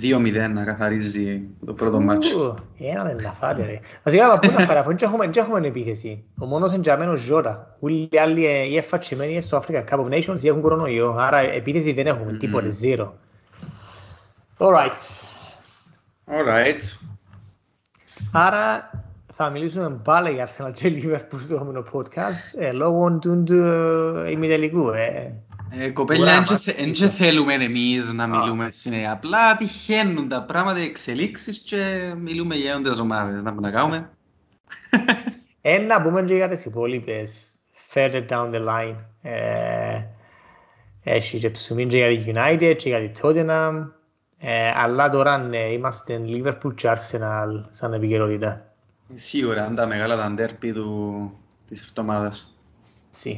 2-0 0.00 0.50
να 0.52 0.64
καθαρίζει 0.64 1.42
το 1.66 1.72
πρώτο 1.72 2.00
μάτς. 2.00 2.32
Ου, 2.34 2.54
Ένα 2.78 3.04
δεν 3.04 3.16
να 3.22 3.32
φάτε 3.32 3.64
ρε. 3.64 3.80
Βασικά 4.02 4.26
μα 4.26 4.38
πού 4.38 4.46
να 4.50 4.58
φάτε 4.58 4.78
αφού 4.78 4.88
δεν 4.88 4.98
έχουμε- 5.00 5.26
δεν 5.26 5.42
έχουμε 5.44 5.66
επίθεση. 5.66 6.24
Ο 6.38 6.44
μόνος 6.46 6.74
εντιαμένος 6.74 7.20
Ζώτα. 7.20 7.76
Όλοι 7.80 8.08
οι 8.12 8.18
άλλοι 8.18 8.46
ε, 8.46 8.62
οι 8.64 8.76
εφατσιμένοι 8.76 9.40
στο 9.40 9.62
African 9.62 9.84
Cup 9.90 9.98
of 10.00 10.08
Nations 10.08 10.44
έχουν 10.44 10.60
κορονοϊό. 10.60 11.16
Άρα 11.18 11.38
επίθεση 11.38 11.92
δεν 11.92 12.06
έχουμε 12.06 12.32
τίποτε, 12.32 12.68
zero. 12.82 13.08
Alright. 14.58 15.22
Alright. 16.26 16.80
Άρα 18.32 18.90
θα 19.34 19.50
μιλήσουμε 19.50 20.00
πάλι 20.04 20.30
για 20.32 20.48
Arsenal 20.48 20.70
και 20.72 20.92
Liverpool 21.02 21.38
στο 21.40 21.54
επόμενο 21.54 21.84
podcast 21.92 22.58
ε, 22.58 22.72
λόγω 22.72 23.18
του 23.18 23.42
του 23.42 23.54
ημιτελικού. 24.30 24.88
Ε. 24.90 25.32
Ε, 25.72 25.90
κοπέλια, 25.90 26.22
Ουρά 26.22 26.32
εν 26.32 26.44
και 26.44 26.52
μας. 26.52 26.62
θε- 26.62 26.80
εν 26.80 26.92
και 26.92 27.06
θέλουμε 27.08 27.54
εμείς 27.54 28.12
να 28.12 28.26
μιλούμε 28.26 28.70
συνέχεια. 28.70 29.12
Απλά 29.12 29.56
τυχαίνουν 29.56 30.28
τα 30.28 30.42
πράγματα, 30.42 30.80
οι 30.80 30.84
εξελίξεις 30.84 31.58
και 31.58 32.12
μιλούμε 32.18 32.54
για 32.54 32.76
όντες 32.76 32.98
ομάδες. 32.98 33.42
Να 33.42 33.52
να 33.52 33.70
κάνουμε. 33.70 34.10
Ε, 35.60 35.78
να 35.78 36.02
πούμε 36.02 36.22
και 36.22 36.34
για 36.34 36.48
τις 36.48 36.64
υπόλοιπες 36.64 37.58
further 37.94 38.26
down 38.28 38.50
the 38.52 38.66
line. 38.68 38.96
Ε, 39.22 40.00
έχει 41.02 41.38
και 41.38 41.50
ψωμί 41.50 41.86
και 41.86 41.96
για 41.96 42.18
τη 42.22 42.30
United 42.34 42.74
και 42.76 42.88
για 42.88 42.98
τη 43.00 43.20
Tottenham. 43.22 43.88
Ε, 44.38 44.70
αλλά 44.76 45.10
τώρα 45.10 45.38
ναι, 45.38 45.58
είμαστε 45.72 46.20
Liverpool 46.26 46.74
και 46.74 46.88
Arsenal 46.92 47.64
σαν 47.70 47.92
επικαιρότητα. 47.92 48.72
Σίγουρα, 49.14 49.66
είναι 49.66 49.74
τα 49.74 49.86
μεγάλα 49.86 50.16
τα 50.16 50.30
ντέρπι 50.30 50.72
του, 50.72 51.32
της 51.68 51.80
εβδομάδας. 51.82 52.58
Sí. 53.22 53.30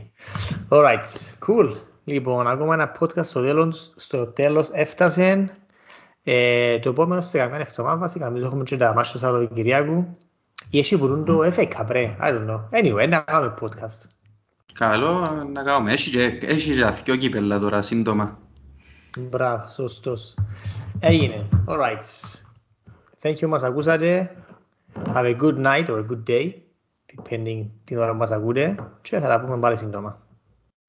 Alright, 0.69 1.07
cool. 1.47 1.73
Λοιπόν, 2.05 2.47
ακόμα 2.47 2.75
ένα 2.75 2.93
podcast 2.99 3.25
στο 3.25 3.41
τέλος, 3.41 3.93
στο 3.97 4.27
τέλος 4.27 4.71
έφτασε. 4.73 5.57
Ε, 6.23 6.79
το 6.79 6.89
επόμενο 6.89 7.21
σε 7.21 7.39
καμιά 7.39 7.59
εβδομάδα 7.59 7.97
βασικά, 7.97 8.25
νομίζω 8.25 8.47
έχουμε 8.47 8.63
και 8.63 8.77
τα 8.77 8.95
μάτια 8.95 9.13
του 9.13 9.19
Σαββατοκυριακού. 9.19 10.17
Ή 10.71 10.79
εσύ 10.79 10.97
μπορούν 10.97 11.25
το 11.25 11.41
FA 11.57 11.69
Cup, 11.69 11.87
ρε. 11.89 12.17
I 12.21 12.29
don't 12.29 12.51
know. 12.51 12.61
Anyway, 12.71 13.09
να 13.09 13.19
κάνουμε 13.19 13.55
podcast. 13.61 14.09
Καλό 14.73 15.45
να 15.53 15.63
κάνουμε. 15.63 15.93
Έχει 15.93 16.11
και, 16.11 16.47
έχει 16.47 16.75
και 16.75 16.85
αθκιο 16.85 17.17
κύπελα 17.17 17.59
τώρα 17.59 17.83
σύντομα. 17.83 18.39
Μπράβο, 19.19 19.69
σωστός. 19.69 20.35
Έγινε. 21.01 21.49
Alright. 21.67 22.05
Thank 23.23 23.35
you 23.35 23.49
μας 23.49 23.63
ακούσατε. 23.63 24.37
Have 25.15 25.25
a 25.25 25.37
good 25.41 25.57
night 25.57 25.87
or 25.87 25.99
a 25.99 26.07
good 26.11 26.23
day, 26.31 26.53
depending 27.17 27.67
την 27.85 27.99
ώρα 27.99 28.11
που 28.11 28.17
μας 28.17 28.31
ακούτε. 28.31 28.77
Και 29.03 29.19
θα 29.19 29.29
τα 29.29 29.41
πούμε 29.41 29.59
πάλι 29.59 29.77
σύντομα. 29.77 30.22